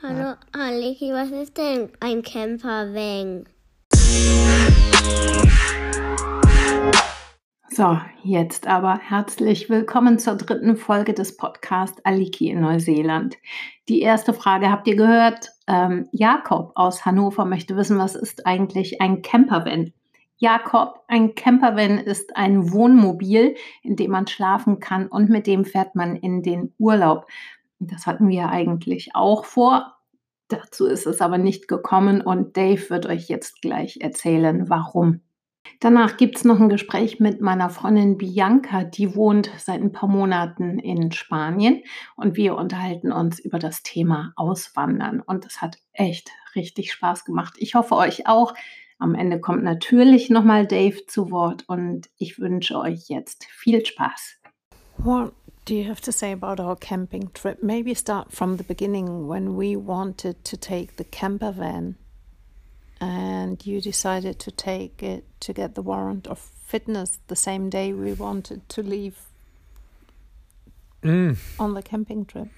Hallo 0.00 0.34
Aliki, 0.52 1.12
was 1.12 1.32
ist 1.32 1.58
denn 1.58 1.90
ein 1.98 2.22
Campervan? 2.22 3.48
So, 7.68 7.98
jetzt 8.22 8.68
aber 8.68 9.00
herzlich 9.00 9.68
willkommen 9.68 10.20
zur 10.20 10.36
dritten 10.36 10.76
Folge 10.76 11.14
des 11.14 11.36
Podcasts 11.36 12.00
Aliki 12.04 12.48
in 12.48 12.60
Neuseeland. 12.60 13.38
Die 13.88 14.00
erste 14.00 14.32
Frage 14.32 14.70
habt 14.70 14.86
ihr 14.86 14.94
gehört. 14.94 15.50
Ähm, 15.66 16.08
Jakob 16.12 16.70
aus 16.76 17.04
Hannover 17.04 17.44
möchte 17.44 17.74
wissen, 17.74 17.98
was 17.98 18.14
ist 18.14 18.46
eigentlich 18.46 19.00
ein 19.00 19.22
Campervan? 19.22 19.92
Jakob, 20.36 21.02
ein 21.08 21.34
Campervan 21.34 21.98
ist 21.98 22.36
ein 22.36 22.72
Wohnmobil, 22.72 23.56
in 23.82 23.96
dem 23.96 24.12
man 24.12 24.28
schlafen 24.28 24.78
kann 24.78 25.08
und 25.08 25.28
mit 25.28 25.48
dem 25.48 25.64
fährt 25.64 25.96
man 25.96 26.14
in 26.14 26.44
den 26.44 26.72
Urlaub. 26.78 27.26
Das 27.78 28.06
hatten 28.06 28.28
wir 28.28 28.48
eigentlich 28.48 29.14
auch 29.14 29.44
vor. 29.44 29.94
Dazu 30.48 30.86
ist 30.86 31.06
es 31.06 31.20
aber 31.20 31.38
nicht 31.38 31.68
gekommen 31.68 32.22
und 32.22 32.56
Dave 32.56 32.90
wird 32.90 33.06
euch 33.06 33.28
jetzt 33.28 33.60
gleich 33.60 33.98
erzählen, 34.00 34.68
warum. 34.68 35.20
Danach 35.80 36.16
gibt 36.16 36.36
es 36.38 36.44
noch 36.44 36.58
ein 36.58 36.70
Gespräch 36.70 37.20
mit 37.20 37.40
meiner 37.40 37.68
Freundin 37.68 38.16
Bianca, 38.16 38.84
die 38.84 39.14
wohnt 39.14 39.50
seit 39.58 39.80
ein 39.80 39.92
paar 39.92 40.08
Monaten 40.08 40.78
in 40.78 41.12
Spanien 41.12 41.82
und 42.16 42.36
wir 42.36 42.56
unterhalten 42.56 43.12
uns 43.12 43.38
über 43.38 43.58
das 43.58 43.82
Thema 43.82 44.32
Auswandern 44.36 45.20
und 45.20 45.44
es 45.44 45.60
hat 45.60 45.78
echt 45.92 46.30
richtig 46.54 46.92
Spaß 46.92 47.24
gemacht. 47.24 47.54
Ich 47.58 47.74
hoffe 47.74 47.96
euch 47.96 48.26
auch. 48.26 48.54
Am 48.98 49.14
Ende 49.14 49.40
kommt 49.40 49.62
natürlich 49.62 50.30
nochmal 50.30 50.66
Dave 50.66 51.06
zu 51.06 51.30
Wort 51.30 51.64
und 51.68 52.08
ich 52.16 52.40
wünsche 52.40 52.78
euch 52.78 53.08
jetzt 53.08 53.44
viel 53.44 53.84
Spaß. 53.86 54.40
What 54.96 55.32
do 55.68 55.74
you 55.74 55.84
have 55.84 56.00
to 56.00 56.12
say 56.12 56.32
about 56.32 56.58
our 56.60 56.76
camping 56.76 57.30
trip? 57.34 57.62
Maybe 57.62 57.92
start 57.92 58.32
from 58.32 58.56
the 58.56 58.64
beginning 58.64 59.26
when 59.28 59.54
we 59.54 59.76
wanted 59.76 60.42
to 60.44 60.56
take 60.56 60.96
the 60.96 61.04
camper 61.04 61.52
van 61.52 61.96
and 63.02 63.64
you 63.66 63.80
decided 63.82 64.38
to 64.40 64.50
take 64.50 65.02
it 65.02 65.24
to 65.40 65.52
get 65.52 65.74
the 65.74 65.82
warrant 65.82 66.26
of 66.26 66.38
fitness 66.38 67.18
the 67.28 67.36
same 67.36 67.68
day 67.68 67.92
we 67.92 68.12
wanted 68.14 68.66
to 68.70 68.82
leave 68.82 69.18
Mm, 71.02 71.36
on 71.60 71.74
the 71.74 71.82
camping 71.82 72.24
trip. 72.24 72.48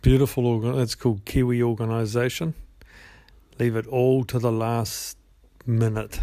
beautiful. 0.00 0.46
Organ- 0.46 0.78
it's 0.78 0.94
called 0.94 1.24
Kiwi 1.26 1.60
Organisation. 1.62 2.54
Leave 3.58 3.74
it 3.76 3.86
all 3.88 4.24
to 4.24 4.38
the 4.38 4.52
last 4.52 5.18
minute. 5.66 6.20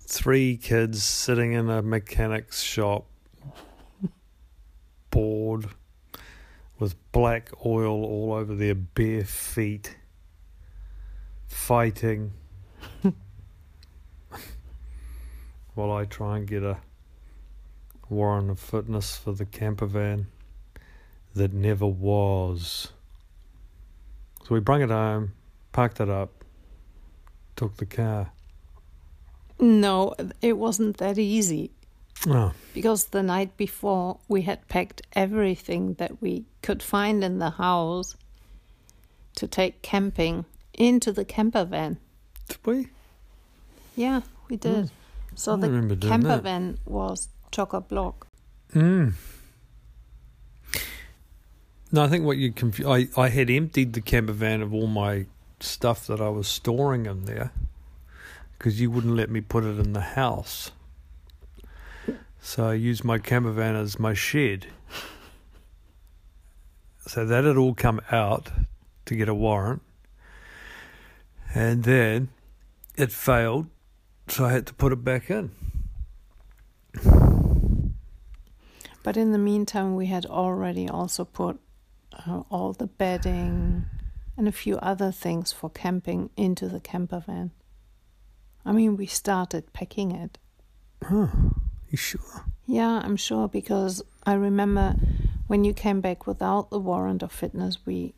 Three 0.00 0.56
kids 0.56 1.04
sitting 1.04 1.52
in 1.52 1.68
a 1.70 1.80
mechanic's 1.80 2.60
shop, 2.62 3.06
bored, 5.52 5.66
with 6.78 6.94
black 7.12 7.50
oil 7.64 8.04
all 8.04 8.32
over 8.32 8.54
their 8.54 8.74
bare 8.74 9.24
feet, 9.24 9.96
fighting. 11.46 12.32
While 15.74 15.92
I 15.92 16.04
try 16.04 16.38
and 16.38 16.46
get 16.46 16.62
a 16.62 16.78
warrant 18.08 18.50
of 18.50 18.58
fitness 18.60 19.16
for 19.16 19.32
the 19.32 19.46
camper 19.46 19.86
van 19.86 20.26
that 21.34 21.52
never 21.52 21.86
was. 21.86 22.92
So 24.44 24.54
we 24.54 24.60
brought 24.60 24.82
it 24.82 24.90
home, 24.90 25.32
packed 25.72 26.00
it 26.00 26.10
up, 26.10 26.44
took 27.56 27.76
the 27.76 27.86
car. 27.86 28.32
No, 29.58 30.14
it 30.40 30.58
wasn't 30.58 30.96
that 30.98 31.18
easy 31.18 31.70
Oh, 32.26 32.52
because 32.72 33.06
the 33.06 33.22
night 33.22 33.56
before 33.56 34.18
we 34.28 34.42
had 34.42 34.68
packed 34.68 35.02
everything 35.14 35.94
that 35.94 36.22
we 36.22 36.44
could 36.62 36.82
find 36.82 37.24
in 37.24 37.38
the 37.38 37.50
house 37.50 38.14
to 39.34 39.48
take 39.48 39.82
camping 39.82 40.44
into 40.74 41.12
the 41.12 41.24
camper 41.24 41.64
van. 41.64 41.98
did 42.48 42.58
we? 42.64 42.88
Yeah, 43.96 44.20
we 44.48 44.56
did. 44.56 44.90
So 45.34 45.54
I 45.54 45.56
the 45.56 45.96
camper 45.96 46.28
that. 46.28 46.42
van 46.42 46.78
was 46.86 47.28
chock 47.50 47.72
a 47.72 47.80
block. 47.80 48.26
Mm. 48.74 49.14
No, 51.90 52.02
I 52.02 52.08
think 52.08 52.24
what 52.24 52.38
you 52.38 52.52
confu- 52.52 52.88
I 52.88 53.08
I 53.16 53.28
had 53.28 53.50
emptied 53.50 53.92
the 53.92 54.00
camper 54.00 54.32
van 54.32 54.62
of 54.62 54.72
all 54.72 54.86
my 54.86 55.26
stuff 55.60 56.06
that 56.06 56.20
I 56.20 56.28
was 56.28 56.48
storing 56.48 57.06
in 57.06 57.24
there 57.24 57.52
because 58.56 58.80
you 58.80 58.90
wouldn't 58.90 59.14
let 59.14 59.30
me 59.30 59.40
put 59.40 59.64
it 59.64 59.78
in 59.78 59.92
the 59.92 60.00
house. 60.00 60.70
So 62.44 62.66
I 62.66 62.74
used 62.74 63.04
my 63.04 63.18
camper 63.18 63.52
van 63.52 63.76
as 63.76 64.00
my 64.00 64.14
shed. 64.14 64.66
So 67.06 67.24
that 67.24 67.44
had 67.44 67.56
all 67.56 67.72
come 67.72 68.00
out 68.10 68.50
to 69.06 69.14
get 69.14 69.28
a 69.28 69.34
warrant. 69.34 69.80
And 71.54 71.84
then 71.84 72.30
it 72.96 73.12
failed, 73.12 73.68
so 74.26 74.44
I 74.44 74.52
had 74.52 74.66
to 74.66 74.74
put 74.74 74.92
it 74.92 75.04
back 75.04 75.30
in. 75.30 75.52
But 79.04 79.16
in 79.16 79.30
the 79.30 79.38
meantime, 79.38 79.94
we 79.94 80.06
had 80.06 80.26
already 80.26 80.88
also 80.88 81.24
put 81.24 81.60
uh, 82.26 82.42
all 82.50 82.72
the 82.72 82.88
bedding 82.88 83.84
and 84.36 84.48
a 84.48 84.52
few 84.52 84.78
other 84.78 85.12
things 85.12 85.52
for 85.52 85.70
camping 85.70 86.30
into 86.36 86.68
the 86.68 86.80
camper 86.80 87.22
van. 87.24 87.52
I 88.64 88.72
mean, 88.72 88.96
we 88.96 89.06
started 89.06 89.72
packing 89.72 90.10
it. 90.10 90.38
Huh. 91.04 91.28
You 91.92 91.98
sure? 91.98 92.44
Yeah, 92.66 93.00
I'm 93.04 93.16
sure 93.16 93.46
because 93.46 94.02
I 94.24 94.32
remember 94.32 94.96
when 95.46 95.62
you 95.62 95.74
came 95.74 96.00
back 96.00 96.26
without 96.26 96.70
the 96.70 96.78
warrant 96.80 97.22
of 97.22 97.30
fitness, 97.30 97.78
we 97.84 98.14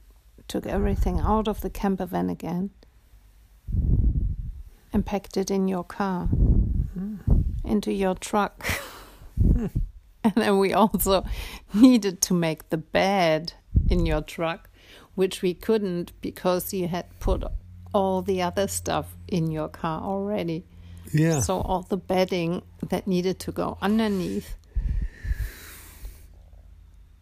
took 0.48 0.66
everything 0.66 1.20
out 1.20 1.48
of 1.48 1.60
the 1.60 1.70
camper 1.70 2.06
van 2.06 2.30
again 2.30 2.70
and 4.92 5.04
packed 5.04 5.36
it 5.36 5.50
in 5.50 5.66
your 5.68 5.84
car, 5.84 6.26
hmm. 6.26 7.16
into 7.64 7.92
your 7.92 8.14
truck. 8.14 8.64
and 10.24 10.34
then 10.36 10.58
we 10.58 10.72
also 10.72 11.24
needed 11.74 12.20
to 12.22 12.34
make 12.34 12.70
the 12.70 12.76
bed 12.76 13.54
in 13.91 14.06
your 14.06 14.22
truck, 14.22 14.70
which 15.14 15.42
we 15.42 15.52
couldn't 15.52 16.12
because 16.20 16.72
you 16.72 16.88
had 16.88 17.06
put 17.20 17.44
all 17.92 18.22
the 18.22 18.41
other 18.41 18.66
stuff 18.66 19.16
in 19.28 19.50
your 19.50 19.68
car 19.68 20.02
already. 20.02 20.64
Yeah. 21.14 21.41
So 21.41 21.60
all 21.60 21.82
the 21.82 21.97
bedding 21.97 22.62
that 22.91 23.06
needed 23.06 23.38
to 23.41 23.52
go 23.52 23.78
underneath. 23.80 24.56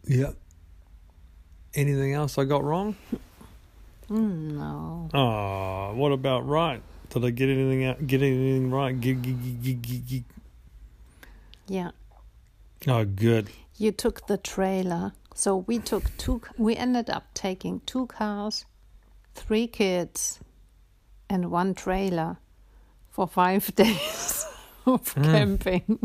Yeah. 0.05 0.31
Anything 1.75 2.13
else 2.13 2.39
I 2.39 2.45
got 2.45 2.63
wrong? 2.63 2.95
Mm, 4.09 4.57
no. 4.57 5.09
Oh, 5.13 5.93
what 5.95 6.11
about 6.11 6.47
right? 6.47 6.81
Did 7.09 7.23
I 7.23 7.29
get 7.29 7.49
anything 7.49 7.85
out? 7.85 8.05
Get 8.05 8.23
anything 8.23 8.71
right? 8.71 8.99
Gig, 8.99 9.21
gig, 9.21 10.07
gig. 10.07 10.23
Yeah. 11.67 11.91
Oh, 12.87 13.05
good. 13.05 13.49
You 13.77 13.91
took 13.91 14.25
the 14.25 14.37
trailer. 14.37 15.13
So 15.35 15.57
we 15.57 15.77
took 15.77 16.17
two, 16.17 16.41
we 16.57 16.75
ended 16.75 17.11
up 17.11 17.31
taking 17.35 17.81
two 17.85 18.07
cars, 18.07 18.65
three 19.35 19.67
kids, 19.67 20.39
and 21.29 21.51
one 21.51 21.75
trailer 21.75 22.37
for 23.13 23.27
five 23.27 23.73
days 23.75 24.45
of 24.85 25.13
camping. 25.15 25.99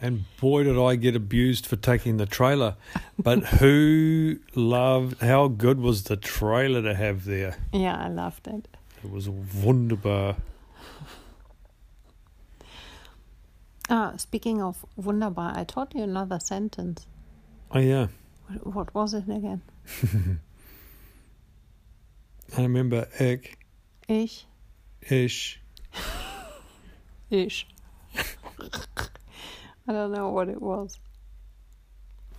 And 0.00 0.24
boy, 0.40 0.64
did 0.64 0.78
I 0.78 0.96
get 0.96 1.14
abused 1.14 1.66
for 1.66 1.76
taking 1.76 2.16
the 2.16 2.26
trailer. 2.26 2.76
But 3.18 3.44
who 3.44 4.38
loved? 4.54 5.20
How 5.20 5.48
good 5.48 5.78
was 5.78 6.04
the 6.04 6.16
trailer 6.16 6.82
to 6.82 6.94
have 6.94 7.24
there? 7.26 7.56
yeah, 7.72 7.96
I 7.96 8.08
loved 8.08 8.46
it. 8.48 8.66
It 9.04 9.10
was 9.10 9.28
wunderbar. 9.28 10.36
Ah, 13.88 14.14
speaking 14.16 14.60
of 14.62 14.84
wunderbar, 14.96 15.52
I 15.56 15.64
taught 15.64 15.94
you 15.94 16.02
another 16.02 16.40
sentence. 16.40 17.06
Oh 17.70 17.78
yeah, 17.78 18.08
What, 18.48 18.74
what 18.74 18.94
was 18.94 19.14
it 19.14 19.28
again? 19.28 19.62
I 22.56 22.62
remember 22.62 23.06
ich, 23.20 23.56
Ich, 24.08 24.46
ish. 27.30 27.66
I 29.88 29.92
don't 29.92 30.12
know 30.12 30.30
what 30.30 30.48
it 30.48 30.60
was. 30.60 30.98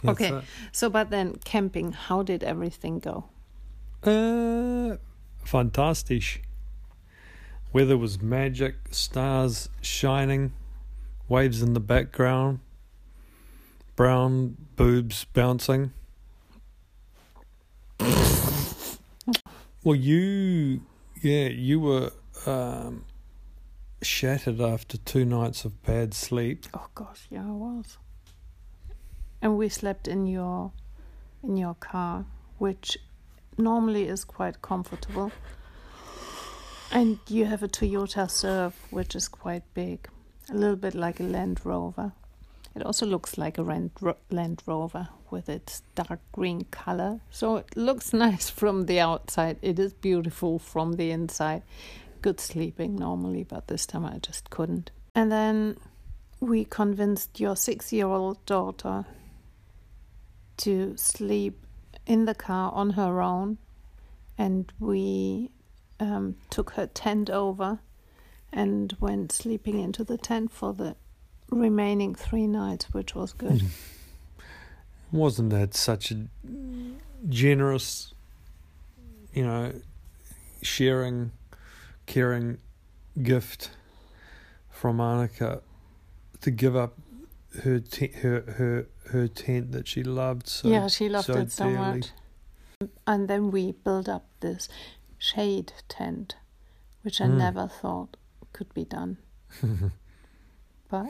That's 0.03 0.21
Okay. 0.21 0.41
So, 0.71 0.89
but 0.89 1.09
then 1.09 1.35
camping, 1.43 1.91
how 1.91 2.23
did 2.23 2.43
everything 2.43 2.99
go? 2.99 3.25
Uh, 4.03 4.97
fantastisch. 5.43 6.41
Weather 7.73 7.97
was 7.97 8.21
magic, 8.21 8.75
stars 8.91 9.69
shining, 9.81 10.53
waves 11.27 11.61
in 11.61 11.73
the 11.73 11.79
background, 11.79 12.59
brown 13.95 14.55
boobs 14.75 15.25
bouncing. 15.25 15.91
well, 19.83 19.95
you, 19.95 20.81
yeah, 21.21 21.47
you 21.47 21.79
were 21.79 22.11
um, 22.45 23.03
shattered 24.01 24.61
after 24.61 24.97
two 24.97 25.25
nights 25.25 25.65
of 25.65 25.81
bad 25.83 26.13
sleep. 26.13 26.65
Oh 26.73 26.87
gosh, 26.95 27.27
yeah, 27.29 27.43
I 27.43 27.51
was. 27.51 27.97
And 29.41 29.57
we 29.57 29.69
slept 29.69 30.07
in 30.07 30.27
your 30.27 30.71
in 31.43 31.57
your 31.57 31.75
car, 31.75 32.25
which 32.57 32.97
normally 33.57 34.07
is 34.07 34.23
quite 34.23 34.61
comfortable. 34.61 35.31
And 36.91 37.19
you 37.27 37.45
have 37.45 37.63
a 37.63 37.67
Toyota 37.67 38.29
Surf, 38.29 38.73
which 38.91 39.15
is 39.15 39.27
quite 39.27 39.63
big, 39.73 40.07
a 40.49 40.53
little 40.53 40.77
bit 40.77 40.95
like 40.95 41.19
a 41.19 41.23
Land 41.23 41.59
Rover. 41.65 42.13
It 42.75 42.83
also 42.83 43.05
looks 43.05 43.37
like 43.37 43.57
a 43.57 43.61
Land, 43.61 43.91
Land 44.29 44.61
Rover 44.65 45.09
with 45.29 45.49
its 45.49 45.81
dark 45.95 46.19
green 46.31 46.63
color. 46.71 47.19
So 47.29 47.57
it 47.57 47.75
looks 47.75 48.13
nice 48.25 48.49
from 48.49 48.85
the 48.85 48.99
outside. 48.99 49.57
It 49.61 49.79
is 49.79 49.93
beautiful 49.93 50.59
from 50.59 50.93
the 50.93 51.11
inside. 51.11 51.63
Good 52.27 52.41
sleeping 52.41 52.97
normally, 52.97 53.45
but 53.45 53.69
this 53.69 53.85
time 53.85 54.03
I 54.03 54.17
just 54.17 54.49
couldn't. 54.49 54.91
And 55.15 55.31
then 55.31 55.77
we 56.41 56.65
convinced 56.65 57.39
your 57.39 57.55
six 57.55 57.93
year 57.93 58.07
old 58.07 58.45
daughter 58.45 59.05
to 60.57 60.97
sleep 60.97 61.57
in 62.05 62.25
the 62.25 62.35
car 62.35 62.73
on 62.73 62.89
her 62.89 63.21
own. 63.21 63.59
And 64.37 64.69
we 64.77 65.51
um, 66.01 66.35
took 66.49 66.71
her 66.71 66.87
tent 66.87 67.29
over 67.29 67.79
and 68.51 68.93
went 68.99 69.31
sleeping 69.31 69.79
into 69.79 70.03
the 70.03 70.17
tent 70.17 70.51
for 70.51 70.73
the 70.73 70.97
remaining 71.49 72.13
three 72.13 72.45
nights, 72.45 72.87
which 72.91 73.15
was 73.15 73.31
good. 73.31 73.61
Mm. 73.61 73.69
Wasn't 75.13 75.51
that 75.51 75.75
such 75.75 76.11
a 76.11 76.25
generous, 77.29 78.13
you 79.31 79.45
know, 79.45 79.71
sharing, 80.61 81.31
caring 82.07 82.57
gift 83.21 83.69
from 84.69 84.97
Annika 84.97 85.61
to 86.41 86.49
give 86.51 86.75
up 86.75 86.97
her 87.63 87.79
te- 87.79 88.13
her 88.21 88.41
her 88.57 88.87
her 89.11 89.27
tent 89.27 89.71
that 89.71 89.87
she 89.87 90.03
loved 90.03 90.47
so 90.47 90.67
yeah, 90.67 90.87
she 90.87 91.07
loved 91.09 91.27
so 91.27 91.37
it 91.37 91.51
so 91.51 91.65
dearly. 91.65 91.77
much. 91.99 92.07
And 93.07 93.27
then 93.27 93.49
we 93.51 93.71
built 93.71 94.07
up 94.09 94.25
this 94.39 94.69
shade 95.17 95.73
tent, 95.89 96.35
which 97.01 97.19
I 97.21 97.25
Mm. 97.25 97.37
never 97.37 97.67
thought 97.67 98.17
could 98.53 98.71
be 98.73 98.85
done. 98.85 99.17
but 100.89 101.07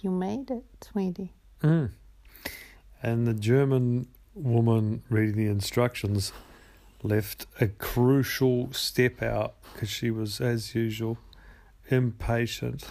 you 0.00 0.10
made 0.10 0.50
it, 0.50 0.64
sweetie. 0.80 1.32
Mm. 1.62 1.90
And 3.02 3.26
the 3.26 3.34
German 3.34 4.06
woman 4.34 5.02
reading 5.10 5.36
the 5.36 5.46
instructions 5.50 6.32
left 7.02 7.46
a 7.60 7.68
crucial 7.68 8.72
step 8.72 9.22
out 9.22 9.54
because 9.72 9.88
she 9.88 10.10
was, 10.10 10.40
as 10.40 10.74
usual, 10.74 11.18
impatient, 11.88 12.84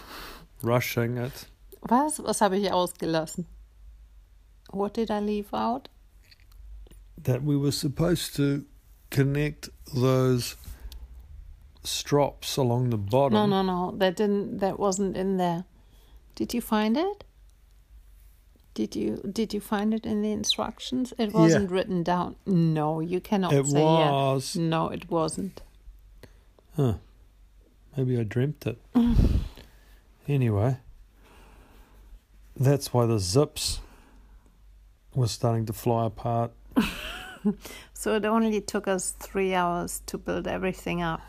rushing 0.62 1.16
it. 1.16 1.46
Was? 1.88 2.18
Was 2.20 2.40
habe 2.40 2.56
ich 2.56 2.70
ausgelassen? 2.70 3.46
What 4.70 4.94
did 4.94 5.10
I 5.10 5.20
leave 5.20 5.52
out? 5.52 5.88
That 7.22 7.42
we 7.42 7.56
were 7.56 7.72
supposed 7.72 8.36
to 8.36 8.64
connect 9.10 9.68
those 9.94 10.56
strops 11.82 12.56
along 12.56 12.90
the 12.90 12.98
bottom. 12.98 13.32
No, 13.32 13.46
no, 13.46 13.62
no. 13.62 13.96
That 13.96 14.16
didn't. 14.16 14.58
That 14.58 14.78
wasn't 14.78 15.16
in 15.16 15.36
there. 15.36 15.64
Did 16.34 16.54
you 16.54 16.60
find 16.60 16.96
it? 16.96 17.24
Did 18.74 18.94
you 18.96 19.20
Did 19.30 19.52
you 19.52 19.60
find 19.60 19.92
it 19.92 20.06
in 20.06 20.22
the 20.22 20.30
instructions? 20.32 21.12
It 21.18 21.32
wasn't 21.32 21.70
written 21.70 22.02
down. 22.02 22.36
No, 22.46 23.00
you 23.00 23.20
cannot 23.20 23.52
It 23.52 23.66
say 23.66 23.82
was. 23.82 24.56
yeah. 24.56 24.62
No, 24.68 24.88
it 24.88 25.10
wasn't. 25.10 25.62
Huh. 26.76 26.94
Maybe 27.96 28.18
I 28.18 28.22
dreamt 28.22 28.66
it. 28.66 28.78
anyway, 30.28 30.78
that's 32.56 32.92
why 32.94 33.06
the 33.06 33.18
zips 33.18 33.80
were 35.14 35.26
starting 35.26 35.66
to 35.66 35.72
fly 35.72 36.06
apart. 36.06 36.52
So 37.94 38.16
it 38.16 38.24
only 38.26 38.60
took 38.60 38.86
us 38.86 39.12
three 39.18 39.54
hours 39.54 40.02
to 40.06 40.18
build 40.18 40.46
everything 40.46 41.00
up. 41.02 41.20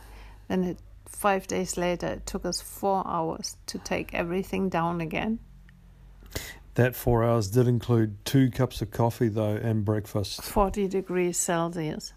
And 0.49 0.65
it 0.65 0.77
five 1.05 1.47
days 1.47 1.77
later 1.77 2.07
it 2.07 2.25
took 2.25 2.45
us 2.45 2.61
four 2.61 3.03
hours 3.07 3.55
to 3.67 3.77
take 3.77 4.13
everything 4.13 4.69
down 4.69 4.99
again. 5.01 5.39
That 6.75 6.95
four 6.95 7.23
hours 7.23 7.49
did 7.49 7.67
include 7.67 8.23
two 8.23 8.49
cups 8.49 8.81
of 8.81 8.91
coffee, 8.91 9.27
though, 9.27 9.55
and 9.61 9.83
breakfast, 9.83 10.41
Forty 10.41 10.87
degrees 10.87 11.37
Celsius. 11.37 12.13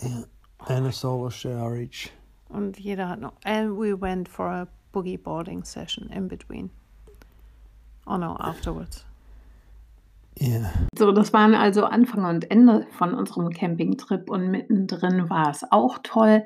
and 0.00 0.86
a 0.86 0.92
solar 0.92 1.30
shower 1.30 1.76
each. 1.76 2.10
Und 2.50 2.78
jeder 2.78 3.06
hat 3.08 3.20
noch. 3.20 3.34
And 3.44 3.76
we 3.76 3.92
went 3.92 4.26
for 4.28 4.46
a 4.46 4.66
boogie 4.94 5.22
boarding 5.22 5.62
session 5.64 6.10
in 6.10 6.28
between. 6.28 6.70
Oh 8.06 8.16
no, 8.16 8.36
afterwards. 8.40 9.04
Yeah. 10.40 10.72
So, 10.96 11.12
das 11.12 11.32
waren 11.32 11.54
also 11.54 11.84
Anfang 11.84 12.24
und 12.24 12.50
Ende 12.50 12.86
von 12.96 13.12
unserem 13.12 13.50
Campingtrip 13.50 14.30
und 14.30 14.50
mittendrin 14.50 15.28
war 15.28 15.50
es 15.50 15.64
auch 15.70 15.98
toll. 16.02 16.44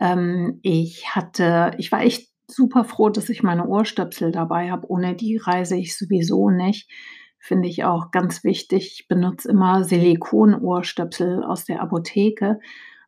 Ähm, 0.00 0.60
ich 0.62 1.14
hatte, 1.14 1.72
ich 1.78 1.92
war 1.92 2.00
echt 2.02 2.28
super 2.50 2.84
froh, 2.84 3.10
dass 3.10 3.28
ich 3.28 3.42
meine 3.42 3.66
Ohrstöpsel 3.66 4.32
dabei 4.32 4.70
habe. 4.70 4.88
Ohne 4.90 5.14
die 5.14 5.36
reise 5.36 5.76
ich 5.76 5.96
sowieso 5.96 6.50
nicht. 6.50 6.90
Finde 7.38 7.68
ich 7.68 7.84
auch 7.84 8.10
ganz 8.10 8.44
wichtig. 8.44 8.96
Ich 9.00 9.08
benutze 9.08 9.50
immer 9.50 9.84
Silikon-Ohrstöpsel 9.84 11.44
aus 11.44 11.64
der 11.64 11.82
Apotheke 11.82 12.58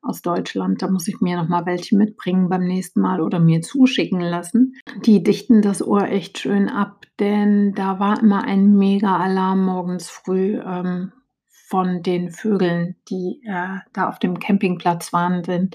aus 0.03 0.23
Deutschland. 0.23 0.83
Da 0.83 0.91
muss 0.91 1.09
ich 1.09 1.21
mir 1.21 1.37
noch 1.37 1.49
mal 1.49 1.67
welche 1.67 1.97
mitbringen 1.97 2.49
beim 2.49 2.65
nächsten 2.65 3.01
Mal 3.01 3.21
oder 3.21 3.41
mir 3.41 3.63
zuschicken 3.63 4.21
lassen. 4.21 4.75
Die 5.05 5.23
dichten 5.23 5.63
das 5.63 5.83
Ohr 5.83 6.09
echt 6.09 6.39
schön 6.39 6.69
ab, 6.69 7.07
denn 7.19 7.73
da 7.73 7.99
war 7.99 8.23
immer 8.23 8.45
ein 8.45 8.77
Mega-Alarm 8.77 9.65
morgens 9.65 10.09
früh 10.09 10.61
ähm, 10.65 11.13
von 11.67 12.01
den 12.01 12.31
Vögeln, 12.31 12.95
die 13.11 13.41
äh, 13.45 13.79
da 13.93 14.09
auf 14.09 14.21
dem 14.21 14.39
Campingplatz 14.39 15.13
waren. 15.13 15.43
Denn 15.43 15.71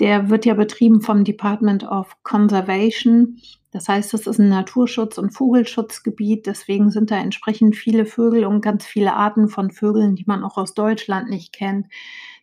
der 0.00 0.30
wird 0.30 0.44
ja 0.44 0.54
betrieben 0.54 1.00
vom 1.00 1.22
Department 1.22 1.84
of 1.84 2.16
Conservation. 2.24 3.38
Das 3.70 3.88
heißt, 3.88 4.12
das 4.12 4.26
ist 4.26 4.40
ein 4.40 4.48
Naturschutz- 4.48 5.16
und 5.16 5.30
Vogelschutzgebiet. 5.30 6.46
Deswegen 6.46 6.90
sind 6.90 7.12
da 7.12 7.18
entsprechend 7.18 7.76
viele 7.76 8.04
Vögel 8.04 8.46
und 8.46 8.62
ganz 8.62 8.84
viele 8.84 9.14
Arten 9.14 9.48
von 9.48 9.70
Vögeln, 9.70 10.16
die 10.16 10.24
man 10.26 10.42
auch 10.42 10.56
aus 10.56 10.74
Deutschland 10.74 11.30
nicht 11.30 11.52
kennt. 11.52 11.86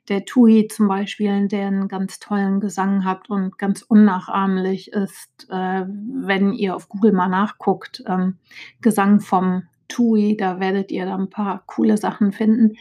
Der 0.07 0.23
Tui 0.23 0.67
zum 0.69 0.87
Beispiel, 0.87 1.49
der 1.49 1.67
einen 1.67 1.89
ganz 1.89 2.19
tollen 2.19 2.61
Gesang 2.61 3.03
hat 3.03 3.29
und 3.29 3.57
ganz 3.57 3.81
unnachahmlich 3.81 4.93
ist, 4.93 5.47
äh, 5.49 5.85
wenn 5.85 6.53
ihr 6.53 6.77
auf 6.77 6.87
Google 6.87 7.11
mal 7.11 7.27
nachguckt. 7.27 8.03
Ähm, 8.07 8.37
Gesang 8.79 9.19
vom 9.19 9.63
Tui, 9.87 10.37
da 10.37 10.59
werdet 10.59 10.91
ihr 10.91 11.05
da 11.05 11.15
ein 11.15 11.29
paar 11.29 11.63
coole 11.65 11.97
Sachen 11.97 12.31
finden. 12.31 12.77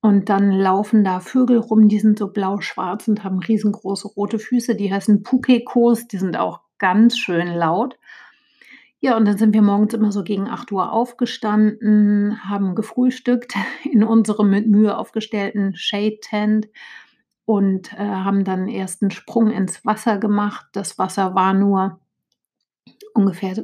Und 0.00 0.28
dann 0.28 0.50
laufen 0.52 1.02
da 1.02 1.20
Vögel 1.20 1.58
rum, 1.58 1.88
die 1.88 1.98
sind 1.98 2.18
so 2.18 2.30
blau-schwarz 2.30 3.08
und 3.08 3.24
haben 3.24 3.38
riesengroße 3.38 4.08
rote 4.08 4.38
Füße. 4.38 4.74
Die 4.76 4.92
heißen 4.92 5.22
Pukekos, 5.22 6.06
die 6.08 6.18
sind 6.18 6.36
auch 6.36 6.60
ganz 6.78 7.16
schön 7.16 7.48
laut. 7.48 7.98
Ja, 9.00 9.16
und 9.16 9.26
dann 9.26 9.36
sind 9.36 9.52
wir 9.52 9.62
morgens 9.62 9.94
immer 9.94 10.12
so 10.12 10.22
gegen 10.22 10.48
8 10.48 10.72
Uhr 10.72 10.90
aufgestanden, 10.92 12.42
haben 12.48 12.74
gefrühstückt 12.74 13.54
in 13.90 14.02
unserem 14.04 14.50
mit 14.50 14.66
Mühe 14.66 14.96
aufgestellten 14.96 15.74
Shade 15.76 16.18
Tent 16.20 16.68
und 17.44 17.92
äh, 17.92 17.96
haben 17.96 18.44
dann 18.44 18.68
erst 18.68 19.02
einen 19.02 19.10
Sprung 19.10 19.50
ins 19.50 19.84
Wasser 19.84 20.18
gemacht. 20.18 20.66
Das 20.72 20.98
Wasser 20.98 21.34
war 21.34 21.54
nur 21.54 22.00
ungefähr 23.12 23.54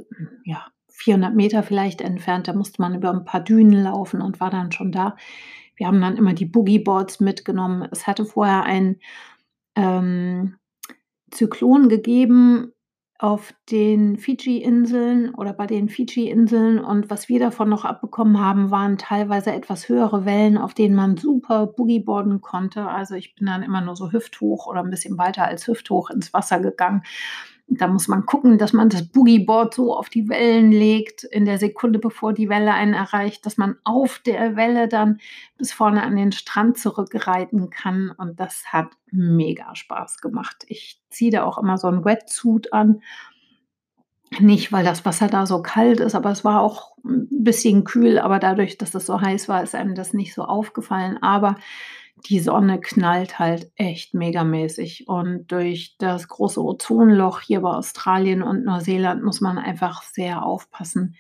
ja, 0.44 0.66
400 1.00 1.34
Meter 1.34 1.62
vielleicht 1.62 2.00
entfernt. 2.00 2.46
Da 2.48 2.52
musste 2.52 2.80
man 2.82 2.94
über 2.94 3.10
ein 3.10 3.24
paar 3.24 3.40
Dünen 3.40 3.82
laufen 3.82 4.20
und 4.20 4.38
war 4.40 4.50
dann 4.50 4.70
schon 4.70 4.92
da. 4.92 5.16
Wir 5.76 5.86
haben 5.86 6.00
dann 6.00 6.16
immer 6.16 6.34
die 6.34 6.46
Boogieboards 6.46 7.20
mitgenommen. 7.20 7.88
Es 7.90 8.06
hatte 8.06 8.26
vorher 8.26 8.64
ein 8.64 8.96
ähm, 9.76 10.56
Zyklon 11.30 11.88
gegeben 11.88 12.72
auf 13.18 13.54
den 13.70 14.16
Fidschi-Inseln 14.16 15.34
oder 15.34 15.52
bei 15.52 15.66
den 15.66 15.88
Fidschi-Inseln. 15.88 16.78
Und 16.78 17.10
was 17.10 17.28
wir 17.28 17.38
davon 17.38 17.68
noch 17.68 17.84
abbekommen 17.84 18.38
haben, 18.40 18.70
waren 18.70 18.98
teilweise 18.98 19.52
etwas 19.52 19.88
höhere 19.88 20.24
Wellen, 20.24 20.58
auf 20.58 20.74
denen 20.74 20.94
man 20.94 21.16
super 21.16 21.66
Boogieboarden 21.66 22.40
konnte. 22.40 22.86
Also 22.88 23.14
ich 23.14 23.34
bin 23.34 23.46
dann 23.46 23.62
immer 23.62 23.80
nur 23.82 23.96
so 23.96 24.12
hüfthoch 24.12 24.66
oder 24.66 24.80
ein 24.80 24.90
bisschen 24.90 25.16
weiter 25.18 25.44
als 25.44 25.66
hüfthoch 25.66 26.10
ins 26.10 26.32
Wasser 26.32 26.60
gegangen. 26.60 27.02
Da 27.72 27.86
muss 27.86 28.08
man 28.08 28.26
gucken, 28.26 28.58
dass 28.58 28.72
man 28.72 28.88
das 28.88 29.06
Boogieboard 29.06 29.74
so 29.74 29.96
auf 29.96 30.08
die 30.08 30.28
Wellen 30.28 30.72
legt, 30.72 31.22
in 31.22 31.44
der 31.44 31.58
Sekunde, 31.58 32.00
bevor 32.00 32.32
die 32.32 32.48
Welle 32.48 32.74
einen 32.74 32.94
erreicht, 32.94 33.46
dass 33.46 33.58
man 33.58 33.76
auf 33.84 34.18
der 34.18 34.56
Welle 34.56 34.88
dann 34.88 35.20
bis 35.56 35.72
vorne 35.72 36.02
an 36.02 36.16
den 36.16 36.32
Strand 36.32 36.78
zurückreiten 36.78 37.70
kann. 37.70 38.10
Und 38.10 38.40
das 38.40 38.64
hat 38.66 38.88
mega 39.12 39.76
Spaß 39.76 40.20
gemacht. 40.20 40.64
Ich 40.66 41.00
ziehe 41.10 41.30
da 41.30 41.44
auch 41.44 41.58
immer 41.58 41.78
so 41.78 41.86
ein 41.86 42.04
Wetsuit 42.04 42.72
an. 42.72 43.02
Nicht, 44.40 44.72
weil 44.72 44.84
das 44.84 45.04
Wasser 45.04 45.28
da 45.28 45.46
so 45.46 45.62
kalt 45.62 46.00
ist, 46.00 46.16
aber 46.16 46.30
es 46.32 46.44
war 46.44 46.62
auch 46.62 46.96
ein 47.04 47.28
bisschen 47.30 47.84
kühl. 47.84 48.18
Aber 48.18 48.40
dadurch, 48.40 48.78
dass 48.78 48.94
es 48.96 49.06
so 49.06 49.20
heiß 49.20 49.48
war, 49.48 49.62
ist 49.62 49.76
einem 49.76 49.94
das 49.94 50.12
nicht 50.12 50.34
so 50.34 50.42
aufgefallen. 50.42 51.22
Aber 51.22 51.54
die 52.26 52.40
Sonne 52.40 52.80
knallt 52.80 53.38
halt 53.38 53.70
echt 53.76 54.14
megamäßig. 54.14 55.08
Und 55.08 55.46
durch 55.48 55.96
das 55.98 56.28
große 56.28 56.62
Ozonloch 56.62 57.40
hier 57.40 57.60
bei 57.60 57.70
Australien 57.70 58.42
und 58.42 58.64
Neuseeland 58.64 59.22
muss 59.22 59.40
man 59.40 59.58
einfach 59.58 60.02
sehr 60.02 60.44
aufpassen, 60.44 61.16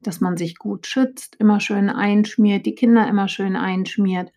dass 0.00 0.20
man 0.20 0.36
sich 0.36 0.58
gut 0.58 0.86
schützt, 0.86 1.36
immer 1.36 1.60
schön 1.60 1.90
einschmiert, 1.90 2.66
die 2.66 2.74
Kinder 2.74 3.06
immer 3.06 3.28
schön 3.28 3.56
einschmiert. 3.56 4.32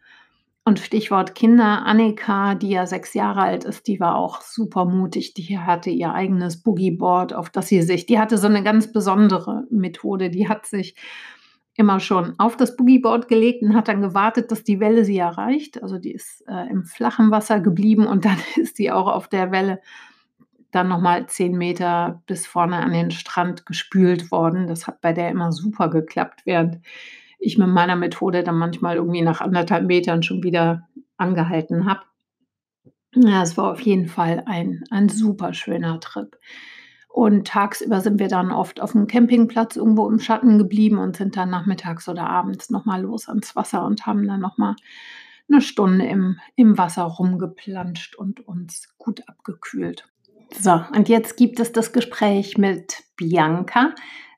Und 0.65 0.79
Stichwort 0.79 1.35
Kinder, 1.35 1.85
Annika, 1.85 2.55
die 2.55 2.69
ja 2.69 2.85
sechs 2.85 3.13
Jahre 3.13 3.41
alt 3.41 3.65
ist, 3.65 3.85
die 3.87 3.99
war 3.99 4.15
auch 4.15 4.39
super 4.39 4.85
mutig. 4.85 5.33
Die 5.33 5.59
hatte 5.59 5.89
ihr 5.89 6.13
eigenes 6.13 6.63
Boogieboard, 6.63 7.33
auf 7.33 7.49
das 7.49 7.67
sie 7.67 7.81
sich, 7.81 8.05
die 8.05 8.17
hatte 8.17 8.37
so 8.37 8.47
eine 8.47 8.63
ganz 8.63 8.91
besondere 8.91 9.65
Methode. 9.69 10.29
Die 10.29 10.47
hat 10.47 10.65
sich 10.65 10.95
immer 11.75 11.99
schon 11.99 12.35
auf 12.37 12.55
das 12.55 12.75
Boogieboard 12.75 13.27
gelegt 13.27 13.63
und 13.63 13.75
hat 13.75 13.87
dann 13.87 14.01
gewartet, 14.01 14.51
dass 14.51 14.63
die 14.63 14.79
Welle 14.79 15.05
sie 15.05 15.17
erreicht. 15.17 15.81
Also 15.81 15.97
die 15.97 16.11
ist 16.11 16.43
äh, 16.47 16.69
im 16.69 16.85
flachen 16.85 17.31
Wasser 17.31 17.59
geblieben 17.59 18.05
und 18.05 18.25
dann 18.25 18.37
ist 18.55 18.77
sie 18.77 18.91
auch 18.91 19.07
auf 19.07 19.27
der 19.27 19.51
Welle 19.51 19.81
dann 20.71 20.87
nochmal 20.87 21.27
zehn 21.27 21.55
Meter 21.55 22.23
bis 22.25 22.47
vorne 22.47 22.77
an 22.77 22.93
den 22.93 23.11
Strand 23.11 23.65
gespült 23.65 24.31
worden. 24.31 24.67
Das 24.67 24.87
hat 24.87 25.01
bei 25.01 25.13
der 25.13 25.29
immer 25.29 25.51
super 25.51 25.89
geklappt, 25.89 26.41
während 26.45 26.79
ich 27.39 27.57
mit 27.57 27.67
meiner 27.67 27.95
Methode 27.95 28.43
dann 28.43 28.57
manchmal 28.57 28.95
irgendwie 28.95 29.21
nach 29.21 29.41
anderthalb 29.41 29.85
Metern 29.85 30.23
schon 30.23 30.43
wieder 30.43 30.87
angehalten 31.17 31.85
habe. 31.85 32.01
Ja, 33.15 33.43
es 33.43 33.57
war 33.57 33.71
auf 33.71 33.81
jeden 33.81 34.07
Fall 34.07 34.43
ein, 34.47 34.83
ein 34.89 35.09
super 35.09 35.53
schöner 35.53 35.99
Trip. 35.99 36.35
Und 37.13 37.45
tagsüber 37.47 38.01
sind 38.01 38.17
wir 38.17 38.27
dann 38.27 38.51
oft 38.51 38.81
auf 38.81 38.93
dem 38.93 39.05
Campingplatz 39.05 39.75
irgendwo 39.75 40.09
im 40.09 40.19
Schatten 40.19 40.57
geblieben 40.57 40.97
und 40.97 41.15
sind 41.15 41.37
dann 41.37 41.51
nachmittags 41.51 42.09
oder 42.09 42.27
abends 42.27 42.71
nochmal 42.71 43.03
los 43.03 43.29
ans 43.29 43.55
Wasser 43.55 43.85
und 43.85 44.07
haben 44.07 44.27
dann 44.27 44.39
nochmal 44.39 44.75
eine 45.47 45.61
Stunde 45.61 46.07
im, 46.07 46.39
im 46.55 46.75
Wasser 46.75 47.03
rumgeplanscht 47.03 48.15
und 48.15 48.39
uns 48.47 48.95
gut 48.97 49.29
abgekühlt. 49.29 50.09
So, 50.59 50.83
und 50.95 51.07
jetzt 51.07 51.37
gibt 51.37 51.59
es 51.59 51.71
das 51.71 51.93
Gespräch 51.93 52.57
mit 52.57 53.03
Bianca. 53.15 53.93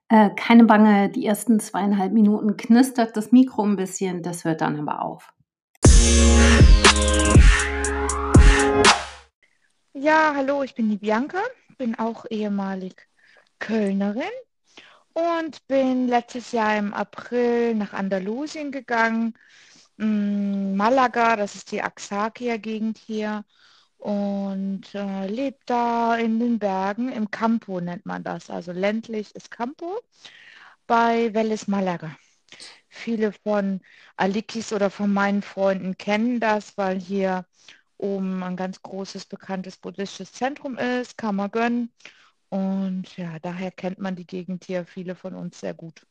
Äh, 0.10 0.32
keine 0.36 0.65
Bange, 0.65 1.08
die 1.08 1.25
ersten 1.25 1.62
zweieinhalb 1.62 2.12
Minuten 2.12 2.58
knistert 2.58 3.15
das 3.15 3.32
Mikro 3.32 3.63
ein 3.63 3.77
bisschen, 3.77 4.22
das 4.22 4.44
hört 4.44 4.60
dann 4.60 4.77
aber 4.77 5.01
auf. 5.01 5.32
Ja, 9.94 10.34
hallo, 10.36 10.62
ich 10.63 10.75
bin 10.75 10.89
die 10.89 10.98
Bianca, 10.98 11.39
bin 11.77 11.96
auch 11.96 12.25
ehemalig 12.29 13.08
Kölnerin 13.60 14.24
und 15.13 15.65
bin 15.67 16.08
letztes 16.08 16.51
Jahr 16.51 16.77
im 16.77 16.94
April 16.94 17.75
nach 17.75 17.94
Andalusien 17.94 18.72
gegangen. 18.72 19.34
Mm, 19.98 20.75
Malaga, 20.75 21.36
das 21.38 21.55
ist 21.55 21.72
die 21.72 21.82
Axakia-Gegend 21.82 22.98
hier 22.98 23.46
und 23.98 24.94
äh, 24.94 25.27
lebt 25.27 25.70
da 25.70 26.15
in 26.17 26.39
den 26.39 26.60
Bergen. 26.60 27.12
Im 27.12 27.32
Campo 27.32 27.79
nennt 27.82 28.05
man 28.05 28.24
das. 28.24 28.50
Also 28.50 28.72
ländlich 28.72 29.34
ist 29.36 29.51
Campo 29.51 30.00
bei 30.88 31.27
Vélez 31.34 31.70
Malaga. 31.70 32.15
Viele 32.89 33.32
von 33.34 33.82
Alikis 34.17 34.74
oder 34.74 34.89
von 34.89 35.12
meinen 35.13 35.41
Freunden 35.41 35.98
kennen 35.98 36.39
das, 36.39 36.77
weil 36.77 37.00
hier 37.00 37.46
oben 37.97 38.43
ein 38.43 38.55
ganz 38.55 38.81
großes, 38.81 39.25
bekanntes 39.25 39.77
buddhistisches 39.77 40.33
Zentrum 40.33 40.77
ist, 40.77 41.17
Kamagön. 41.17 41.89
Und 42.49 43.17
ja, 43.17 43.39
daher 43.39 43.71
kennt 43.71 43.99
man 43.99 44.15
die 44.15 44.27
Gegend 44.27 44.65
hier, 44.65 44.85
viele 44.85 45.15
von 45.15 45.35
uns 45.35 45.59
sehr 45.59 45.73
gut. 45.73 46.05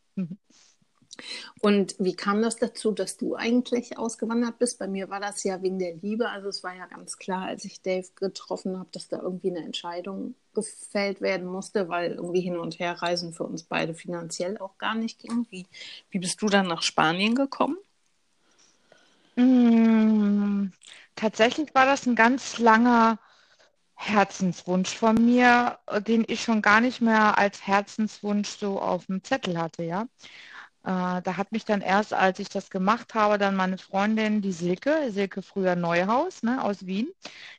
Und 1.61 1.95
wie 1.99 2.15
kam 2.15 2.43
das 2.43 2.57
dazu, 2.57 2.91
dass 2.91 3.17
du 3.17 3.37
eigentlich 3.37 3.99
ausgewandert 3.99 4.59
bist? 4.59 4.79
Bei 4.79 4.89
mir 4.89 5.09
war 5.09 5.21
das 5.21 5.45
ja 5.45 5.63
wegen 5.63 5.79
der 5.79 5.95
Liebe. 5.95 6.29
Also 6.29 6.49
es 6.49 6.63
war 6.65 6.75
ja 6.75 6.87
ganz 6.87 7.17
klar, 7.17 7.47
als 7.47 7.65
ich 7.65 7.83
Dave 7.83 8.09
getroffen 8.17 8.79
habe, 8.79 8.89
dass 8.93 9.09
da 9.09 9.21
irgendwie 9.21 9.51
eine 9.51 9.65
Entscheidung 9.65 10.35
gefällt 10.55 11.21
werden 11.21 11.47
musste, 11.47 11.89
weil 11.89 12.13
irgendwie 12.13 12.41
hin 12.41 12.59
und 12.59 12.79
her 12.79 13.01
reisen 13.01 13.33
für 13.33 13.45
uns 13.45 13.63
beide 13.63 13.95
finanziell 13.95 14.59
auch 14.59 14.77
gar 14.79 14.95
nicht 14.95 15.21
ging. 15.21 15.47
Wie, 15.51 15.67
wie 16.11 16.19
bist 16.19 16.43
du 16.43 16.49
dann 16.49 16.67
nach 16.67 16.83
Spanien 16.83 17.35
gekommen? 17.35 17.77
Mmh, 19.37 20.71
tatsächlich 21.17 21.75
war 21.75 21.87
das 21.87 22.07
ein 22.07 22.17
ganz 22.17 22.59
langer 22.59 23.19
Herzenswunsch 23.95 24.97
von 24.97 25.17
mir, 25.25 25.79
den 26.07 26.25
ich 26.29 26.43
schon 26.43 26.63
gar 26.63 26.81
nicht 26.81 27.01
mehr 27.01 27.39
als 27.39 27.67
Herzenswunsch 27.67 28.49
so 28.51 28.81
auf 28.81 29.07
dem 29.07 29.25
Zettel 29.25 29.59
hatte, 29.59 29.85
ja. 29.85 30.03
Äh, 30.85 31.23
da 31.23 31.37
hat 31.37 31.53
mich 31.53 31.65
dann 31.65 31.81
erst, 31.81 32.13
als 32.15 32.39
ich 32.39 32.49
das 32.51 32.71
gemacht 32.71 33.15
habe, 33.15 33.39
dann 33.39 33.57
meine 33.57 33.79
Freundin, 33.79 34.43
die 34.43 34.53
Silke, 34.53 35.11
Silke 35.11 35.43
früher 35.43 35.77
Neuhaus 35.77 36.43
ne, 36.43 36.63
aus 36.63 36.87
Wien, 36.87 37.09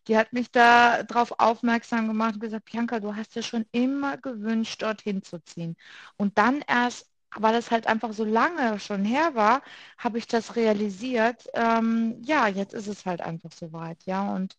die 0.08 0.18
hat 0.18 0.34
mich 0.34 0.52
da 0.52 1.04
darauf 1.04 1.40
aufmerksam 1.40 2.08
gemacht 2.08 2.36
und 2.36 2.42
gesagt, 2.42 2.66
Bianca, 2.66 3.00
du 3.00 3.16
hast 3.16 3.36
ja 3.36 3.42
schon 3.42 3.66
immer 3.72 4.18
gewünscht, 4.18 4.82
dorthin 4.84 5.24
zu 5.24 5.40
ziehen. 5.44 5.76
Und 6.18 6.38
dann 6.38 6.64
erst, 6.68 7.10
weil 7.42 7.54
das 7.54 7.72
halt 7.72 7.88
einfach 7.88 8.14
so 8.14 8.24
lange 8.26 8.80
schon 8.80 9.06
her 9.06 9.36
war, 9.36 9.62
habe 9.98 10.18
ich 10.18 10.28
das 10.28 10.56
realisiert. 10.56 11.48
Ähm, 11.54 12.22
ja, 12.24 12.48
jetzt 12.48 12.74
ist 12.74 12.88
es 12.88 13.06
halt 13.06 13.22
einfach 13.22 13.52
soweit, 13.52 14.04
ja. 14.06 14.34
Und 14.36 14.58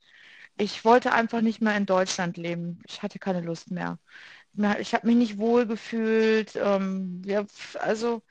ich 0.58 0.84
wollte 0.84 1.12
einfach 1.12 1.40
nicht 1.42 1.60
mehr 1.62 1.76
in 1.76 1.86
Deutschland 1.86 2.36
leben. 2.38 2.80
Ich 2.86 3.02
hatte 3.02 3.18
keine 3.18 3.40
Lust 3.42 3.70
mehr. 3.70 3.98
Ich 4.80 4.94
habe 4.94 5.06
mich 5.06 5.16
nicht 5.16 5.38
wohl 5.38 5.66
gefühlt. 5.66 6.56
Ähm, 6.56 7.22
ja, 7.26 7.44
also 7.80 8.22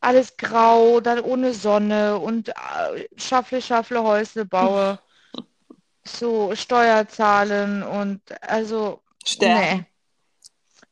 alles 0.00 0.36
grau, 0.38 1.00
dann 1.00 1.20
ohne 1.20 1.54
Sonne 1.54 2.18
und 2.18 2.50
äh, 2.50 3.08
schaffle, 3.16 3.62
schaffle, 3.62 4.02
Häusle 4.04 4.44
baue. 4.46 5.00
so 6.04 6.54
Steuer 6.56 7.06
zahlen 7.08 7.82
und 7.82 8.20
also 8.42 9.02
sterben. 9.24 9.87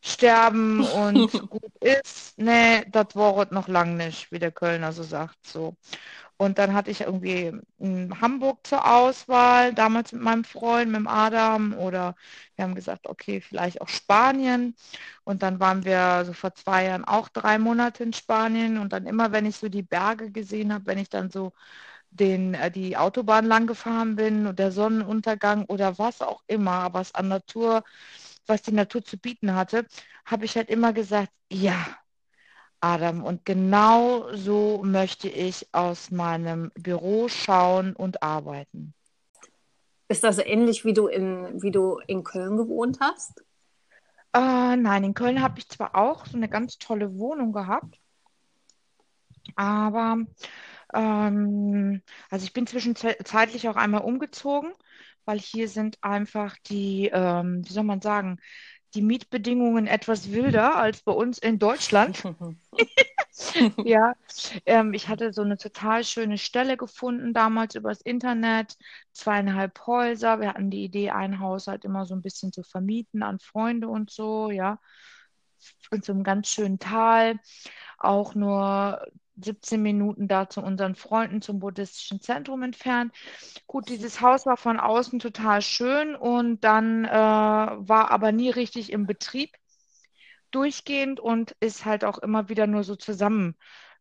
Sterben 0.07 0.81
und 0.85 1.33
gut 1.51 1.73
ist, 1.81 2.39
nee, 2.39 2.85
das 2.91 3.15
war 3.15 3.47
noch 3.53 3.69
lang 3.69 3.97
nicht, 3.97 4.31
wie 4.31 4.39
der 4.39 4.53
Kölner 4.53 4.93
so 4.93 5.03
sagt. 5.03 5.37
So. 5.47 5.77
Und 6.39 6.59
dann 6.59 6.75
hatte 6.75 6.91
ich 6.91 7.01
irgendwie 7.01 7.53
in 7.79 8.21
Hamburg 8.21 8.67
zur 8.67 8.87
Auswahl, 8.87 9.73
damals 9.73 10.13
mit 10.13 10.23
meinem 10.23 10.45
Freund, 10.45 10.91
mit 10.91 11.01
dem 11.01 11.07
Adam. 11.09 11.73
Oder 11.75 12.15
wir 12.55 12.65
haben 12.65 12.75
gesagt, 12.75 13.07
okay, 13.09 13.41
vielleicht 13.41 13.81
auch 13.81 13.89
Spanien. 13.89 14.75
Und 15.25 15.43
dann 15.43 15.61
waren 15.61 15.85
wir 15.85 16.25
so 16.27 16.35
vor 16.35 16.55
zwei 16.55 16.85
Jahren 16.85 17.05
auch 17.05 17.29
drei 17.31 17.59
Monate 17.59 18.03
in 18.05 18.13
Spanien. 18.13 18.79
Und 18.79 18.93
dann 18.93 19.07
immer, 19.07 19.33
wenn 19.33 19.47
ich 19.47 19.57
so 19.57 19.69
die 19.69 19.83
Berge 19.83 20.31
gesehen 20.31 20.73
habe, 20.75 20.87
wenn 20.87 20.99
ich 20.99 21.09
dann 21.09 21.31
so 21.31 21.53
den, 22.11 22.55
äh, 22.55 22.71
die 22.71 22.97
Autobahn 22.97 23.47
lang 23.47 23.67
gefahren 23.67 24.17
bin 24.17 24.47
und 24.47 24.59
der 24.59 24.73
Sonnenuntergang 24.73 25.65
oder 25.67 25.99
was 25.99 26.23
auch 26.23 26.43
immer, 26.47 26.73
aber 26.73 27.01
es 27.01 27.15
an 27.15 27.29
Natur, 27.29 27.83
was 28.49 28.63
die 28.63 28.73
Natur 28.73 29.05
zu 29.05 29.19
bieten 29.19 29.55
hatte, 29.55 29.87
habe 30.25 30.45
ich 30.45 30.57
halt 30.57 30.71
immer 30.71 30.93
gesagt, 30.93 31.33
ja, 31.51 31.87
Adam. 32.81 33.25
Und 33.25 33.45
genau 33.45 34.33
so 34.35 34.83
möchte 34.85 35.29
ich 35.29 35.67
aus 35.73 36.11
meinem 36.11 36.71
Büro 36.75 37.29
schauen 37.29 37.95
und 37.95 38.23
arbeiten. 38.23 38.95
Ist 40.09 40.23
das 40.23 40.39
ähnlich, 40.39 40.85
wie 40.85 40.93
du 40.93 41.09
in, 41.09 41.63
wie 41.63 41.73
du 41.73 41.99
in 42.07 42.23
Köln 42.23 42.57
gewohnt 42.57 42.99
hast? 43.01 43.43
Äh, 44.33 44.77
nein, 44.77 45.03
in 45.03 45.15
Köln 45.15 45.43
habe 45.43 45.59
ich 45.59 45.69
zwar 45.69 45.97
auch 45.97 46.27
so 46.27 46.37
eine 46.37 46.49
ganz 46.49 46.79
tolle 46.79 47.19
Wohnung 47.19 47.53
gehabt, 47.53 47.99
aber 49.55 50.19
ähm, 50.93 52.03
also 52.31 52.45
ich 52.45 52.53
bin 52.53 52.67
zwischenzeitlich 52.67 53.69
auch 53.69 53.77
einmal 53.77 54.03
umgezogen, 54.03 54.73
weil 55.27 55.39
hier 55.39 55.69
sind 55.69 55.99
einfach 56.01 56.57
die, 56.67 57.11
ähm, 57.13 57.63
wie 57.67 57.73
soll 57.73 57.85
man 57.85 58.01
sagen, 58.01 58.39
die 58.95 59.03
Mietbedingungen 59.03 59.87
etwas 59.87 60.33
wilder 60.33 60.77
als 60.77 61.03
bei 61.03 61.13
uns 61.13 61.39
in 61.39 61.59
Deutschland. 61.59 62.23
ja, 63.85 64.15
ähm, 64.65 64.95
ich 64.95 65.09
hatte 65.09 65.33
so 65.33 65.43
eine 65.43 65.59
total 65.59 66.05
schöne 66.05 66.39
Stelle 66.39 66.77
gefunden 66.77 67.35
damals 67.35 67.75
übers 67.75 68.01
Internet, 68.01 68.77
zweieinhalb 69.13 69.87
Häuser. 69.87 70.41
Wir 70.41 70.49
hatten 70.49 70.71
die 70.71 70.85
Idee, 70.85 71.11
ein 71.11 71.41
Haus 71.41 71.67
halt 71.67 71.85
immer 71.85 72.07
so 72.07 72.15
ein 72.15 72.23
bisschen 72.23 72.53
zu 72.53 72.63
vermieten 72.63 73.23
an 73.23 73.39
Freunde 73.39 73.89
und 73.89 74.11
so, 74.11 74.51
ja. 74.51 74.79
In 75.91 76.03
so 76.03 76.13
einem 76.13 76.23
ganz 76.23 76.49
schönen 76.49 76.79
Tal, 76.79 77.39
auch 77.99 78.35
nur 78.35 79.07
17 79.37 79.83
Minuten 79.83 80.29
da 80.29 80.49
zu 80.49 80.61
unseren 80.61 80.95
Freunden 80.95 81.43
zum 81.43 81.59
buddhistischen 81.59 82.21
Zentrum 82.21 82.63
entfernt. 82.63 83.13
Gut, 83.67 83.89
dieses 83.89 84.21
Haus 84.21 84.47
war 84.47 84.57
von 84.57 84.81
außen 84.81 85.19
total 85.19 85.63
schön 85.63 86.15
und 86.15 86.65
dann 86.65 87.05
äh, 87.05 87.11
war 87.11 88.11
aber 88.11 88.33
nie 88.33 88.51
richtig 88.51 88.93
im 88.93 89.07
Betrieb 89.07 89.51
durchgehend 90.51 91.21
und 91.21 91.55
ist 91.61 91.85
halt 91.85 92.05
auch 92.05 92.19
immer 92.19 92.49
wieder 92.49 92.67
nur 92.67 92.85
so 92.85 92.97
zusammen 92.97 93.57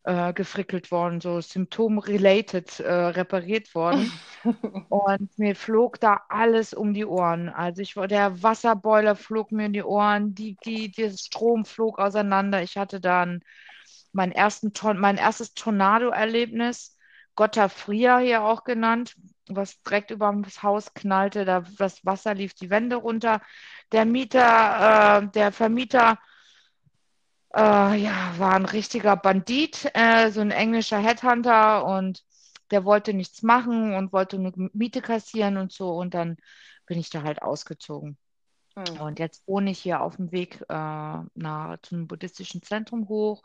äh, 0.05 0.33
gefrickelt 0.33 0.91
worden, 0.91 1.19
so 1.19 1.41
symptom-related 1.41 2.79
äh, 2.79 2.93
repariert 2.93 3.73
worden. 3.73 4.11
und 4.89 5.37
mir 5.37 5.55
flog 5.55 5.99
da 5.99 6.21
alles 6.29 6.73
um 6.73 6.93
die 6.93 7.05
Ohren. 7.05 7.49
Also 7.49 7.81
ich 7.81 7.95
der 7.95 8.43
Wasserboiler 8.43 9.15
flog 9.15 9.51
mir 9.51 9.65
in 9.65 9.73
die 9.73 9.83
Ohren, 9.83 10.35
die, 10.35 10.57
die, 10.63 10.91
der 10.91 11.09
Strom 11.11 11.65
flog 11.65 11.99
auseinander. 11.99 12.61
Ich 12.61 12.77
hatte 12.77 13.01
dann 13.01 13.41
mein, 14.15 14.31
ersten 14.31 14.71
mein 14.99 15.17
erstes 15.17 15.53
Tornado-Erlebnis, 15.53 16.97
Gotta 17.35 17.67
Fria 17.69 18.19
hier 18.19 18.43
auch 18.43 18.63
genannt, 18.63 19.15
was 19.47 19.81
direkt 19.83 20.11
über 20.11 20.33
das 20.43 20.63
Haus 20.63 20.93
knallte, 20.93 21.45
da 21.45 21.63
das 21.77 22.05
Wasser 22.05 22.33
lief 22.33 22.53
die 22.53 22.69
Wände 22.69 22.95
runter. 22.95 23.41
Der 23.91 24.05
Mieter, 24.05 25.21
äh, 25.23 25.27
der 25.31 25.51
Vermieter, 25.51 26.17
äh, 27.53 27.95
ja, 28.01 28.33
war 28.37 28.53
ein 28.55 28.65
richtiger 28.65 29.15
Bandit, 29.17 29.89
äh, 29.93 30.31
so 30.31 30.41
ein 30.41 30.51
englischer 30.51 30.97
Headhunter 30.99 31.85
und 31.85 32.23
der 32.71 32.85
wollte 32.85 33.13
nichts 33.13 33.43
machen 33.43 33.95
und 33.95 34.13
wollte 34.13 34.39
nur 34.39 34.53
Miete 34.73 35.01
kassieren 35.01 35.57
und 35.57 35.71
so. 35.71 35.91
Und 35.91 36.13
dann 36.13 36.37
bin 36.85 36.99
ich 36.99 37.09
da 37.09 37.23
halt 37.23 37.41
ausgezogen. 37.41 38.17
Mhm. 38.75 39.01
Und 39.01 39.19
jetzt 39.19 39.47
wohne 39.47 39.71
ich 39.71 39.79
hier 39.79 40.01
auf 40.01 40.17
dem 40.17 40.31
Weg 40.31 40.61
äh, 40.67 40.73
nach, 40.73 41.77
zum 41.81 42.07
buddhistischen 42.07 42.61
Zentrum 42.61 43.07
hoch, 43.07 43.43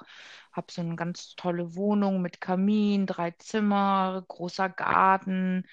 habe 0.52 0.72
so 0.72 0.80
eine 0.80 0.96
ganz 0.96 1.34
tolle 1.36 1.74
Wohnung 1.76 2.20
mit 2.20 2.40
Kamin, 2.40 3.06
drei 3.06 3.30
Zimmer, 3.32 4.24
großer 4.28 4.68
Garten. 4.68 5.66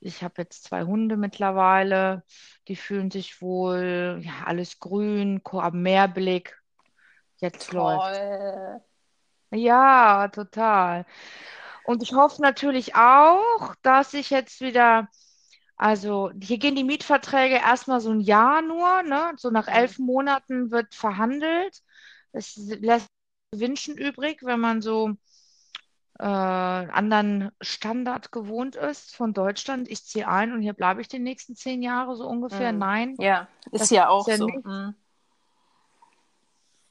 Ich 0.00 0.22
habe 0.22 0.34
jetzt 0.38 0.64
zwei 0.64 0.82
Hunde 0.84 1.16
mittlerweile, 1.16 2.24
die 2.68 2.76
fühlen 2.76 3.10
sich 3.10 3.40
wohl, 3.40 4.20
ja, 4.22 4.32
alles 4.46 4.80
grün, 4.80 5.40
haben 5.52 5.82
Meerblick. 5.82 6.60
Jetzt 7.38 7.70
Toll. 7.70 7.94
läuft. 7.94 8.82
Ja, 9.50 10.28
total. 10.28 11.04
Und 11.84 12.02
ich 12.02 12.14
hoffe 12.14 12.40
natürlich 12.40 12.94
auch, 12.94 13.74
dass 13.82 14.14
ich 14.14 14.30
jetzt 14.30 14.60
wieder, 14.60 15.08
also 15.82 16.30
hier 16.40 16.58
gehen 16.58 16.76
die 16.76 16.84
Mietverträge 16.84 17.56
erstmal 17.56 18.00
so 18.00 18.10
ein 18.10 18.20
Jahr 18.20 18.62
nur, 18.62 19.02
ne? 19.02 19.32
So 19.36 19.50
nach 19.50 19.68
elf 19.68 19.98
Monaten 19.98 20.70
wird 20.70 20.94
verhandelt. 20.94 21.82
Es 22.32 22.56
lässt 22.56 23.08
wünschen 23.54 23.98
übrig, 23.98 24.42
wenn 24.44 24.60
man 24.60 24.80
so 24.80 25.10
äh, 26.18 26.24
anderen 26.24 27.50
Standard 27.60 28.32
gewohnt 28.32 28.76
ist 28.76 29.14
von 29.16 29.32
Deutschland. 29.32 29.90
Ich 29.90 30.04
ziehe 30.04 30.28
ein 30.28 30.52
und 30.52 30.62
hier 30.62 30.72
bleibe 30.72 31.00
ich 31.00 31.08
die 31.08 31.18
nächsten 31.18 31.56
zehn 31.56 31.82
Jahre 31.82 32.16
so 32.16 32.26
ungefähr. 32.26 32.72
Mhm. 32.72 32.78
Nein, 32.78 33.16
Ja, 33.18 33.48
ist 33.72 33.90
ja 33.90 34.04
ist 34.04 34.08
auch 34.08 34.28
ja 34.28 34.36
so. 34.36 34.46
nicht. 34.46 34.64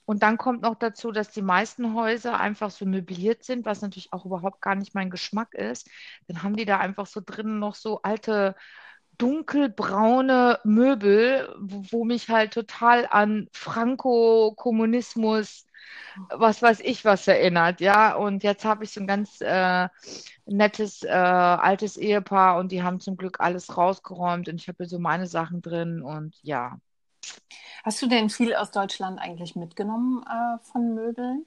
Und 0.05 0.23
dann 0.23 0.37
kommt 0.37 0.61
noch 0.61 0.75
dazu, 0.75 1.11
dass 1.11 1.31
die 1.31 1.41
meisten 1.41 1.93
Häuser 1.93 2.39
einfach 2.39 2.71
so 2.71 2.85
möbliert 2.85 3.43
sind, 3.43 3.65
was 3.65 3.81
natürlich 3.81 4.13
auch 4.13 4.25
überhaupt 4.25 4.61
gar 4.61 4.75
nicht 4.75 4.95
mein 4.95 5.09
Geschmack 5.09 5.53
ist. 5.53 5.89
Dann 6.27 6.43
haben 6.43 6.55
die 6.55 6.65
da 6.65 6.79
einfach 6.79 7.07
so 7.07 7.21
drinnen 7.23 7.59
noch 7.59 7.75
so 7.75 8.01
alte 8.01 8.55
dunkelbraune 9.17 10.59
Möbel, 10.63 11.53
wo, 11.59 11.83
wo 11.91 12.03
mich 12.05 12.29
halt 12.29 12.53
total 12.53 13.07
an 13.09 13.47
Franco-Kommunismus, 13.53 15.65
was 16.29 16.61
weiß 16.61 16.79
ich 16.81 17.05
was 17.05 17.27
erinnert, 17.27 17.81
ja. 17.81 18.15
Und 18.15 18.43
jetzt 18.43 18.65
habe 18.65 18.83
ich 18.83 18.91
so 18.91 18.99
ein 19.01 19.07
ganz 19.07 19.41
äh, 19.41 19.87
nettes 20.45 21.03
äh, 21.03 21.09
altes 21.09 21.97
Ehepaar 21.97 22.57
und 22.57 22.71
die 22.71 22.83
haben 22.83 22.99
zum 22.99 23.17
Glück 23.17 23.39
alles 23.39 23.77
rausgeräumt 23.77 24.49
und 24.49 24.55
ich 24.55 24.67
habe 24.67 24.77
hier 24.79 24.87
so 24.87 24.99
meine 24.99 25.27
Sachen 25.27 25.61
drin 25.61 26.01
und 26.01 26.35
ja. 26.43 26.79
Hast 27.83 28.01
du 28.01 28.07
denn 28.07 28.29
viel 28.29 28.55
aus 28.55 28.71
Deutschland 28.71 29.19
eigentlich 29.19 29.55
mitgenommen 29.55 30.23
äh, 30.23 30.57
von 30.71 30.93
Möbeln? 30.93 31.45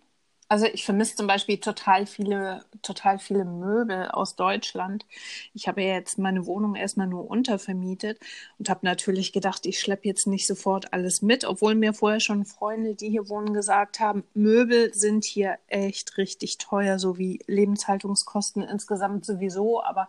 Also 0.48 0.66
ich 0.66 0.84
vermisse 0.84 1.16
zum 1.16 1.26
Beispiel 1.26 1.58
total 1.58 2.06
viele, 2.06 2.64
total 2.82 3.18
viele 3.18 3.44
Möbel 3.44 4.08
aus 4.10 4.36
Deutschland. 4.36 5.06
Ich 5.54 5.68
habe 5.68 5.82
ja 5.82 5.94
jetzt 5.94 6.18
meine 6.18 6.44
Wohnung 6.46 6.74
erstmal 6.74 7.06
nur 7.06 7.28
untervermietet 7.30 8.20
und 8.58 8.68
habe 8.68 8.80
natürlich 8.82 9.32
gedacht, 9.32 9.64
ich 9.64 9.80
schleppe 9.80 10.06
jetzt 10.06 10.26
nicht 10.26 10.46
sofort 10.46 10.92
alles 10.92 11.22
mit, 11.22 11.44
obwohl 11.44 11.74
mir 11.74 11.94
vorher 11.94 12.20
schon 12.20 12.44
Freunde, 12.44 12.94
die 12.94 13.08
hier 13.08 13.28
wohnen, 13.28 13.54
gesagt 13.54 14.00
haben, 14.00 14.22
Möbel 14.34 14.92
sind 14.92 15.24
hier 15.24 15.58
echt 15.66 16.18
richtig 16.18 16.58
teuer, 16.58 16.98
so 16.98 17.16
wie 17.16 17.40
Lebenshaltungskosten 17.46 18.62
insgesamt 18.62 19.24
sowieso, 19.24 19.82
aber 19.82 20.08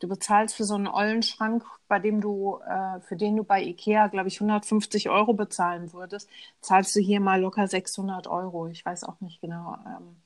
Du 0.00 0.08
bezahlst 0.08 0.56
für 0.56 0.64
so 0.64 0.74
einen 0.74 0.88
Eulenschrank, 0.88 1.64
bei 1.88 1.98
dem 1.98 2.20
du, 2.20 2.58
äh, 2.66 3.00
für 3.00 3.16
den 3.16 3.36
du 3.36 3.44
bei 3.44 3.62
Ikea, 3.62 4.08
glaube 4.08 4.28
ich, 4.28 4.40
150 4.40 5.08
Euro 5.08 5.34
bezahlen 5.34 5.92
würdest, 5.92 6.28
zahlst 6.60 6.94
du 6.96 7.00
hier 7.00 7.20
mal 7.20 7.40
locker 7.40 7.68
600 7.68 8.26
Euro. 8.26 8.66
Ich 8.68 8.84
weiß 8.84 9.04
auch 9.04 9.20
nicht 9.20 9.40
genau, 9.40 9.76
ähm, 9.86 10.16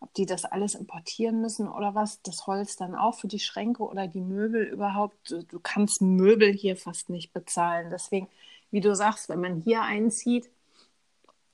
ob 0.00 0.14
die 0.14 0.26
das 0.26 0.44
alles 0.46 0.74
importieren 0.74 1.40
müssen 1.42 1.68
oder 1.68 1.94
was. 1.94 2.22
Das 2.22 2.46
Holz 2.46 2.76
dann 2.76 2.94
auch 2.94 3.14
für 3.14 3.28
die 3.28 3.38
Schränke 3.38 3.82
oder 3.82 4.06
die 4.06 4.22
Möbel 4.22 4.62
überhaupt. 4.64 5.30
Du, 5.30 5.44
du 5.44 5.60
kannst 5.60 6.00
Möbel 6.00 6.52
hier 6.52 6.76
fast 6.76 7.10
nicht 7.10 7.32
bezahlen. 7.32 7.90
Deswegen, 7.90 8.28
wie 8.70 8.80
du 8.80 8.94
sagst, 8.94 9.28
wenn 9.28 9.40
man 9.40 9.60
hier 9.60 9.82
einzieht, 9.82 10.48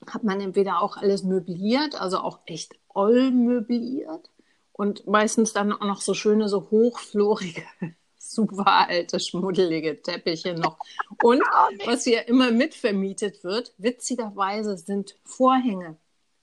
hat 0.05 0.23
man 0.23 0.39
entweder 0.39 0.81
auch 0.81 0.95
alles 0.95 1.23
möbliert, 1.23 1.99
also 1.99 2.19
auch 2.19 2.39
echt 2.45 2.75
oll 2.93 3.31
möbliert 3.31 4.29
und 4.77 5.05
meistens 5.07 5.51
dann 5.53 5.73
auch 5.73 5.81
noch 5.85 5.99
so 6.01 6.13
schöne, 6.13 6.47
so 6.47 6.69
hochflorige, 6.71 7.63
super 8.17 8.87
alte, 8.87 9.19
schmuddelige 9.19 10.01
Teppiche 10.01 10.53
noch. 10.53 10.77
Und 11.23 11.41
was 11.85 12.03
hier 12.05 12.27
immer 12.27 12.51
mitvermietet 12.51 13.43
wird, 13.43 13.73
witzigerweise 13.77 14.77
sind 14.77 15.15
Vorhänge 15.25 15.97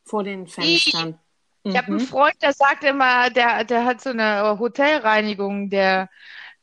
vor 0.04 0.22
den 0.24 0.46
Fenstern. 0.46 1.18
Ich 1.62 1.74
habe 1.76 1.86
einen 1.86 1.96
Mhm. 1.96 2.00
Freund, 2.00 2.34
der 2.42 2.52
sagt 2.52 2.84
immer, 2.84 3.30
der, 3.30 3.64
der 3.64 3.86
hat 3.86 4.02
so 4.02 4.10
eine 4.10 4.58
Hotelreinigung, 4.58 5.70
der, 5.70 6.10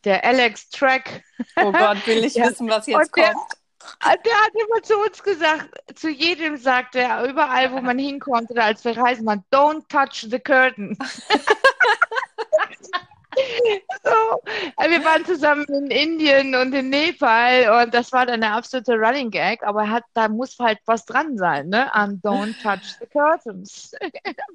der 0.03 0.23
Alex 0.23 0.69
Track. 0.69 1.23
Oh 1.55 1.71
Gott, 1.71 2.05
will 2.05 2.23
ich 2.23 2.35
wissen, 2.43 2.69
was 2.69 2.85
jetzt 2.85 3.15
der- 3.17 3.33
kommt. 3.33 3.45
Der 4.03 4.33
hat 4.33 4.51
immer 4.53 4.81
zu 4.83 4.97
uns 4.97 5.21
gesagt, 5.21 5.69
zu 5.95 6.09
jedem 6.09 6.57
sagt 6.57 6.95
er, 6.95 7.23
überall, 7.25 7.71
wo 7.71 7.81
man 7.81 7.99
hinkommt 7.99 8.49
oder 8.49 8.65
als 8.65 8.83
wir 8.83 8.97
reisen, 8.97 9.25
man, 9.25 9.43
don't 9.51 9.87
touch 9.89 10.27
the 10.29 10.39
curtain. 10.39 10.97
so, 14.03 14.41
äh, 14.77 14.89
wir 14.89 15.03
waren 15.05 15.25
zusammen 15.25 15.65
in 15.65 15.87
Indien 15.87 16.55
und 16.55 16.73
in 16.73 16.89
Nepal 16.89 17.83
und 17.83 17.93
das 17.93 18.11
war 18.11 18.25
dann 18.25 18.41
der 18.41 18.53
absolute 18.53 18.93
Running 18.93 19.31
Gag, 19.31 19.63
aber 19.63 19.83
er 19.83 19.91
hat, 19.91 20.03
da 20.13 20.27
muss 20.27 20.57
halt 20.59 20.79
was 20.85 21.05
dran 21.05 21.37
sein, 21.37 21.69
ne? 21.69 21.93
Am 21.93 22.21
don't 22.21 22.61
touch 22.61 22.97
the 22.99 23.05
curtains. 23.07 23.93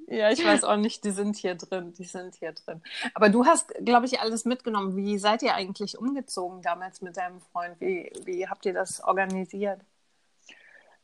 Ja, 0.09 0.31
ich 0.31 0.45
weiß 0.45 0.63
auch 0.63 0.77
nicht, 0.77 1.03
die 1.05 1.11
sind 1.11 1.37
hier 1.37 1.57
drin, 1.57 1.93
die 1.99 2.05
sind 2.05 2.37
hier 2.37 2.53
drin. 2.53 2.81
Aber 3.15 3.29
du 3.29 3.45
hast, 3.45 3.75
glaube 3.85 4.07
ich, 4.07 4.21
alles 4.21 4.45
mitgenommen. 4.45 4.97
Wie 4.97 5.19
seid 5.19 5.43
ihr 5.43 5.55
eigentlich 5.55 5.99
umgezogen 5.99 6.63
damals 6.63 7.01
mit 7.03 7.17
deinem 7.17 7.41
Freund? 7.41 7.81
Wie, 7.81 8.13
wie 8.25 8.47
habt 8.47 8.65
ihr 8.67 8.73
das 8.73 9.03
organisiert? 9.03 9.81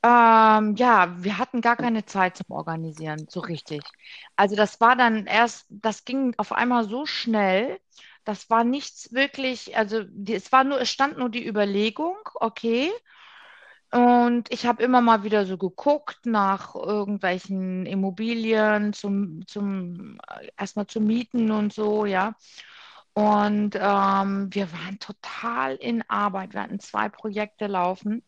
Ähm, 0.04 0.74
ja, 0.76 1.14
wir 1.22 1.38
hatten 1.38 1.60
gar 1.60 1.76
keine 1.76 2.04
Zeit 2.04 2.36
zum 2.36 2.50
Organisieren, 2.50 3.26
so 3.28 3.38
richtig. 3.40 3.82
Also 4.36 4.56
das 4.56 4.80
war 4.80 4.96
dann 4.96 5.26
erst, 5.26 5.66
das 5.70 6.04
ging 6.04 6.34
auf 6.38 6.52
einmal 6.52 6.88
so 6.88 7.06
schnell, 7.06 7.78
das 8.24 8.50
war 8.50 8.64
nichts 8.64 9.12
wirklich, 9.12 9.76
also 9.76 10.02
die, 10.04 10.34
es 10.34 10.50
war 10.52 10.64
nur, 10.64 10.80
es 10.80 10.90
stand 10.90 11.18
nur 11.18 11.28
die 11.30 11.46
Überlegung, 11.46 12.16
okay. 12.34 12.90
Und 13.92 14.50
ich 14.50 14.64
habe 14.66 14.82
immer 14.82 15.02
mal 15.02 15.22
wieder 15.22 15.44
so 15.46 15.58
geguckt 15.58 16.24
nach 16.24 16.74
irgendwelchen 16.74 17.84
Immobilien 17.86 18.94
zum, 18.94 19.46
zum 19.46 20.18
erstmal 20.58 20.86
zum 20.86 21.04
Mieten 21.06 21.50
und 21.50 21.72
so, 21.74 22.06
ja. 22.06 22.34
Und 23.14 23.76
ähm, 23.76 24.48
wir 24.54 24.72
waren 24.72 24.98
total 25.00 25.76
in 25.76 26.02
Arbeit. 26.08 26.54
Wir 26.54 26.62
hatten 26.62 26.80
zwei 26.80 27.08
Projekte 27.10 27.66
laufen. 27.66 28.22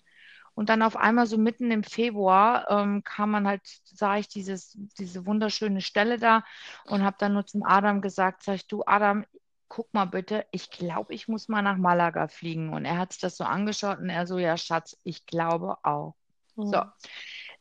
Und 0.54 0.68
dann 0.68 0.82
auf 0.82 0.96
einmal 0.96 1.26
so 1.26 1.36
mitten 1.36 1.70
im 1.70 1.82
Februar 1.82 2.70
ähm, 2.70 3.02
kam 3.02 3.30
man 3.32 3.46
halt, 3.46 3.62
sah 3.84 4.16
ich 4.16 4.28
dieses, 4.28 4.78
diese 4.98 5.26
wunderschöne 5.26 5.80
Stelle 5.80 6.18
da 6.18 6.44
und 6.86 7.02
habe 7.02 7.16
dann 7.18 7.32
nur 7.32 7.46
zum 7.46 7.64
Adam 7.64 8.00
gesagt, 8.00 8.44
sag 8.44 8.54
ich, 8.56 8.66
du 8.66 8.84
Adam, 8.86 9.24
guck 9.68 9.92
mal 9.92 10.04
bitte, 10.04 10.46
ich 10.52 10.70
glaube, 10.70 11.12
ich 11.14 11.26
muss 11.26 11.48
mal 11.48 11.62
nach 11.62 11.76
Malaga 11.76 12.28
fliegen. 12.28 12.72
Und 12.72 12.84
er 12.84 12.98
hat 12.98 13.12
sich 13.12 13.20
das 13.20 13.36
so 13.36 13.44
angeschaut 13.44 13.98
und 13.98 14.10
er 14.10 14.26
so, 14.26 14.38
ja 14.38 14.56
Schatz, 14.56 14.96
ich 15.02 15.26
glaube 15.26 15.76
auch. 15.82 16.14
So, 16.56 16.82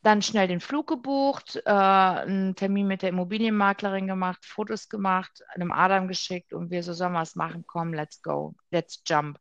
dann 0.03 0.21
schnell 0.21 0.47
den 0.47 0.59
Flug 0.59 0.87
gebucht, 0.87 1.61
äh, 1.65 1.71
einen 1.71 2.55
Termin 2.55 2.87
mit 2.87 3.01
der 3.01 3.09
Immobilienmaklerin 3.09 4.05
gemacht, 4.05 4.45
Fotos 4.45 4.89
gemacht, 4.89 5.41
einem 5.55 5.71
Adam 5.71 6.07
geschickt 6.07 6.53
und 6.53 6.69
wir 6.69 6.83
so 6.83 6.93
sollen 6.93 7.13
wir 7.13 7.21
es 7.21 7.35
machen, 7.35 7.63
komm, 7.65 7.93
let's 7.93 8.21
go, 8.21 8.53
let's 8.69 9.01
jump. 9.07 9.39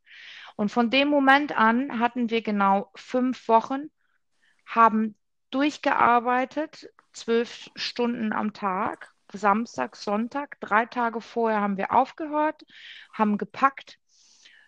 Und 0.56 0.70
von 0.70 0.90
dem 0.90 1.08
Moment 1.08 1.56
an 1.56 1.98
hatten 1.98 2.30
wir 2.30 2.42
genau 2.42 2.90
fünf 2.94 3.48
Wochen, 3.48 3.90
haben 4.66 5.16
durchgearbeitet, 5.50 6.88
zwölf 7.12 7.70
Stunden 7.76 8.32
am 8.32 8.52
Tag, 8.52 9.12
Samstag, 9.32 9.96
Sonntag, 9.96 10.60
drei 10.60 10.86
Tage 10.86 11.20
vorher 11.20 11.60
haben 11.60 11.76
wir 11.76 11.92
aufgehört, 11.92 12.62
haben 13.12 13.38
gepackt. 13.38 13.98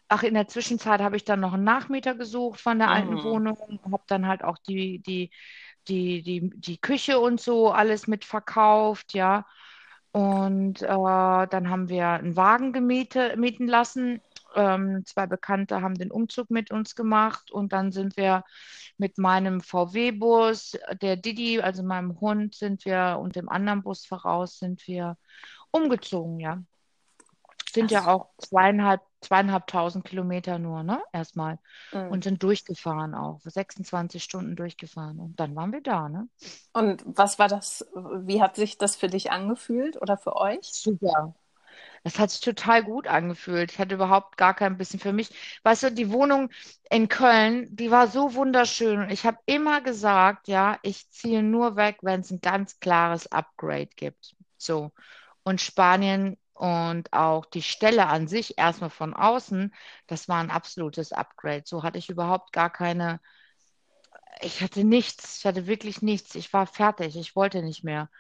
Ach, 0.09 0.23
in 0.23 0.35
der 0.35 0.49
Zwischenzeit 0.49 1.01
habe 1.01 1.17
ich 1.17 1.25
dann 1.25 1.41
noch 1.41 1.55
einen 1.55 1.65
Nachmieter 1.65 2.15
gesucht 2.15 2.61
von 2.61 2.79
der 2.79 2.91
alten 2.91 3.15
Mhm. 3.15 3.23
Wohnung, 3.23 3.59
habe 3.85 4.05
dann 4.07 4.27
halt 4.27 4.45
auch 4.45 4.59
die, 4.59 5.01
die, 5.01 5.31
die, 5.89 6.23
die, 6.23 6.51
die 6.55 6.79
Küche 6.81 7.19
und 7.19 7.41
so 7.41 7.71
alles 7.73 8.07
mit 8.07 8.25
verkauft, 8.25 9.15
ja. 9.15 9.47
Und 10.13 10.83
äh, 10.83 10.87
dann 10.87 11.71
haben 11.71 11.89
wir 11.89 12.09
einen 12.09 12.37
Wagen 12.37 12.73
gemiete, 12.73 13.37
mieten 13.37 13.67
lassen. 13.67 14.21
Ähm, 14.55 15.05
zwei 15.05 15.27
Bekannte 15.27 15.83
haben 15.83 15.95
den 15.95 16.11
Umzug 16.11 16.51
mit 16.51 16.71
uns 16.71 16.95
gemacht 16.95 17.51
und 17.51 17.73
dann 17.73 17.93
sind 17.93 18.17
wir 18.17 18.45
mit 18.99 19.19
meinem 19.19 19.61
VW-Bus, 19.61 20.79
der 21.03 21.17
Didi, 21.17 21.61
also 21.61 21.83
meinem 21.83 22.21
Hund, 22.21 22.55
sind 22.55 22.85
wir 22.85 23.19
und 23.21 23.37
dem 23.37 23.49
anderen 23.49 23.83
Bus 23.83 24.07
voraus 24.07 24.59
sind 24.59 24.87
wir 24.87 25.17
umgezogen, 25.71 26.41
ja. 26.41 26.63
Sind 27.73 27.91
ja 27.91 28.07
auch 28.07 28.29
zweieinhalb, 28.39 29.01
zweieinhalbtausend 29.21 30.05
Kilometer 30.05 30.61
nur, 30.61 30.85
ne? 30.85 31.03
Erstmal. 31.13 31.59
Mhm. 31.93 32.09
Und 32.09 32.25
sind 32.25 32.43
durchgefahren 32.43 33.15
auch. 33.15 33.41
26 33.43 34.23
Stunden 34.23 34.55
durchgefahren. 34.55 35.19
Und 35.19 35.41
dann 35.41 35.57
waren 35.57 35.73
wir 35.73 35.81
da, 35.81 36.09
ne? 36.09 36.29
Und 36.73 37.03
was 37.05 37.41
war 37.41 37.49
das, 37.49 37.85
wie 37.95 38.41
hat 38.41 38.55
sich 38.55 38.79
das 38.79 38.95
für 38.95 39.09
dich 39.09 39.33
angefühlt 39.33 40.01
oder 40.01 40.17
für 40.17 40.37
euch? 40.37 40.61
Super. 40.63 41.35
Das 42.05 42.19
hat 42.19 42.31
sich 42.31 42.41
total 42.43 42.85
gut 42.85 43.09
angefühlt. 43.09 43.73
Ich 43.73 43.79
hatte 43.79 43.95
überhaupt 43.95 44.37
gar 44.37 44.55
kein 44.55 44.77
bisschen 44.77 45.01
für 45.01 45.13
mich. 45.15 45.31
Weißt 45.65 45.85
du, 45.85 45.93
die 45.93 46.13
Wohnung 46.13 46.51
in 46.91 47.09
Köln, 47.09 47.75
die 47.75 47.91
war 47.91 48.09
so 48.09 48.35
wunderschön. 48.35 49.01
Und 49.01 49.11
ich 49.11 49.25
habe 49.27 49.39
immer 49.47 49.81
gesagt, 49.81 50.49
ja, 50.49 50.79
ich 50.83 51.11
ziehe 51.11 51.43
nur 51.43 51.77
weg, 51.77 51.99
wenn 52.03 52.21
es 52.21 52.31
ein 52.31 52.41
ganz 52.43 52.79
klares 52.81 53.27
Upgrade 53.33 53.89
gibt. 53.97 54.37
So. 54.59 54.93
Und 55.45 55.61
Spanien 55.63 56.39
und 56.55 57.13
auch 57.13 57.47
die 57.47 57.63
Stelle 57.63 58.07
an 58.07 58.29
sich, 58.29 58.59
erstmal 58.59 58.91
von 58.91 59.15
außen, 59.15 59.75
das 60.07 60.29
war 60.29 60.41
ein 60.41 60.51
absolutes 60.51 61.13
Upgrade. 61.13 61.65
So 61.67 61.83
hatte 61.83 61.99
ich 61.99 62.11
überhaupt 62.11 62.53
gar 62.53 62.71
keine, 62.71 63.21
ich 64.41 64.61
hatte 64.63 64.85
nichts, 64.85 65.39
ich 65.39 65.47
hatte 65.47 65.67
wirklich 65.67 66.03
nichts. 66.03 66.35
Ich 66.35 66.53
war 66.53 66.67
fertig, 66.67 67.17
ich 67.17 67.37
wollte 67.37 67.63
nicht 67.63 67.85
mehr. 67.85 68.11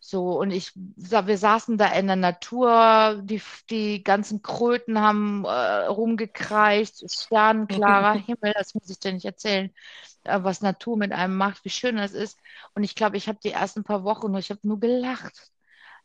So, 0.00 0.38
und 0.40 0.50
ich, 0.52 0.72
wir 0.76 1.38
saßen 1.38 1.76
da 1.76 1.88
in 1.92 2.06
der 2.06 2.16
Natur, 2.16 3.20
die, 3.24 3.42
die 3.68 4.02
ganzen 4.04 4.42
Kröten 4.42 5.00
haben 5.00 5.44
äh, 5.44 5.86
rumgekreist, 5.86 7.04
sternenklarer 7.12 8.14
Himmel, 8.26 8.52
das 8.56 8.74
muss 8.74 8.88
ich 8.90 8.98
dir 9.00 9.12
nicht 9.12 9.24
erzählen, 9.26 9.74
äh, 10.24 10.38
was 10.42 10.60
Natur 10.62 10.96
mit 10.96 11.12
einem 11.12 11.36
macht, 11.36 11.64
wie 11.64 11.70
schön 11.70 11.96
das 11.96 12.12
ist. 12.12 12.38
Und 12.74 12.84
ich 12.84 12.94
glaube, 12.94 13.16
ich 13.16 13.28
habe 13.28 13.38
die 13.42 13.50
ersten 13.52 13.84
paar 13.84 14.04
Wochen 14.04 14.30
nur, 14.30 14.40
ich 14.40 14.50
habe 14.50 14.60
nur 14.62 14.80
gelacht. 14.80 15.50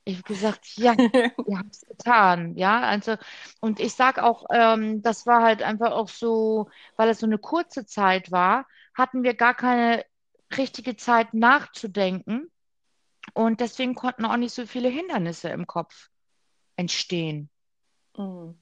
Ich 0.06 0.15
habe 0.17 0.23
gesagt, 0.23 0.67
ja, 0.77 0.95
wir 1.45 1.58
haben 1.60 1.69
es 1.71 1.82
getan, 1.82 2.56
ja. 2.58 2.82
Also, 2.82 3.15
und 3.62 3.79
ich 3.79 3.93
sag 3.95 4.19
auch, 4.19 4.45
ähm, 4.53 5.01
das 5.01 5.25
war 5.27 5.43
halt 5.43 5.63
einfach 5.63 5.91
auch 5.91 6.10
so, 6.10 6.69
weil 6.97 7.10
es 7.10 7.19
so 7.19 7.25
eine 7.27 7.38
kurze 7.39 7.86
Zeit 7.86 8.32
war, 8.32 8.67
hatten 8.95 9.23
wir 9.23 9.34
gar 9.36 9.56
keine 9.56 10.06
richtige 10.58 10.95
Zeit 10.97 11.34
nachzudenken. 11.34 12.51
Und 13.33 13.59
deswegen 13.59 13.95
konnten 13.95 14.25
auch 14.25 14.37
nicht 14.37 14.53
so 14.53 14.65
viele 14.65 14.89
Hindernisse 14.89 15.49
im 15.49 15.67
Kopf 15.67 16.09
entstehen. 16.75 17.49
Mhm. 18.17 18.59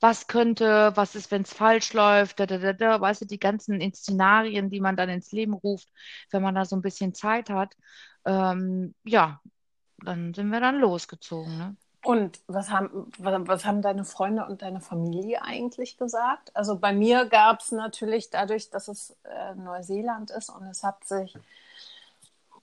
Was 0.00 0.28
könnte, 0.28 0.92
was 0.94 1.16
ist, 1.16 1.32
wenn 1.32 1.42
es 1.42 1.52
falsch 1.52 1.92
läuft, 1.92 2.38
da, 2.38 2.46
da, 2.46 2.58
da, 2.58 2.72
da, 2.72 3.00
weißt 3.00 3.22
du, 3.22 3.24
die 3.26 3.40
ganzen 3.40 3.80
Szenarien, 3.92 4.70
die 4.70 4.80
man 4.80 4.96
dann 4.96 5.08
ins 5.08 5.32
Leben 5.32 5.54
ruft, 5.54 5.88
wenn 6.30 6.42
man 6.42 6.54
da 6.54 6.64
so 6.64 6.76
ein 6.76 6.82
bisschen 6.82 7.14
Zeit 7.14 7.50
hat. 7.50 7.74
Ähm, 8.24 8.94
ja, 9.04 9.40
dann 10.04 10.34
sind 10.34 10.50
wir 10.50 10.60
dann 10.60 10.78
losgezogen. 10.78 11.58
Ne? 11.58 11.76
Und 12.04 12.40
was 12.46 12.70
haben, 12.70 13.10
was 13.18 13.64
haben 13.64 13.82
deine 13.82 14.04
Freunde 14.04 14.46
und 14.46 14.62
deine 14.62 14.80
Familie 14.80 15.42
eigentlich 15.42 15.96
gesagt? 15.96 16.54
Also 16.54 16.78
bei 16.78 16.92
mir 16.92 17.26
gab 17.26 17.60
es 17.60 17.72
natürlich 17.72 18.30
dadurch, 18.30 18.70
dass 18.70 18.86
es 18.86 19.16
äh, 19.24 19.56
Neuseeland 19.56 20.30
ist 20.30 20.48
und 20.48 20.64
es 20.66 20.84
hat 20.84 21.04
sich 21.04 21.34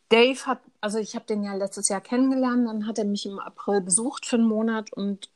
Dave 0.10 0.46
hat, 0.46 0.62
also 0.82 1.00
ich 1.00 1.16
habe 1.16 1.26
den 1.26 1.44
ja 1.44 1.54
letztes 1.56 1.90
Jahr 1.90 2.02
kennengelernt, 2.02 2.68
dann 2.68 2.88
hat 2.88 2.98
er 3.00 3.06
mich 3.06 3.26
im 3.26 3.40
April 3.40 3.82
besucht 3.82 4.26
für 4.26 4.36
einen 4.38 4.48
Monat 4.48 4.94
und 4.94 5.30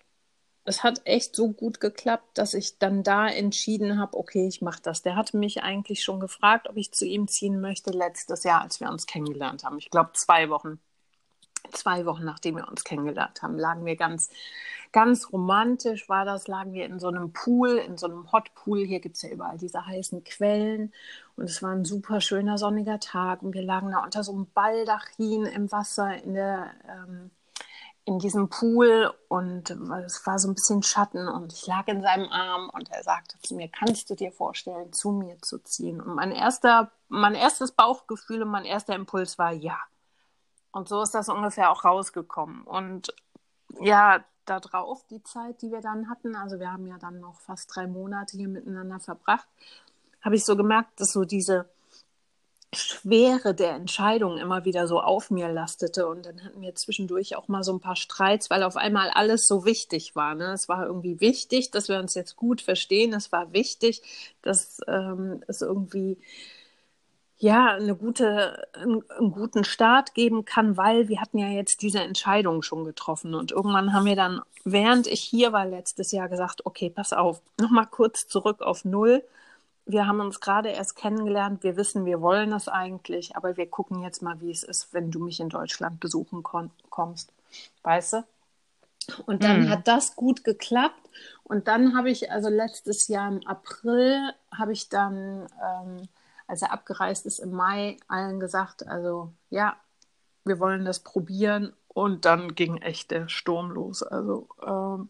es 0.66 0.84
hat 0.84 1.02
echt 1.06 1.36
so 1.36 1.52
gut 1.52 1.80
geklappt, 1.80 2.38
dass 2.38 2.54
ich 2.54 2.78
dann 2.78 3.02
da 3.04 3.28
entschieden 3.28 4.00
habe, 4.00 4.18
okay, 4.18 4.48
ich 4.48 4.62
mache 4.62 4.82
das. 4.84 5.02
Der 5.02 5.16
hatte 5.16 5.38
mich 5.38 5.64
eigentlich 5.64 6.04
schon 6.04 6.20
gefragt, 6.20 6.70
ob 6.70 6.78
ich 6.78 6.92
zu 6.92 7.06
ihm 7.06 7.28
ziehen 7.28 7.60
möchte 7.60 7.90
letztes 7.92 8.44
Jahr, 8.44 8.62
als 8.62 8.80
wir 8.80 8.90
uns 8.90 9.08
kennengelernt 9.08 9.64
haben. 9.64 9.80
Ich 9.80 9.90
glaube 9.90 10.12
zwei 10.14 10.50
Wochen 10.50 10.80
zwei 11.72 12.06
Wochen 12.06 12.26
nachdem 12.26 12.58
wir 12.58 12.68
uns 12.68 12.84
kennengelernt 12.84 13.42
haben, 13.42 13.58
lagen 13.58 13.86
wir 13.86 13.96
ganz, 13.96 14.30
ganz 14.92 15.32
romantisch, 15.32 16.10
war 16.10 16.26
das, 16.26 16.48
lagen 16.48 16.74
wir 16.74 16.86
in 16.86 17.00
so 17.00 17.08
einem 17.08 17.32
Pool, 17.34 17.78
in 17.78 17.98
so 17.98 18.08
einem 18.08 18.32
Hot 18.32 18.54
Pool. 18.56 18.86
Hier 18.86 19.00
gibt 19.00 19.16
es 19.16 19.22
ja 19.22 19.30
überall 19.30 19.58
diese 19.58 19.86
heißen 19.86 20.24
Quellen. 20.24 20.94
Und 21.36 21.46
es 21.46 21.62
war 21.62 21.72
ein 21.72 21.86
super 21.86 22.22
schöner 22.22 22.58
sonniger 22.58 23.00
Tag. 23.00 23.42
Und 23.44 23.54
wir 23.54 23.64
lagen 23.64 23.92
da 23.92 24.04
unter 24.04 24.24
so 24.24 24.34
einem 24.34 24.48
Baldachin 24.54 25.46
im 25.46 25.72
Wasser 25.72 26.22
in 26.24 26.34
der, 26.34 26.72
ähm, 26.88 27.32
in 28.10 28.18
diesem 28.18 28.50
Pool 28.50 29.14
und 29.28 29.70
es 29.70 30.26
war 30.26 30.40
so 30.40 30.48
ein 30.48 30.56
bisschen 30.56 30.82
Schatten 30.82 31.28
und 31.28 31.54
ich 31.54 31.68
lag 31.68 31.88
in 31.88 32.02
seinem 32.02 32.28
Arm 32.32 32.72
und 32.74 32.90
er 32.90 33.04
sagte 33.04 33.38
zu 33.44 33.54
mir, 33.54 33.70
kannst 33.70 34.10
du 34.10 34.16
dir 34.16 34.32
vorstellen, 34.32 34.92
zu 34.92 35.12
mir 35.12 35.40
zu 35.44 35.60
ziehen? 35.60 36.02
Und 36.02 36.16
mein 36.16 36.32
erster, 36.32 36.92
mein 37.08 37.36
erstes 37.36 37.72
Bauchgefühl 37.72 38.42
und 38.42 38.50
mein 38.50 38.66
erster 38.66 38.96
Impuls 38.96 39.38
war 39.38 39.52
ja. 39.52 39.78
Und 40.72 40.88
so 40.88 41.02
ist 41.02 41.16
das 41.16 41.30
ungefähr 41.30 41.72
auch 41.72 41.84
rausgekommen. 41.84 42.62
Und 42.64 43.14
ja, 43.80 44.24
darauf 44.46 45.06
die 45.08 45.24
Zeit, 45.24 45.62
die 45.62 45.72
wir 45.72 45.82
dann 45.82 46.10
hatten, 46.10 46.36
also 46.36 46.60
wir 46.60 46.72
haben 46.72 46.88
ja 46.88 46.98
dann 46.98 47.20
noch 47.20 47.40
fast 47.40 47.76
drei 47.76 47.88
Monate 47.88 48.38
hier 48.38 48.48
miteinander 48.48 49.00
verbracht, 49.00 49.48
habe 50.22 50.36
ich 50.36 50.46
so 50.46 50.56
gemerkt, 50.56 51.00
dass 51.00 51.14
so 51.14 51.24
diese 51.24 51.70
Schwere 52.72 53.56
der 53.56 53.72
Entscheidung 53.72 54.38
immer 54.38 54.64
wieder 54.64 54.88
so 54.88 55.00
auf 55.02 55.32
mir 55.32 55.50
lastete. 55.50 56.08
Und 56.08 56.26
dann 56.26 56.44
hatten 56.44 56.62
wir 56.62 56.76
zwischendurch 56.76 57.36
auch 57.36 57.48
mal 57.48 57.64
so 57.64 57.74
ein 57.74 57.80
paar 57.80 57.96
Streits, 57.96 58.50
weil 58.52 58.62
auf 58.64 58.78
einmal 58.78 59.10
alles 59.10 59.48
so 59.48 59.66
wichtig 59.66 60.16
war. 60.16 60.36
Ne? 60.36 60.54
Es 60.54 60.70
war 60.70 60.86
irgendwie 60.86 61.20
wichtig, 61.20 61.72
dass 61.72 61.90
wir 61.90 61.98
uns 61.98 62.14
jetzt 62.14 62.36
gut 62.36 62.62
verstehen. 62.62 63.14
Es 63.14 63.32
war 63.32 63.54
wichtig, 63.54 64.04
dass 64.44 64.82
ähm, 64.88 65.42
es 65.48 65.62
irgendwie 65.62 66.18
ja, 67.40 67.74
eine 67.74 67.96
gute, 67.96 68.68
einen, 68.74 69.02
einen, 69.12 69.32
guten 69.32 69.64
Start 69.64 70.14
geben 70.14 70.44
kann, 70.44 70.76
weil 70.76 71.08
wir 71.08 71.22
hatten 71.22 71.38
ja 71.38 71.48
jetzt 71.48 71.82
diese 71.82 72.02
Entscheidung 72.02 72.62
schon 72.62 72.84
getroffen. 72.84 73.34
Und 73.34 73.52
irgendwann 73.52 73.94
haben 73.94 74.06
wir 74.06 74.18
dann, 74.18 74.42
während 74.66 75.08
ich 75.08 75.22
hier 75.22 75.54
war 75.54 75.66
letztes 75.66 76.12
Jahr, 76.12 76.28
gesagt, 76.28 76.66
okay, 76.66 76.90
pass 76.90 77.14
auf, 77.14 77.42
nochmal 77.58 77.88
kurz 77.88 78.28
zurück 78.28 78.62
auf 78.62 78.84
Null. 78.84 79.24
Wir 79.86 80.06
haben 80.06 80.20
uns 80.20 80.42
gerade 80.42 80.70
erst 80.70 80.98
kennengelernt, 80.98 81.64
wir 81.64 81.78
wissen, 81.78 82.06
wir 82.06 82.22
wollen 82.22 82.52
das 82.52 82.68
eigentlich, 82.68 83.36
aber 83.38 83.56
wir 83.56 83.68
gucken 83.68 84.04
jetzt 84.04 84.22
mal, 84.22 84.40
wie 84.42 84.52
es 84.52 84.64
ist, 84.64 84.94
wenn 84.94 85.10
du 85.10 85.20
mich 85.20 85.40
in 85.40 85.50
Deutschland 85.50 86.00
besuchen 86.02 86.44
kommst. 86.44 87.32
Weißt 87.84 88.14
du? 88.14 88.24
Und 89.26 89.44
dann 89.44 89.66
mm. 89.66 89.70
hat 89.70 89.88
das 89.88 90.16
gut 90.16 90.44
geklappt. 90.44 91.10
Und 91.44 91.68
dann 91.68 91.98
habe 91.98 92.12
ich, 92.12 92.32
also 92.32 92.50
letztes 92.50 93.08
Jahr 93.08 93.30
im 93.30 93.48
April, 93.48 94.34
habe 94.52 94.74
ich 94.74 94.90
dann 94.90 95.48
ähm, 95.64 96.08
als 96.50 96.64
er 96.64 96.74
abgereist 96.74 97.26
ist 97.28 97.40
im 97.40 97.52
Mai, 97.52 97.98
allen 98.08 98.40
gesagt, 98.40 98.88
also 98.88 99.32
ja, 99.50 99.78
wir 100.46 100.60
wollen 100.60 100.84
das 100.84 101.00
probieren. 101.00 101.74
Und 101.88 102.26
dann 102.26 102.56
ging 102.56 102.78
echt 102.78 103.12
der 103.12 103.30
Sturm 103.30 103.72
los. 103.72 104.04
Also 104.04 104.48
ähm, 104.66 105.10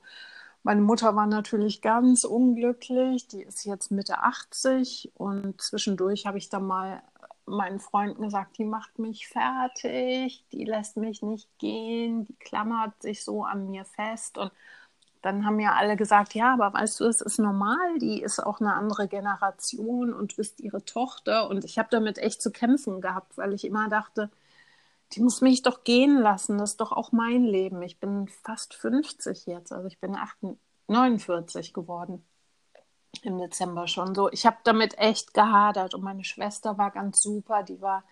meine 0.64 0.82
Mutter 0.82 1.16
war 1.16 1.28
natürlich 1.28 1.82
ganz 1.82 2.26
unglücklich. 2.26 3.28
Die 3.28 3.42
ist 3.42 3.64
jetzt 3.64 3.90
Mitte 3.92 4.20
80 4.20 5.14
und 5.16 5.62
zwischendurch 5.62 6.26
habe 6.26 6.38
ich 6.38 6.50
dann 6.50 6.66
mal 6.68 7.02
meinen 7.46 7.80
Freunden 7.80 8.24
gesagt, 8.24 8.58
die 8.58 8.66
macht 8.66 9.00
mich 9.00 9.28
fertig, 9.28 10.46
die 10.52 10.66
lässt 10.66 10.98
mich 10.98 11.22
nicht 11.22 11.50
gehen, 11.58 12.26
die 12.26 12.36
klammert 12.36 13.02
sich 13.02 13.24
so 13.24 13.44
an 13.44 13.70
mir 13.70 13.86
fest 13.86 14.38
und 14.38 14.52
dann 15.22 15.46
haben 15.46 15.60
ja 15.60 15.74
alle 15.74 15.98
gesagt, 15.98 16.34
ja, 16.34 16.54
aber 16.54 16.74
weißt 16.74 17.00
du, 17.00 17.06
es 17.06 17.22
ist 17.22 17.40
normal, 17.40 18.00
die 18.00 18.22
ist 18.22 18.40
auch 18.40 18.62
eine 18.62 18.74
andere 18.74 19.08
Generation 19.08 20.14
und 20.14 20.38
bist 20.38 20.62
ihre 20.62 20.84
Tochter. 20.86 21.50
Und 21.50 21.66
ich 21.66 21.78
habe 21.78 21.90
damit 21.92 22.18
echt 22.18 22.42
zu 22.42 22.52
kämpfen 22.52 23.02
gehabt, 23.02 23.38
weil 23.38 23.54
ich 23.54 23.66
immer 23.66 23.90
dachte, 23.90 24.30
die 25.14 25.22
muss 25.22 25.42
mich 25.42 25.62
doch 25.64 25.84
gehen 25.84 26.20
lassen, 26.20 26.58
das 26.58 26.72
ist 26.72 26.82
doch 26.82 26.92
auch 26.92 27.12
mein 27.12 27.44
Leben. 27.44 27.82
Ich 27.82 28.00
bin 28.00 28.28
fast 28.28 28.74
50 28.74 29.46
jetzt, 29.48 29.72
also 29.72 29.88
ich 29.88 30.00
bin 30.00 30.18
49 30.88 31.74
geworden 31.74 32.24
im 33.24 33.38
Dezember 33.40 33.88
schon 33.88 34.16
so. 34.16 34.30
Ich 34.32 34.46
habe 34.46 34.58
damit 34.64 34.98
echt 35.00 35.34
gehadert 35.34 35.96
und 35.96 36.04
meine 36.04 36.24
Schwester 36.24 36.78
war 36.78 36.92
ganz 36.92 37.22
super, 37.22 37.64
die 37.64 37.82
war 37.82 38.04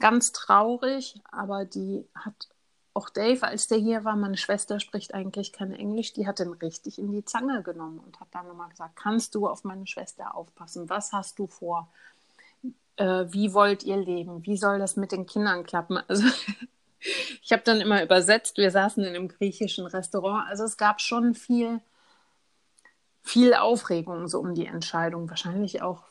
ganz 0.00 0.32
traurig, 0.32 1.20
aber 1.30 1.64
die 1.64 2.06
hat 2.14 2.48
auch 2.94 3.10
Dave, 3.10 3.42
als 3.42 3.66
der 3.66 3.78
hier 3.78 4.04
war, 4.04 4.14
meine 4.14 4.36
Schwester 4.36 4.78
spricht 4.78 5.14
eigentlich 5.14 5.52
kein 5.52 5.72
Englisch, 5.72 6.12
die 6.12 6.26
hat 6.28 6.38
ihn 6.38 6.52
richtig 6.52 6.98
in 6.98 7.10
die 7.10 7.24
Zange 7.24 7.62
genommen 7.62 7.98
und 7.98 8.20
hat 8.20 8.28
dann 8.30 8.46
nochmal 8.46 8.68
gesagt, 8.68 8.94
kannst 8.94 9.34
du 9.34 9.48
auf 9.48 9.64
meine 9.64 9.86
Schwester 9.86 10.36
aufpassen? 10.36 10.88
Was 10.88 11.12
hast 11.12 11.38
du 11.40 11.48
vor? 11.48 11.88
Äh, 12.96 13.26
wie 13.30 13.52
wollt 13.52 13.82
ihr 13.82 13.96
leben? 13.96 14.46
Wie 14.46 14.56
soll 14.56 14.78
das 14.78 14.94
mit 14.96 15.10
den 15.10 15.26
Kindern 15.26 15.64
klappen? 15.64 15.98
Also 16.08 16.28
ich 17.42 17.52
habe 17.52 17.62
dann 17.62 17.82
immer 17.82 18.02
übersetzt, 18.02 18.56
wir 18.56 18.70
saßen 18.70 19.04
in 19.04 19.14
einem 19.14 19.28
griechischen 19.28 19.86
Restaurant, 19.86 20.48
also 20.48 20.64
es 20.64 20.78
gab 20.78 21.02
schon 21.02 21.34
viel, 21.34 21.80
viel 23.22 23.52
Aufregung 23.52 24.26
so 24.26 24.40
um 24.40 24.54
die 24.54 24.64
Entscheidung, 24.64 25.28
wahrscheinlich 25.28 25.82
auch, 25.82 26.04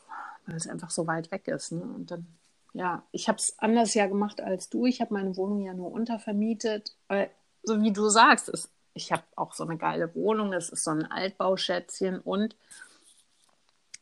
weil 0.46 0.54
es 0.54 0.68
einfach 0.68 0.90
so 0.90 1.08
weit 1.08 1.32
weg 1.32 1.48
ist. 1.48 1.72
Ne? 1.72 1.82
Und 1.82 2.12
dann 2.12 2.28
ja, 2.74 3.04
ich 3.12 3.28
habe 3.28 3.38
es 3.38 3.56
anders 3.58 3.94
ja 3.94 4.06
gemacht 4.06 4.40
als 4.40 4.68
du. 4.68 4.84
Ich 4.84 5.00
habe 5.00 5.14
meine 5.14 5.36
Wohnung 5.36 5.62
ja 5.62 5.72
nur 5.72 5.92
untervermietet. 5.92 6.94
Weil, 7.06 7.30
so 7.62 7.80
wie 7.82 7.92
du 7.92 8.08
sagst, 8.08 8.48
ist, 8.48 8.68
ich 8.94 9.12
habe 9.12 9.22
auch 9.36 9.54
so 9.54 9.64
eine 9.64 9.78
geile 9.78 10.12
Wohnung. 10.16 10.52
Es 10.52 10.70
ist 10.70 10.84
so 10.84 10.90
ein 10.90 11.10
Altbauschätzchen 11.10 12.18
und 12.20 12.56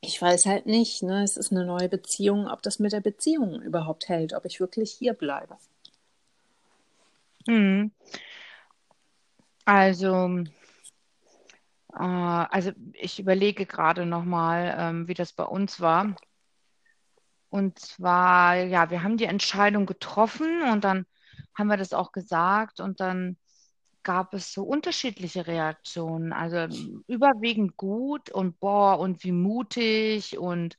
ich 0.01 0.21
weiß 0.21 0.47
halt 0.47 0.67
nicht, 0.67 1.03
ne, 1.03 1.23
es 1.23 1.37
ist 1.37 1.53
eine 1.53 1.65
neue 1.65 1.89
Beziehung, 1.89 2.49
ob 2.49 2.63
das 2.63 2.79
mit 2.79 2.93
der 2.93 3.01
Beziehung 3.01 3.61
überhaupt 3.61 4.09
hält, 4.09 4.33
ob 4.33 4.47
ich 4.47 4.59
wirklich 4.59 4.91
hier 4.91 5.13
bleibe. 5.13 5.57
Hm. 7.47 7.93
Also, 9.67 10.45
äh, 11.93 11.99
also 11.99 12.73
ich 12.95 13.21
überlege 13.21 13.67
gerade 13.67 14.07
nochmal, 14.07 14.75
ähm, 14.79 15.09
wie 15.09 15.15
das 15.15 15.33
bei 15.33 15.45
uns 15.45 15.81
war. 15.81 16.17
Und 17.53 17.79
zwar, 17.79 18.57
ja, 18.57 18.89
wir 18.89 19.03
haben 19.03 19.19
die 19.19 19.27
Entscheidung 19.27 19.85
getroffen 19.85 20.63
und 20.73 20.85
dann 20.85 21.05
haben 21.55 21.69
wir 21.69 21.77
das 21.77 21.93
auch 21.93 22.11
gesagt 22.11 22.81
und 22.81 22.99
dann 22.99 23.37
gab 24.03 24.33
es 24.33 24.55
so 24.55 24.63
unterschiedliche 24.63 25.47
Reaktionen. 25.47 26.33
Also 26.33 26.67
überwiegend 27.09 27.77
gut 27.77 28.31
und 28.31 28.59
boah, 28.59 28.99
und 28.99 29.23
wie 29.23 29.33
mutig 29.33 30.39
und 30.39 30.79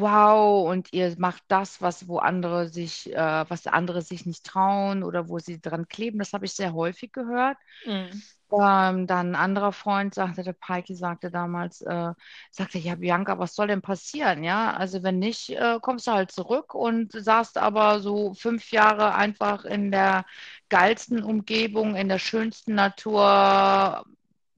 wow, 0.00 0.68
und 0.68 0.92
ihr 0.92 1.14
macht 1.18 1.42
das, 1.48 1.80
was 1.82 2.08
wo 2.08 2.18
andere 2.18 2.68
sich, 2.68 3.12
äh, 3.14 3.44
was 3.48 3.66
andere 3.66 4.02
sich 4.02 4.26
nicht 4.26 4.44
trauen 4.44 5.02
oder 5.02 5.28
wo 5.28 5.38
sie 5.38 5.60
dran 5.60 5.88
kleben. 5.88 6.18
Das 6.18 6.32
habe 6.32 6.44
ich 6.46 6.52
sehr 6.52 6.74
häufig 6.74 7.12
gehört. 7.12 7.56
Mhm. 7.84 8.22
Ähm, 8.52 9.06
dann 9.08 9.30
ein 9.30 9.34
anderer 9.34 9.72
Freund 9.72 10.14
sagte, 10.14 10.44
der 10.44 10.52
Paiki 10.52 10.94
sagte 10.94 11.30
damals, 11.32 11.80
äh, 11.82 12.12
sagte, 12.52 12.78
ja, 12.78 12.94
Bianca, 12.94 13.38
was 13.38 13.54
soll 13.56 13.66
denn 13.68 13.82
passieren? 13.82 14.44
Ja, 14.44 14.72
also 14.74 15.02
wenn 15.02 15.18
nicht, 15.18 15.50
äh, 15.50 15.78
kommst 15.82 16.06
du 16.06 16.12
halt 16.12 16.30
zurück 16.30 16.74
und 16.74 17.12
saßt 17.12 17.58
aber 17.58 18.00
so 18.00 18.34
fünf 18.34 18.70
Jahre 18.70 19.14
einfach 19.14 19.64
in 19.64 19.90
der 19.90 20.24
geilsten 20.68 21.22
Umgebung, 21.24 21.96
in 21.96 22.08
der 22.08 22.20
schönsten 22.20 22.74
Natur 22.74 24.04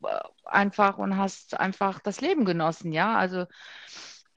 äh, 0.05 0.19
einfach 0.45 0.99
und 0.99 1.17
hast 1.17 1.59
einfach 1.59 2.01
das 2.01 2.21
Leben 2.21 2.45
genossen, 2.45 2.93
ja. 2.93 3.17
Also, 3.17 3.47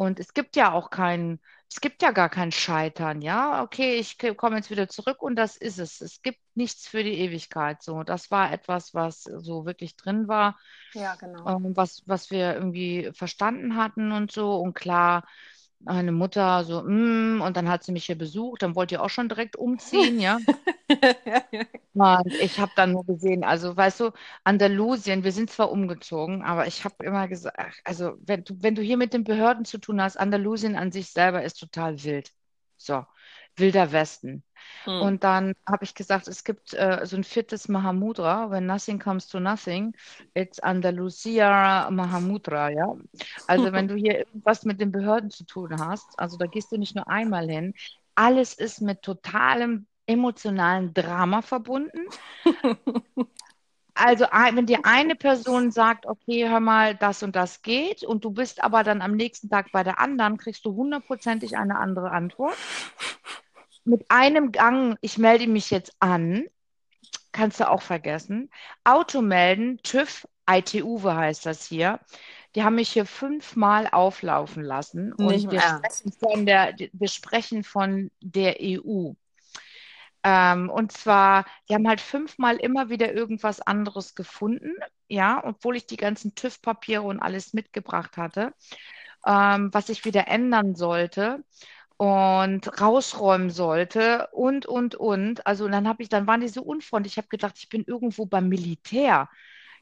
und 0.01 0.19
es 0.19 0.33
gibt 0.33 0.55
ja 0.55 0.71
auch 0.73 0.89
keinen 0.89 1.39
es 1.69 1.79
gibt 1.81 2.01
ja 2.01 2.11
gar 2.11 2.29
kein 2.29 2.51
Scheitern, 2.51 3.21
ja. 3.21 3.63
Okay, 3.63 3.95
ich 3.95 4.17
komme 4.37 4.57
jetzt 4.57 4.69
wieder 4.69 4.89
zurück 4.89 5.21
und 5.23 5.35
das 5.37 5.55
ist 5.55 5.79
es. 5.79 6.01
Es 6.01 6.21
gibt 6.21 6.39
nichts 6.53 6.85
für 6.87 7.01
die 7.03 7.17
Ewigkeit. 7.19 7.81
So, 7.81 8.03
das 8.03 8.29
war 8.29 8.51
etwas, 8.51 8.93
was 8.93 9.23
so 9.23 9.65
wirklich 9.65 9.95
drin 9.95 10.27
war, 10.27 10.59
Ja, 10.93 11.15
genau. 11.15 11.47
ähm, 11.47 11.75
was, 11.75 12.03
was 12.07 12.31
wir 12.31 12.55
irgendwie 12.55 13.11
verstanden 13.13 13.75
hatten 13.75 14.11
und 14.11 14.31
so. 14.31 14.55
Und 14.57 14.73
klar, 14.73 15.25
meine 15.83 16.11
Mutter 16.11 16.63
so, 16.63 16.83
mm, 16.83 17.41
und 17.41 17.57
dann 17.57 17.69
hat 17.69 17.83
sie 17.83 17.91
mich 17.91 18.05
hier 18.05 18.17
besucht, 18.17 18.61
dann 18.61 18.75
wollte 18.75 18.95
ihr 18.95 19.03
auch 19.03 19.09
schon 19.09 19.29
direkt 19.29 19.55
umziehen, 19.55 20.19
ja. 20.19 20.41
Und 21.93 22.33
ich 22.39 22.59
habe 22.59 22.71
dann 22.75 22.93
nur 22.93 23.05
gesehen, 23.05 23.43
also 23.43 23.75
weißt 23.75 23.99
du, 23.99 24.11
Andalusien, 24.45 25.23
wir 25.23 25.31
sind 25.33 25.49
zwar 25.49 25.71
umgezogen, 25.71 26.41
aber 26.43 26.67
ich 26.67 26.85
habe 26.85 26.95
immer 27.03 27.27
gesagt, 27.27 27.81
also 27.83 28.13
wenn 28.21 28.43
du, 28.45 28.55
wenn 28.61 28.75
du 28.75 28.81
hier 28.81 28.97
mit 28.97 29.13
den 29.13 29.23
Behörden 29.25 29.65
zu 29.65 29.77
tun 29.77 30.01
hast, 30.01 30.17
Andalusien 30.17 30.75
an 30.77 30.91
sich 30.91 31.11
selber 31.11 31.43
ist 31.43 31.55
total 31.59 32.01
wild. 32.03 32.31
So, 32.77 33.05
wilder 33.57 33.91
Westen. 33.91 34.43
Hm. 34.83 35.01
Und 35.01 35.23
dann 35.23 35.53
habe 35.67 35.83
ich 35.83 35.95
gesagt, 35.95 36.27
es 36.27 36.43
gibt 36.43 36.73
äh, 36.73 37.01
so 37.03 37.15
ein 37.15 37.23
viertes 37.23 37.67
Mahamudra, 37.67 38.49
when 38.49 38.65
nothing 38.65 38.99
comes 38.99 39.27
to 39.27 39.39
nothing, 39.39 39.93
it's 40.33 40.59
Andalusia 40.59 41.89
Mahamudra, 41.91 42.69
ja. 42.69 42.95
Also 43.47 43.71
wenn 43.73 43.87
du 43.87 43.95
hier 43.95 44.19
irgendwas 44.19 44.65
mit 44.65 44.79
den 44.79 44.91
Behörden 44.91 45.29
zu 45.29 45.45
tun 45.45 45.79
hast, 45.79 46.17
also 46.17 46.37
da 46.37 46.45
gehst 46.45 46.71
du 46.71 46.77
nicht 46.77 46.95
nur 46.95 47.07
einmal 47.07 47.49
hin, 47.49 47.73
alles 48.15 48.53
ist 48.53 48.81
mit 48.81 49.01
totalem 49.01 49.87
emotionalen 50.05 50.93
Drama 50.93 51.41
verbunden. 51.41 52.07
Also 54.03 54.25
wenn 54.25 54.65
dir 54.65 54.79
eine 54.83 55.15
Person 55.15 55.69
sagt, 55.69 56.07
okay, 56.07 56.49
hör 56.49 56.59
mal, 56.59 56.95
das 56.95 57.21
und 57.21 57.35
das 57.35 57.61
geht, 57.61 58.03
und 58.03 58.25
du 58.25 58.31
bist 58.31 58.63
aber 58.63 58.83
dann 58.83 58.99
am 58.99 59.11
nächsten 59.11 59.47
Tag 59.47 59.71
bei 59.71 59.83
der 59.83 59.99
anderen, 59.99 60.37
kriegst 60.37 60.65
du 60.65 60.75
hundertprozentig 60.75 61.55
eine 61.55 61.77
andere 61.77 62.09
Antwort. 62.09 62.57
Mit 63.85 64.09
einem 64.09 64.51
Gang, 64.51 64.97
ich 65.01 65.19
melde 65.19 65.45
mich 65.45 65.69
jetzt 65.69 65.93
an, 65.99 66.45
kannst 67.31 67.59
du 67.59 67.69
auch 67.69 67.83
vergessen. 67.83 68.49
Auto 68.83 69.21
melden, 69.21 69.79
TÜV, 69.83 70.27
ITUwe 70.49 71.15
heißt 71.15 71.45
das 71.45 71.65
hier. 71.65 71.99
Die 72.55 72.63
haben 72.63 72.75
mich 72.75 72.89
hier 72.89 73.05
fünfmal 73.05 73.87
auflaufen 73.91 74.63
lassen. 74.63 75.13
Und 75.13 75.27
Nicht 75.27 75.45
im 75.45 75.51
wir 75.51 75.61
sprechen 75.61 76.45
der, 76.47 76.75
wir 76.91 77.07
sprechen 77.07 77.63
von 77.63 78.09
der 78.19 78.57
EU. 78.59 79.11
Ähm, 80.23 80.69
und 80.69 80.91
zwar, 80.91 81.45
die 81.67 81.73
haben 81.73 81.87
halt 81.87 82.01
fünfmal 82.01 82.57
immer 82.57 82.89
wieder 82.89 83.13
irgendwas 83.13 83.59
anderes 83.61 84.13
gefunden, 84.15 84.73
ja, 85.07 85.41
obwohl 85.43 85.75
ich 85.75 85.87
die 85.87 85.97
ganzen 85.97 86.35
TÜV-Papiere 86.35 87.01
und 87.01 87.19
alles 87.19 87.53
mitgebracht 87.53 88.17
hatte, 88.17 88.53
ähm, 89.25 89.73
was 89.73 89.89
ich 89.89 90.05
wieder 90.05 90.27
ändern 90.27 90.75
sollte 90.75 91.43
und 91.97 92.81
rausräumen 92.81 93.49
sollte 93.51 94.27
und, 94.31 94.65
und, 94.65 94.95
und. 94.95 95.45
Also 95.47 95.65
und 95.65 95.71
dann 95.71 95.87
habe 95.87 96.03
ich, 96.03 96.09
dann 96.09 96.27
waren 96.27 96.41
die 96.41 96.47
so 96.49 96.63
unfreundlich. 96.63 97.13
Ich 97.13 97.17
habe 97.17 97.27
gedacht, 97.29 97.55
ich 97.57 97.69
bin 97.69 97.83
irgendwo 97.85 98.25
beim 98.25 98.49
Militär. 98.49 99.29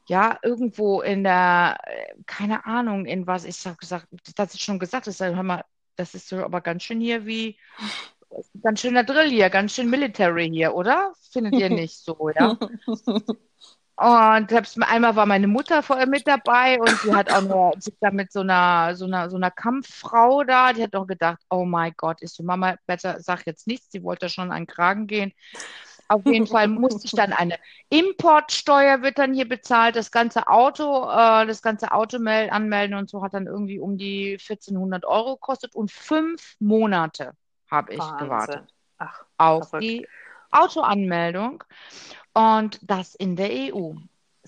Ja, 0.08 0.38
irgendwo 0.42 1.02
in 1.02 1.24
der, 1.24 1.78
äh, 1.84 2.14
keine 2.26 2.64
Ahnung, 2.66 3.06
in 3.06 3.26
was. 3.26 3.44
Ich 3.44 3.64
habe 3.66 3.76
gesagt, 3.76 4.08
das 4.36 4.54
ist 4.54 4.62
schon 4.62 4.78
gesagt, 4.78 5.06
das 5.06 5.20
ist, 5.20 5.26
hör 5.26 5.42
mal, 5.42 5.64
das 5.96 6.14
ist 6.14 6.32
aber 6.32 6.60
ganz 6.62 6.82
schön 6.84 7.00
hier 7.00 7.26
wie, 7.26 7.58
ganz 8.62 8.80
schöner 8.80 9.04
Drill 9.04 9.28
hier, 9.30 9.50
ganz 9.50 9.74
schön 9.74 9.90
Military 9.90 10.48
hier, 10.48 10.74
oder? 10.74 11.12
Findet 11.30 11.54
ihr 11.54 11.70
nicht 11.70 11.98
so, 11.98 12.30
ja? 12.30 12.56
Und 14.00 14.48
selbst 14.48 14.82
einmal 14.82 15.14
war 15.14 15.26
meine 15.26 15.46
Mutter 15.46 15.82
vorher 15.82 16.06
mit 16.06 16.26
dabei 16.26 16.80
und 16.80 17.04
die 17.04 17.14
hat 17.14 17.30
auch 17.30 17.42
nur 17.42 17.74
sich 17.78 17.92
da 18.00 18.10
mit 18.10 18.32
so 18.32 18.40
einer, 18.40 18.96
so 18.96 19.04
einer, 19.04 19.28
so 19.28 19.36
einer 19.36 19.50
Kampffrau 19.50 20.42
da, 20.42 20.72
die 20.72 20.82
hat 20.82 20.96
auch 20.96 21.06
gedacht, 21.06 21.38
oh 21.50 21.66
mein 21.66 21.92
Gott, 21.98 22.22
ich 22.22 22.30
so, 22.30 22.42
Mama, 22.42 22.76
besser 22.86 23.20
sag 23.20 23.44
jetzt 23.44 23.66
nichts, 23.66 23.90
die 23.90 24.02
wollte 24.02 24.30
schon 24.30 24.52
an 24.52 24.62
den 24.62 24.66
Kragen 24.66 25.06
gehen. 25.06 25.34
Auf 26.08 26.24
jeden 26.24 26.46
Fall 26.46 26.66
musste 26.66 27.04
ich 27.04 27.12
dann 27.12 27.34
eine 27.34 27.58
Importsteuer 27.90 29.02
wird 29.02 29.18
dann 29.18 29.34
hier 29.34 29.46
bezahlt, 29.46 29.96
das 29.96 30.10
ganze 30.10 30.48
Auto, 30.48 31.04
äh, 31.04 31.46
das 31.46 31.60
ganze 31.60 31.92
Auto 31.92 32.18
mel 32.18 32.48
anmelden 32.48 32.96
und 32.96 33.10
so 33.10 33.22
hat 33.22 33.34
dann 33.34 33.46
irgendwie 33.46 33.80
um 33.80 33.98
die 33.98 34.38
1400 34.40 35.04
Euro 35.04 35.34
gekostet 35.34 35.74
und 35.74 35.92
fünf 35.92 36.56
Monate 36.58 37.34
habe 37.70 37.94
ich 37.94 38.16
gewartet 38.16 38.62
Wahnsinn. 38.62 38.68
Ach, 38.98 39.24
auf 39.38 39.70
verrückt. 39.70 39.84
die 39.84 40.08
Autoanmeldung 40.50 41.64
und 42.34 42.80
das 42.82 43.14
in 43.14 43.36
der 43.36 43.74
EU. 43.74 43.92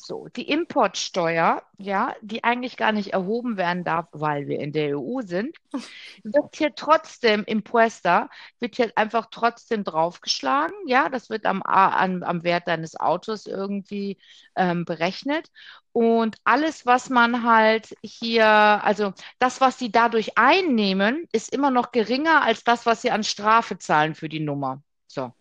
So, 0.04 0.26
die 0.34 0.48
Importsteuer, 0.50 1.62
ja, 1.78 2.14
die 2.22 2.42
eigentlich 2.42 2.76
gar 2.76 2.90
nicht 2.90 3.12
erhoben 3.12 3.56
werden 3.56 3.84
darf, 3.84 4.08
weil 4.10 4.48
wir 4.48 4.58
in 4.58 4.72
der 4.72 4.98
EU 4.98 5.20
sind, 5.22 5.56
wird 6.24 6.56
hier 6.56 6.74
trotzdem, 6.74 7.44
Impuesta, 7.44 8.28
wird 8.58 8.74
hier 8.74 8.90
einfach 8.96 9.26
trotzdem 9.30 9.84
draufgeschlagen, 9.84 10.74
ja, 10.88 11.08
das 11.08 11.30
wird 11.30 11.46
am, 11.46 11.62
am, 11.62 12.24
am 12.24 12.42
Wert 12.42 12.66
deines 12.66 12.98
Autos 12.98 13.46
irgendwie 13.46 14.18
ähm, 14.56 14.84
berechnet. 14.84 15.50
Und 15.92 16.36
alles, 16.42 16.84
was 16.84 17.08
man 17.08 17.44
halt 17.44 17.94
hier, 18.02 18.46
also 18.46 19.12
das, 19.38 19.60
was 19.60 19.78
sie 19.78 19.92
dadurch 19.92 20.36
einnehmen, 20.36 21.28
ist 21.32 21.52
immer 21.52 21.70
noch 21.70 21.92
geringer 21.92 22.42
als 22.42 22.64
das, 22.64 22.86
was 22.86 23.02
sie 23.02 23.12
an 23.12 23.22
Strafe 23.22 23.78
zahlen 23.78 24.16
für 24.16 24.28
die 24.28 24.40
Nummer. 24.40 24.82
So. 25.06 25.32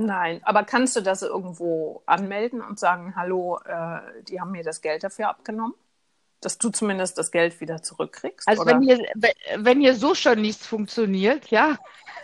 Nein, 0.00 0.40
aber 0.44 0.62
kannst 0.62 0.94
du 0.94 1.00
das 1.00 1.22
irgendwo 1.22 2.02
anmelden 2.06 2.60
und 2.60 2.78
sagen, 2.78 3.14
hallo, 3.16 3.58
äh, 3.64 4.22
die 4.28 4.40
haben 4.40 4.52
mir 4.52 4.62
das 4.62 4.80
Geld 4.80 5.02
dafür 5.02 5.28
abgenommen? 5.28 5.74
Dass 6.40 6.56
du 6.56 6.70
zumindest 6.70 7.18
das 7.18 7.32
Geld 7.32 7.60
wieder 7.60 7.82
zurückkriegst? 7.82 8.46
Also 8.46 8.62
oder? 8.62 8.74
wenn 8.74 8.82
hier, 8.82 9.04
wenn- 9.56 9.80
hier 9.80 9.96
so 9.96 10.14
schon 10.14 10.40
nichts 10.40 10.64
funktioniert, 10.64 11.50
ja. 11.50 11.76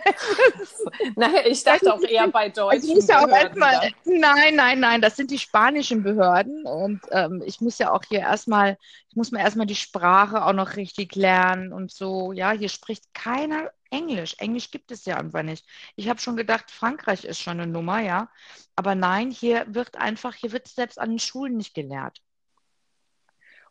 Naja, 1.16 1.40
ich 1.46 1.64
dachte 1.64 1.92
auch 1.92 2.00
eher 2.02 2.28
bei 2.28 2.44
Also 2.56 2.60
deutschen 2.60 2.88
ich 2.90 2.94
muss 2.94 3.08
ja 3.08 3.26
erstmal, 3.26 3.90
nein, 4.04 4.54
nein, 4.54 4.78
nein, 4.78 5.00
das 5.00 5.16
sind 5.16 5.32
die 5.32 5.38
spanischen 5.38 6.04
Behörden 6.04 6.64
und 6.64 7.00
ähm, 7.10 7.42
ich 7.44 7.60
muss 7.60 7.78
ja 7.78 7.92
auch 7.92 8.02
hier 8.08 8.20
erstmal, 8.20 8.78
ich 9.08 9.16
muss 9.16 9.32
mir 9.32 9.40
erstmal 9.40 9.66
die 9.66 9.74
Sprache 9.74 10.44
auch 10.44 10.52
noch 10.52 10.76
richtig 10.76 11.16
lernen 11.16 11.72
und 11.72 11.90
so. 11.90 12.30
Ja, 12.30 12.52
hier 12.52 12.68
spricht 12.68 13.12
keiner 13.14 13.72
Englisch. 13.94 14.34
Englisch 14.38 14.70
gibt 14.70 14.90
es 14.90 15.04
ja 15.04 15.16
einfach 15.16 15.42
nicht. 15.42 15.64
Ich 15.96 16.08
habe 16.08 16.20
schon 16.20 16.36
gedacht, 16.36 16.70
Frankreich 16.70 17.24
ist 17.24 17.40
schon 17.40 17.60
eine 17.60 17.70
Nummer, 17.70 18.00
ja. 18.00 18.28
Aber 18.76 18.94
nein, 18.94 19.30
hier 19.30 19.66
wird 19.68 19.96
einfach, 19.96 20.34
hier 20.34 20.52
wird 20.52 20.68
selbst 20.68 20.98
an 20.98 21.10
den 21.10 21.18
Schulen 21.18 21.56
nicht 21.56 21.74
gelehrt. 21.74 22.20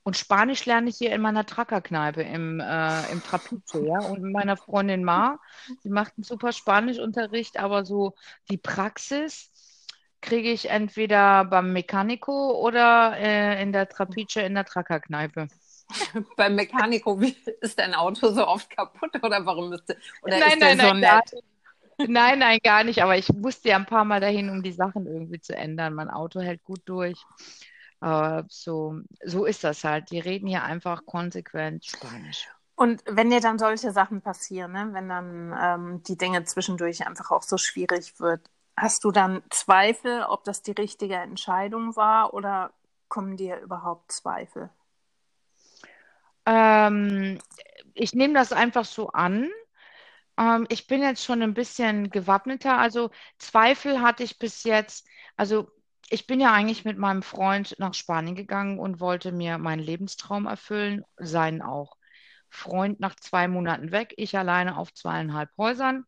Und 0.03 0.17
Spanisch 0.17 0.65
lerne 0.65 0.89
ich 0.89 0.97
hier 0.97 1.13
in 1.13 1.21
meiner 1.21 1.45
Trackerkneipe 1.45 2.21
im, 2.23 2.59
äh, 2.59 3.11
im 3.11 3.23
Trapiche, 3.23 3.85
ja. 3.85 3.99
Und 3.99 4.21
mit 4.21 4.33
meiner 4.33 4.57
Freundin 4.57 5.03
Mar, 5.03 5.39
die 5.83 5.89
macht 5.89 6.13
einen 6.17 6.23
super 6.23 6.51
Spanischunterricht, 6.51 7.57
aber 7.57 7.85
so 7.85 8.15
die 8.49 8.57
Praxis 8.57 9.51
kriege 10.21 10.51
ich 10.51 10.69
entweder 10.69 11.45
beim 11.45 11.73
Mechanico 11.73 12.59
oder 12.65 13.17
äh, 13.17 13.61
in 13.61 13.71
der 13.73 13.89
Trapiche 13.89 14.41
in 14.41 14.55
der 14.55 14.65
Trackerkneipe. 14.65 15.47
Beim 16.35 16.55
Mechanico, 16.55 17.19
wie 17.21 17.35
ist 17.61 17.79
dein 17.79 17.93
Auto 17.93 18.31
so 18.31 18.47
oft 18.47 18.69
kaputt 18.69 19.15
oder 19.23 19.45
warum 19.45 19.71
du, 19.71 19.77
oder 20.21 20.39
Nein, 20.39 20.43
ist 20.43 20.61
der 20.61 20.75
nein, 20.75 20.77
so 20.77 20.93
nein, 20.93 20.99
gar 20.99 21.23
nett? 21.23 21.33
nicht. 21.33 21.43
Nein, 22.05 22.39
nein, 22.39 22.59
gar 22.63 22.83
nicht. 22.83 23.01
Aber 23.03 23.17
ich 23.17 23.29
musste 23.33 23.69
ja 23.69 23.77
ein 23.77 23.85
paar 23.85 24.05
Mal 24.05 24.19
dahin, 24.21 24.49
um 24.49 24.63
die 24.63 24.71
Sachen 24.73 25.05
irgendwie 25.07 25.39
zu 25.41 25.55
ändern. 25.55 25.93
Mein 25.93 26.09
Auto 26.09 26.41
hält 26.41 26.63
gut 26.63 26.81
durch. 26.85 27.27
Aber 27.99 28.45
so, 28.49 28.99
so 29.23 29.45
ist 29.45 29.63
das 29.63 29.83
halt. 29.83 30.11
Die 30.11 30.19
reden 30.19 30.47
hier 30.47 30.63
einfach 30.63 31.05
konsequent 31.05 31.85
Spanisch. 31.85 32.47
Und 32.75 33.03
wenn 33.05 33.29
dir 33.29 33.39
dann 33.39 33.59
solche 33.59 33.91
Sachen 33.91 34.21
passieren, 34.21 34.71
ne? 34.71 34.89
wenn 34.93 35.07
dann 35.09 35.55
ähm, 35.59 36.03
die 36.03 36.17
Dinge 36.17 36.43
zwischendurch 36.43 37.05
einfach 37.07 37.31
auch 37.31 37.43
so 37.43 37.57
schwierig 37.57 38.19
wird, 38.19 38.49
hast 38.75 39.03
du 39.03 39.11
dann 39.11 39.43
Zweifel, 39.51 40.23
ob 40.23 40.43
das 40.43 40.61
die 40.63 40.71
richtige 40.71 41.15
Entscheidung 41.15 41.95
war 41.95 42.33
oder 42.33 42.73
kommen 43.09 43.37
dir 43.37 43.59
überhaupt 43.61 44.11
Zweifel? 44.11 44.69
Ähm, 46.45 47.39
ich 47.93 48.13
nehme 48.13 48.33
das 48.33 48.51
einfach 48.51 48.85
so 48.85 49.09
an. 49.09 49.49
Ähm, 50.37 50.65
ich 50.69 50.87
bin 50.87 51.01
jetzt 51.01 51.23
schon 51.23 51.41
ein 51.41 51.53
bisschen 51.53 52.09
gewappneter. 52.09 52.77
Also 52.77 53.11
Zweifel 53.37 54.01
hatte 54.01 54.23
ich 54.23 54.39
bis 54.39 54.63
jetzt. 54.63 55.07
Also 55.37 55.69
ich 56.09 56.27
bin 56.27 56.39
ja 56.39 56.51
eigentlich 56.53 56.85
mit 56.85 56.97
meinem 56.97 57.23
Freund 57.23 57.75
nach 57.79 57.93
Spanien 57.93 58.35
gegangen 58.35 58.79
und 58.79 58.99
wollte 58.99 59.31
mir 59.31 59.57
meinen 59.57 59.79
Lebenstraum 59.81 60.45
erfüllen, 60.47 61.03
seinen 61.17 61.61
auch. 61.61 61.97
Freund 62.49 62.99
nach 62.99 63.15
zwei 63.15 63.47
Monaten 63.47 63.91
weg, 63.91 64.13
ich 64.17 64.37
alleine 64.37 64.77
auf 64.77 64.93
zweieinhalb 64.93 65.49
Häusern 65.57 66.05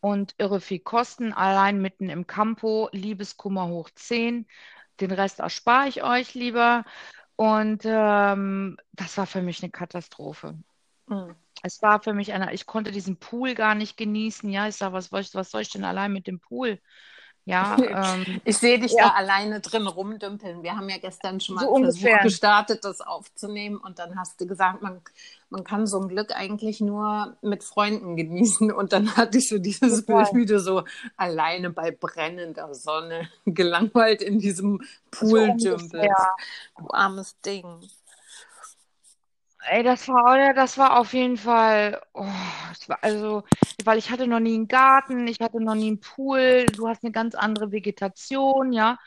und 0.00 0.34
irre 0.38 0.60
viel 0.60 0.80
Kosten, 0.80 1.32
allein 1.32 1.80
mitten 1.80 2.10
im 2.10 2.26
Campo, 2.26 2.88
Liebeskummer 2.92 3.68
hoch 3.68 3.88
10. 3.94 4.46
Den 5.00 5.10
Rest 5.12 5.40
erspare 5.40 5.88
ich 5.88 6.02
euch 6.02 6.34
lieber. 6.34 6.84
Und 7.36 7.82
ähm, 7.84 8.76
das 8.92 9.16
war 9.16 9.26
für 9.26 9.42
mich 9.42 9.62
eine 9.62 9.70
Katastrophe. 9.70 10.56
Mhm. 11.06 11.34
Es 11.62 11.80
war 11.82 12.02
für 12.02 12.12
mich 12.12 12.32
eine, 12.32 12.52
ich 12.52 12.66
konnte 12.66 12.90
diesen 12.90 13.16
Pool 13.16 13.54
gar 13.54 13.74
nicht 13.74 13.96
genießen. 13.96 14.50
Ja, 14.50 14.68
ich 14.68 14.76
sage, 14.76 14.92
was, 14.92 15.12
was 15.12 15.50
soll 15.50 15.62
ich 15.62 15.70
denn 15.70 15.84
allein 15.84 16.12
mit 16.12 16.26
dem 16.26 16.40
Pool? 16.40 16.80
Ja, 17.46 17.76
ähm, 17.78 18.40
ich 18.44 18.56
sehe 18.56 18.78
dich 18.78 18.92
ja. 18.92 19.08
da 19.08 19.08
alleine 19.10 19.60
drin 19.60 19.86
rumdümpeln. 19.86 20.62
Wir 20.62 20.76
haben 20.76 20.88
ja 20.88 20.96
gestern 20.96 21.40
schon 21.40 21.56
mal 21.56 21.66
so 21.66 21.76
Versuch 21.76 22.22
gestartet, 22.22 22.84
das 22.84 23.02
aufzunehmen 23.02 23.76
und 23.76 23.98
dann 23.98 24.18
hast 24.18 24.40
du 24.40 24.46
gesagt, 24.46 24.80
man, 24.80 25.02
man 25.50 25.62
kann 25.62 25.86
so 25.86 26.00
ein 26.00 26.08
Glück 26.08 26.34
eigentlich 26.34 26.80
nur 26.80 27.36
mit 27.42 27.62
Freunden 27.62 28.16
genießen 28.16 28.72
und 28.72 28.94
dann 28.94 29.14
hatte 29.16 29.38
ich 29.38 29.48
so 29.48 29.58
dieses 29.58 30.06
Bild, 30.06 30.28
wie 30.32 30.46
du 30.46 30.58
so 30.58 30.84
alleine 31.18 31.68
bei 31.68 31.90
brennender 31.90 32.74
Sonne 32.74 33.28
gelangweilt 33.44 34.22
in 34.22 34.38
diesem 34.38 34.80
Pool 35.10 35.54
so 35.58 35.76
dümpelst. 35.76 36.26
Du 36.78 36.88
armes 36.90 37.38
Ding. 37.42 37.66
Ey, 39.70 39.82
das 39.82 40.08
war, 40.08 40.52
das 40.54 40.76
war 40.78 40.98
auf 40.98 41.14
jeden 41.14 41.36
Fall, 41.38 42.00
oh, 42.12 42.22
war 42.86 42.98
also, 43.02 43.44
weil 43.78 43.96
ich 43.98 44.10
hatte 44.10 44.26
noch 44.26 44.40
nie 44.40 44.54
einen 44.54 44.68
Garten, 44.68 45.26
ich 45.26 45.40
hatte 45.40 45.60
noch 45.62 45.74
nie 45.74 45.86
einen 45.88 46.00
Pool, 46.00 46.74
du 46.76 46.86
hast 46.88 47.02
eine 47.02 47.12
ganz 47.12 47.34
andere 47.34 47.72
Vegetation, 47.72 48.72
ja. 48.72 48.98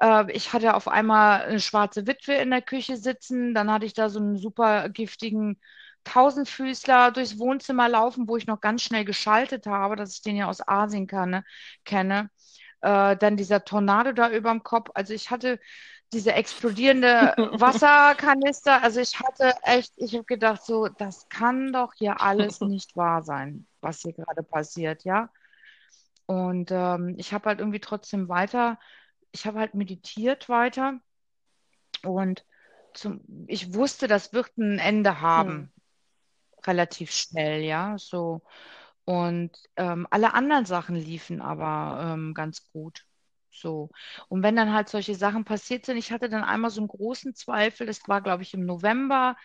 Äh, 0.00 0.30
ich 0.32 0.52
hatte 0.52 0.74
auf 0.74 0.86
einmal 0.88 1.42
eine 1.42 1.60
schwarze 1.60 2.06
Witwe 2.06 2.34
in 2.34 2.50
der 2.50 2.62
Küche 2.62 2.96
sitzen, 2.96 3.54
dann 3.54 3.70
hatte 3.72 3.86
ich 3.86 3.94
da 3.94 4.08
so 4.08 4.20
einen 4.20 4.36
super 4.38 4.88
giftigen 4.88 5.60
Tausendfüßler 6.04 7.10
durchs 7.10 7.38
Wohnzimmer 7.38 7.88
laufen, 7.88 8.28
wo 8.28 8.36
ich 8.36 8.46
noch 8.46 8.60
ganz 8.60 8.82
schnell 8.82 9.04
geschaltet 9.04 9.66
habe, 9.66 9.96
dass 9.96 10.14
ich 10.14 10.22
den 10.22 10.36
ja 10.36 10.48
aus 10.48 10.66
Asien 10.66 11.06
kann, 11.08 11.30
ne, 11.30 11.44
kenne. 11.84 12.30
Äh, 12.80 13.16
dann 13.16 13.36
dieser 13.36 13.64
Tornado 13.64 14.12
da 14.12 14.30
über 14.30 14.50
dem 14.50 14.62
Kopf. 14.62 14.90
Also 14.94 15.12
ich 15.14 15.30
hatte 15.30 15.58
diese 16.12 16.32
explodierende 16.32 17.34
Wasserkanister. 17.52 18.82
Also 18.82 19.00
ich 19.00 19.18
hatte 19.20 19.54
echt, 19.62 19.92
ich 19.96 20.14
habe 20.14 20.24
gedacht, 20.24 20.62
so, 20.64 20.88
das 20.88 21.28
kann 21.28 21.72
doch 21.72 21.92
hier 21.94 22.20
alles 22.20 22.60
nicht 22.60 22.96
wahr 22.96 23.22
sein, 23.22 23.66
was 23.80 24.00
hier 24.00 24.12
gerade 24.12 24.42
passiert, 24.42 25.04
ja. 25.04 25.30
Und 26.26 26.70
ähm, 26.70 27.14
ich 27.16 27.32
habe 27.32 27.48
halt 27.48 27.60
irgendwie 27.60 27.80
trotzdem 27.80 28.28
weiter, 28.28 28.78
ich 29.32 29.46
habe 29.46 29.58
halt 29.58 29.74
meditiert 29.74 30.48
weiter 30.48 31.00
und 32.02 32.44
zum, 32.94 33.20
ich 33.46 33.74
wusste, 33.74 34.08
das 34.08 34.32
wird 34.32 34.56
ein 34.58 34.78
Ende 34.78 35.20
haben, 35.20 35.50
hm. 35.50 35.70
relativ 36.66 37.10
schnell, 37.12 37.62
ja, 37.62 37.96
so. 37.98 38.42
Und 39.04 39.56
ähm, 39.76 40.06
alle 40.10 40.34
anderen 40.34 40.66
Sachen 40.66 40.96
liefen 40.96 41.40
aber 41.40 42.12
ähm, 42.12 42.34
ganz 42.34 42.70
gut. 42.72 43.07
So. 43.60 43.90
Und 44.28 44.42
wenn 44.42 44.56
dann 44.56 44.72
halt 44.72 44.88
solche 44.88 45.14
Sachen 45.14 45.44
passiert 45.44 45.86
sind, 45.86 45.96
ich 45.96 46.12
hatte 46.12 46.28
dann 46.28 46.44
einmal 46.44 46.70
so 46.70 46.80
einen 46.80 46.88
großen 46.88 47.34
Zweifel, 47.34 47.86
das 47.86 48.00
war, 48.06 48.20
glaube 48.20 48.42
ich, 48.42 48.54
im 48.54 48.64
November. 48.64 49.36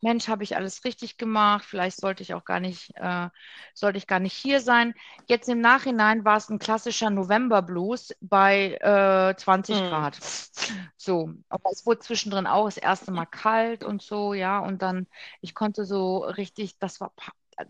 Mensch, 0.00 0.28
habe 0.28 0.42
ich 0.42 0.56
alles 0.56 0.84
richtig 0.84 1.16
gemacht? 1.16 1.64
Vielleicht 1.64 2.00
sollte 2.00 2.22
ich 2.22 2.34
auch 2.34 2.44
gar 2.44 2.60
nicht, 2.60 2.92
äh, 2.96 3.28
sollte 3.74 3.98
ich 3.98 4.06
gar 4.06 4.20
nicht 4.20 4.34
hier 4.34 4.60
sein. 4.60 4.94
Jetzt 5.26 5.48
im 5.48 5.60
Nachhinein 5.60 6.24
war 6.24 6.36
es 6.36 6.48
ein 6.48 6.58
klassischer 6.58 7.10
November-Blues 7.10 8.14
bei 8.20 8.74
äh, 8.80 9.36
20 9.36 9.76
mhm. 9.76 9.88
Grad. 9.88 10.18
So. 10.96 11.30
Aber 11.48 11.70
es 11.70 11.86
wurde 11.86 12.00
zwischendrin 12.00 12.46
auch 12.46 12.66
das 12.66 12.76
erste 12.76 13.10
Mal 13.10 13.26
kalt 13.26 13.84
und 13.84 14.02
so, 14.02 14.34
ja. 14.34 14.58
Und 14.58 14.82
dann, 14.82 15.06
ich 15.40 15.54
konnte 15.54 15.84
so 15.84 16.18
richtig, 16.18 16.78
das 16.78 17.00
war 17.00 17.12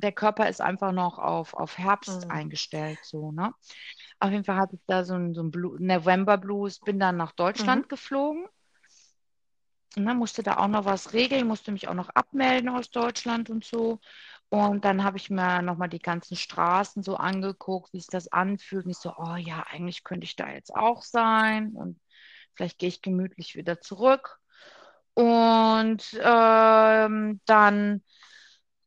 der 0.03 0.13
Körper 0.13 0.49
ist 0.49 0.61
einfach 0.61 0.93
noch 0.93 1.19
auf, 1.19 1.55
auf 1.55 1.79
Herbst 1.79 2.27
mhm. 2.27 2.31
eingestellt, 2.31 2.99
so, 3.03 3.33
ne? 3.33 3.55
Auf 4.21 4.31
jeden 4.31 4.45
Fall 4.45 4.57
hatte 4.57 4.77
ich 4.77 4.83
da 4.87 5.05
so 5.05 5.15
ein, 5.15 5.35
so 5.35 5.43
ein 5.43 5.51
November 5.51 6.37
Blues, 6.37 6.79
bin 6.79 6.99
dann 6.99 7.17
nach 7.17 7.33
Deutschland 7.33 7.87
mhm. 7.87 7.89
geflogen. 7.89 8.47
Und 9.97 10.05
dann 10.05 10.19
musste 10.19 10.43
da 10.43 10.59
auch 10.59 10.69
noch 10.69 10.85
was 10.85 11.15
regeln, 11.15 11.49
musste 11.49 11.73
mich 11.73 11.89
auch 11.89 11.95
noch 11.95 12.11
abmelden 12.11 12.69
aus 12.69 12.91
Deutschland 12.91 13.51
und 13.51 13.65
so. 13.65 13.99
Und 14.51 14.85
dann 14.85 15.03
habe 15.05 15.17
ich 15.17 15.31
mir 15.31 15.63
nochmal 15.63 15.89
die 15.89 15.99
ganzen 15.99 16.37
Straßen 16.37 17.03
so 17.03 17.17
angeguckt, 17.17 17.93
wie 17.93 17.99
sich 17.99 18.09
das 18.09 18.29
anfühlt. 18.29 18.85
Und 18.85 18.93
ich 18.93 18.99
so, 18.99 19.15
oh 19.17 19.37
ja, 19.37 19.65
eigentlich 19.71 20.05
könnte 20.05 20.25
ich 20.25 20.37
da 20.37 20.51
jetzt 20.51 20.75
auch 20.75 21.03
sein. 21.03 21.71
Und 21.71 21.99
vielleicht 22.55 22.79
gehe 22.79 22.89
ich 22.89 23.03
gemütlich 23.03 23.57
wieder 23.57 23.81
zurück. 23.81 24.39
Und 25.15 26.21
ähm, 26.23 27.41
dann 27.47 28.03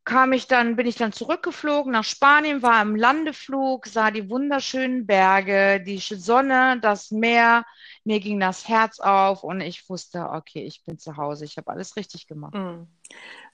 kam 0.06 0.34
ich 0.34 0.48
dann, 0.48 0.76
bin 0.76 0.86
ich 0.86 0.96
dann 0.96 1.14
zurückgeflogen 1.14 1.92
nach 1.92 2.04
Spanien, 2.04 2.62
war 2.62 2.82
im 2.82 2.96
Landeflug, 2.96 3.88
sah 3.88 4.12
die 4.12 4.30
wunderschönen 4.30 5.06
Berge, 5.06 5.82
die 5.82 5.98
Sonne, 6.00 6.80
das 6.82 7.12
Meer. 7.12 7.66
Mir 8.04 8.20
ging 8.20 8.40
das 8.40 8.68
Herz 8.68 9.00
auf 9.00 9.44
und 9.44 9.62
ich 9.62 9.90
wusste, 9.90 10.30
okay, 10.30 10.64
ich 10.64 10.84
bin 10.86 11.00
zu 11.00 11.16
Hause, 11.18 11.46
ich 11.46 11.58
habe 11.58 11.72
alles 11.72 11.96
richtig 11.96 12.28
gemacht. 12.28 12.54
Mhm. 12.54 12.88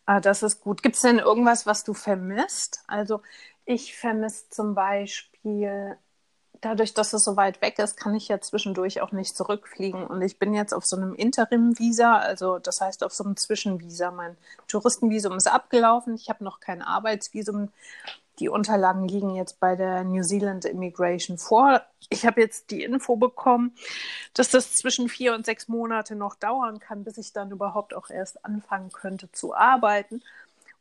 Ah, 0.06 0.20
das 0.20 0.42
ist 0.42 0.62
gut. 0.62 0.82
Gibt 0.82 0.96
es 0.96 1.04
denn 1.04 1.20
irgendwas, 1.20 1.68
was 1.68 1.84
du 1.84 1.94
vermisst? 1.94 2.84
Also 2.88 3.22
ich 3.66 3.96
vermisse 3.96 4.50
zum 4.50 4.74
Beispiel 4.74 5.98
dadurch, 6.62 6.94
dass 6.94 7.14
es 7.14 7.24
so 7.24 7.36
weit 7.38 7.62
weg 7.62 7.80
ist, 7.80 7.98
kann 7.98 8.16
ich 8.16 8.28
ja 8.28 8.40
zwischendurch 8.42 9.02
auch 9.02 9.12
nicht 9.12 9.36
zurückfliegen. 9.36 10.06
Und 10.06 10.22
ich 10.22 10.40
bin 10.40 10.54
jetzt 10.54 10.74
auf 10.74 10.86
so 10.86 10.96
einem 10.96 11.14
Interim-Visa, 11.14 12.18
also 12.18 12.60
das 12.60 12.82
heißt 12.82 13.04
auf 13.04 13.14
so 13.14 13.24
einem 13.24 13.38
Zwischenvisa. 13.38 14.12
Mein 14.12 14.38
Touristenvisum 14.68 15.34
ist 15.38 15.48
abgelaufen. 15.48 16.16
Ich 16.16 16.30
habe 16.30 16.44
noch 16.44 16.60
kein 16.60 16.82
Arbeitsvisum. 16.82 17.70
Die 18.40 18.50
Unterlagen 18.50 19.08
liegen 19.08 19.36
jetzt 19.36 19.60
bei 19.60 19.76
der 19.76 20.04
New 20.04 20.24
Zealand 20.24 20.66
Immigration 20.66 21.38
vor. 21.38 21.82
Ich 22.10 22.26
habe 22.26 22.42
jetzt 22.42 22.72
die 22.72 22.84
Info 22.84 23.18
bekommen, 23.18 23.76
dass 24.34 24.50
das 24.50 24.76
zwischen 24.76 25.10
vier 25.10 25.36
und 25.36 25.46
sechs 25.46 25.68
Monate 25.68 26.16
noch 26.16 26.36
dauern 26.36 26.80
kann, 26.80 27.04
bis 27.04 27.18
ich 27.18 27.34
dann 27.34 27.52
überhaupt 27.52 27.94
auch 27.94 28.10
erst 28.10 28.46
anfangen 28.46 28.92
könnte 28.92 29.32
zu 29.32 29.54
arbeiten. 29.54 30.22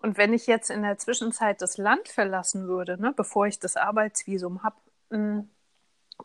Und 0.01 0.17
wenn 0.17 0.33
ich 0.33 0.47
jetzt 0.47 0.71
in 0.71 0.83
der 0.83 0.99
Zwischenzeit 0.99 1.61
das 1.61 1.77
Land 1.77 2.09
verlassen 2.09 2.69
würde, 2.69 3.01
ne, 3.01 3.13
bevor 3.17 3.47
ich 3.47 3.59
das 3.59 3.77
Arbeitsvisum 3.77 4.63
habe, 4.63 4.77
hm, 5.11 5.49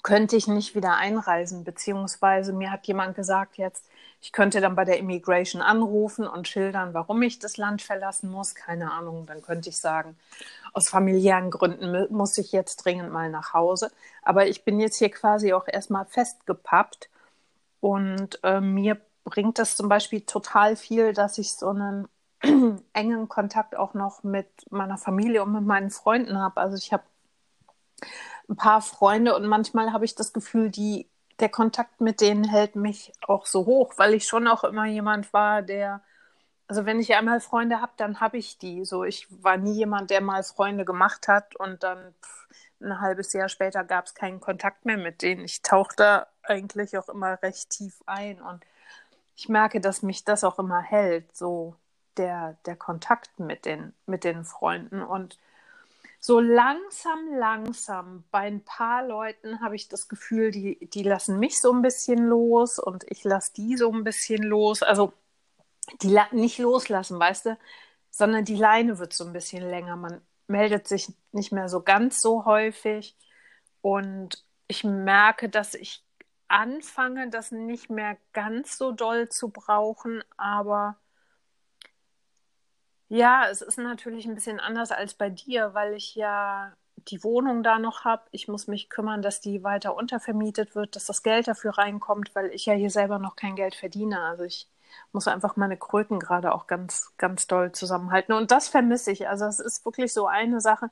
könnte 0.02 0.36
ich 0.36 0.48
nicht 0.48 0.76
wieder 0.76 0.96
einreisen, 0.96 1.64
beziehungsweise 1.64 2.52
mir 2.52 2.72
hat 2.72 2.88
jemand 2.88 3.16
gesagt 3.16 3.58
jetzt, 3.58 3.86
ich 4.22 4.32
könnte 4.32 4.62
dann 4.62 4.76
bei 4.76 4.86
der 4.86 4.98
Immigration 4.98 5.62
anrufen 5.62 6.26
und 6.28 6.48
schildern, 6.48 6.94
warum 6.94 7.22
ich 7.22 7.40
das 7.40 7.58
Land 7.58 7.82
verlassen 7.82 8.32
muss. 8.32 8.56
Keine 8.56 8.92
Ahnung, 8.92 9.26
dann 9.26 9.42
könnte 9.42 9.70
ich 9.70 9.78
sagen, 9.78 10.18
aus 10.72 10.90
familiären 10.90 11.52
Gründen 11.52 12.08
muss 12.12 12.38
ich 12.38 12.52
jetzt 12.54 12.78
dringend 12.78 13.12
mal 13.12 13.30
nach 13.30 13.54
Hause. 13.54 13.92
Aber 14.22 14.48
ich 14.48 14.64
bin 14.64 14.80
jetzt 14.80 14.98
hier 14.98 15.12
quasi 15.12 15.54
auch 15.54 15.68
erstmal 15.68 16.06
festgepappt 16.06 17.10
und 17.82 18.40
äh, 18.44 18.62
mir 18.62 18.98
bringt 19.26 19.60
das 19.60 19.76
zum 19.76 19.90
Beispiel 19.90 20.22
total 20.22 20.76
viel, 20.76 21.14
dass 21.14 21.38
ich 21.38 21.54
so 21.54 21.70
einen 21.70 22.08
engen 22.94 23.28
Kontakt 23.28 23.76
auch 23.76 23.94
noch 23.94 24.24
mit 24.24 24.48
meiner 24.70 24.98
Familie 24.98 25.44
und 25.44 25.52
mit 25.52 25.66
meinen 25.66 25.90
Freunden 25.92 26.40
habe. 26.40 26.62
Also 26.62 26.78
ich 26.78 26.94
habe 26.94 27.04
ein 28.50 28.56
paar 28.56 28.82
Freunde 28.82 29.36
und 29.36 29.46
manchmal 29.48 29.94
habe 29.94 30.06
ich 30.06 30.16
das 30.16 30.34
Gefühl, 30.34 30.70
die, 30.70 31.08
der 31.40 31.50
Kontakt 31.50 32.02
mit 32.02 32.22
denen 32.22 32.44
hält 32.44 32.76
mich 32.76 33.14
auch 33.28 33.46
so 33.46 33.66
hoch, 33.66 33.94
weil 33.98 34.14
ich 34.14 34.28
schon 34.28 34.48
auch 34.48 34.64
immer 34.64 34.86
jemand 34.86 35.34
war, 35.34 35.62
der, 35.62 36.02
also 36.68 36.86
wenn 36.86 37.00
ich 37.00 37.16
einmal 37.16 37.42
Freunde 37.42 37.82
habe, 37.82 37.94
dann 37.98 38.20
habe 38.20 38.38
ich 38.38 38.58
die. 38.58 38.86
So, 38.86 39.04
ich 39.04 39.28
war 39.44 39.58
nie 39.58 39.74
jemand, 39.74 40.10
der 40.10 40.22
mal 40.22 40.44
Freunde 40.44 40.86
gemacht 40.86 41.28
hat 41.28 41.56
und 41.56 41.84
dann 41.84 42.14
pff, 42.22 42.48
ein 42.82 43.02
halbes 43.02 43.34
Jahr 43.34 43.50
später 43.50 43.84
gab 43.84 44.06
es 44.06 44.14
keinen 44.14 44.40
Kontakt 44.42 44.86
mehr 44.86 44.98
mit 44.98 45.22
denen. 45.22 45.46
Ich 45.46 45.62
tauchte 45.62 46.28
eigentlich 46.44 46.98
auch 46.98 47.10
immer 47.10 47.42
recht 47.42 47.70
tief 47.70 48.02
ein 48.06 48.42
und 48.42 48.64
ich 49.36 49.50
merke, 49.50 49.82
dass 49.82 50.04
mich 50.04 50.26
das 50.26 50.44
auch 50.44 50.60
immer 50.60 50.82
hält, 50.82 51.36
so 51.36 51.76
der, 52.18 52.58
der 52.66 52.76
Kontakt 52.76 53.40
mit 53.40 53.66
den, 53.66 53.94
mit 54.06 54.24
den 54.24 54.46
Freunden 54.46 55.02
und 55.02 55.40
so 56.26 56.40
langsam, 56.40 57.34
langsam 57.36 58.24
bei 58.32 58.48
ein 58.48 58.64
paar 58.64 59.06
Leuten 59.06 59.60
habe 59.60 59.76
ich 59.76 59.90
das 59.90 60.08
Gefühl, 60.08 60.52
die, 60.52 60.80
die 60.90 61.04
lassen 61.04 61.38
mich 61.38 61.60
so 61.60 61.74
ein 61.74 61.82
bisschen 61.82 62.28
los 62.28 62.80
und 62.80 63.04
ich 63.10 63.26
lasse 63.26 63.52
die 63.54 63.76
so 63.76 63.92
ein 63.92 64.06
bisschen 64.06 64.42
los. 64.42 64.84
Also 64.84 65.12
die 66.02 66.18
nicht 66.32 66.60
loslassen, 66.60 67.20
weißt 67.20 67.48
du, 67.48 67.58
sondern 68.10 68.46
die 68.46 68.56
Leine 68.56 69.00
wird 69.00 69.12
so 69.12 69.26
ein 69.26 69.34
bisschen 69.34 69.70
länger. 69.70 69.98
Man 69.98 70.22
meldet 70.48 70.88
sich 70.88 71.12
nicht 71.34 71.52
mehr 71.52 71.68
so 71.68 71.82
ganz 71.82 72.22
so 72.22 72.46
häufig 72.46 73.18
und 73.82 74.46
ich 74.68 74.86
merke, 74.86 75.50
dass 75.50 75.74
ich 75.74 76.06
anfange, 76.48 77.30
das 77.32 77.52
nicht 77.52 77.90
mehr 77.90 78.16
ganz 78.32 78.78
so 78.78 78.94
doll 78.94 79.28
zu 79.28 79.50
brauchen, 79.50 80.24
aber 80.38 80.96
ja, 83.14 83.48
es 83.48 83.62
ist 83.62 83.78
natürlich 83.78 84.26
ein 84.26 84.34
bisschen 84.34 84.60
anders 84.60 84.92
als 84.92 85.14
bei 85.14 85.30
dir, 85.30 85.76
weil 85.76 85.94
ich 85.94 86.16
ja 86.16 86.74
die 87.10 87.24
Wohnung 87.24 87.62
da 87.62 87.78
noch 87.78 88.06
habe. 88.06 88.24
Ich 88.32 88.48
muss 88.48 88.66
mich 88.66 88.90
kümmern, 88.90 89.22
dass 89.22 89.40
die 89.40 89.64
weiter 89.64 89.96
untervermietet 89.96 90.74
wird, 90.74 90.96
dass 90.96 91.06
das 91.06 91.22
Geld 91.22 91.48
dafür 91.48 91.78
reinkommt, 91.78 92.34
weil 92.34 92.48
ich 92.48 92.66
ja 92.66 92.74
hier 92.74 92.90
selber 92.90 93.20
noch 93.20 93.36
kein 93.36 93.56
Geld 93.56 93.76
verdiene. 93.76 94.20
Also 94.20 94.46
ich 94.46 94.68
muss 95.12 95.28
einfach 95.28 95.58
meine 95.58 95.78
Kröten 95.78 96.20
gerade 96.20 96.56
auch 96.56 96.66
ganz, 96.66 97.14
ganz 97.18 97.46
doll 97.46 97.72
zusammenhalten. 97.72 98.34
Und 98.34 98.50
das 98.50 98.68
vermisse 98.68 99.12
ich. 99.12 99.28
Also 99.28 99.46
es 99.46 99.60
ist 99.60 99.86
wirklich 99.86 100.12
so 100.12 100.26
eine 100.26 100.60
Sache, 100.60 100.90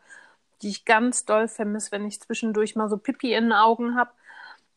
die 0.61 0.69
ich 0.69 0.85
ganz 0.85 1.25
doll 1.25 1.47
vermisse, 1.47 1.91
wenn 1.91 2.05
ich 2.05 2.21
zwischendurch 2.21 2.75
mal 2.75 2.87
so 2.87 2.97
Pipi 2.97 3.33
in 3.33 3.45
den 3.45 3.53
Augen 3.53 3.95
habe. 3.95 4.11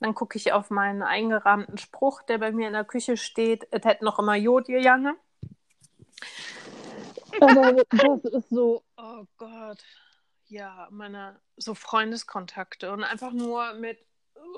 Dann 0.00 0.14
gucke 0.14 0.38
ich 0.38 0.54
auf 0.54 0.70
meinen 0.70 1.02
eingerahmten 1.02 1.76
Spruch, 1.76 2.22
der 2.22 2.38
bei 2.38 2.52
mir 2.52 2.68
in 2.68 2.72
der 2.72 2.84
Küche 2.84 3.18
steht. 3.18 3.68
Es 3.70 3.84
hätte 3.84 4.02
noch 4.06 4.18
immer 4.18 4.34
Jod, 4.34 4.70
ihr 4.70 4.80
Jange. 4.80 5.14
Aber 7.40 7.72
das 7.90 8.24
ist 8.32 8.50
so, 8.50 8.82
oh 8.96 9.24
Gott, 9.36 9.78
ja, 10.46 10.88
meine 10.90 11.40
so 11.56 11.74
Freundeskontakte 11.74 12.92
und 12.92 13.04
einfach 13.04 13.32
nur 13.32 13.74
mit 13.74 13.98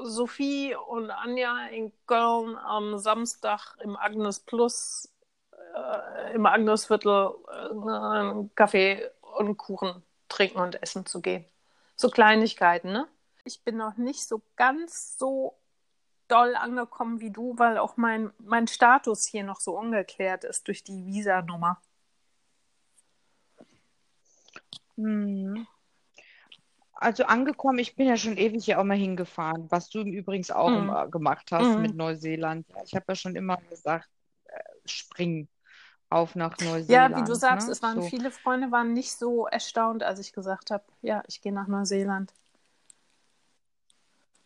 Sophie 0.04 0.74
und 0.74 1.10
Anja 1.10 1.66
in 1.68 1.92
Köln 2.06 2.56
am 2.56 2.98
Samstag 2.98 3.76
im 3.80 3.96
Agnes 3.96 4.40
Plus, 4.40 5.12
äh, 5.74 6.34
im 6.34 6.46
Agnesviertel 6.46 7.34
äh, 7.48 8.48
Kaffee 8.54 9.10
und 9.38 9.56
Kuchen 9.56 10.02
trinken 10.28 10.58
und 10.58 10.82
essen 10.82 11.06
zu 11.06 11.20
gehen. 11.20 11.44
So 11.94 12.10
Kleinigkeiten, 12.10 12.92
ne? 12.92 13.06
Ich 13.44 13.62
bin 13.62 13.76
noch 13.76 13.96
nicht 13.96 14.26
so 14.26 14.42
ganz 14.56 15.16
so 15.18 15.56
doll 16.28 16.56
angekommen 16.56 17.20
wie 17.20 17.30
du, 17.30 17.58
weil 17.58 17.78
auch 17.78 17.96
mein, 17.96 18.32
mein 18.38 18.66
Status 18.66 19.24
hier 19.24 19.44
noch 19.44 19.60
so 19.60 19.78
ungeklärt 19.78 20.44
ist 20.44 20.66
durch 20.66 20.82
die 20.82 21.06
Visa-Nummer. 21.06 21.80
Hm. 24.96 25.66
Also 26.98 27.24
angekommen, 27.24 27.78
ich 27.78 27.94
bin 27.94 28.08
ja 28.08 28.16
schon 28.16 28.38
ewig 28.38 28.64
hier 28.64 28.80
auch 28.80 28.84
mal 28.84 28.96
hingefahren, 28.96 29.66
was 29.70 29.90
du 29.90 30.00
übrigens 30.00 30.50
auch 30.50 30.72
Mhm. 30.72 30.78
immer 30.78 31.08
gemacht 31.08 31.52
hast 31.52 31.76
Mhm. 31.76 31.82
mit 31.82 31.94
Neuseeland. 31.94 32.66
Ich 32.84 32.94
habe 32.94 33.04
ja 33.08 33.14
schon 33.14 33.36
immer 33.36 33.58
gesagt, 33.68 34.08
äh, 34.46 34.58
spring 34.86 35.46
auf 36.08 36.34
nach 36.36 36.58
Ja, 36.58 36.64
Neuseeland. 36.64 37.16
wie 37.16 37.24
du 37.24 37.34
sagst, 37.34 37.68
ne? 37.68 37.72
es 37.72 37.82
waren 37.82 38.00
So. 38.00 38.08
viele 38.08 38.30
Freunde, 38.30 38.70
waren 38.70 38.92
nicht 38.94 39.12
so 39.12 39.46
erstaunt, 39.46 40.02
als 40.04 40.20
ich 40.20 40.32
gesagt 40.32 40.70
habe, 40.70 40.84
ja, 41.02 41.22
ich 41.26 41.42
gehe 41.42 41.52
nach 41.52 41.66
Neuseeland. 41.66 42.32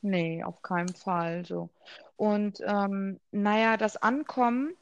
Nee, 0.02 0.42
auf 0.44 0.62
keinen 0.62 0.94
Fall 0.94 1.44
so. 1.44 1.68
Und 2.16 2.60
ähm, 2.66 3.20
naja, 3.32 3.76
das 3.76 3.96
Ankommen, 3.98 4.74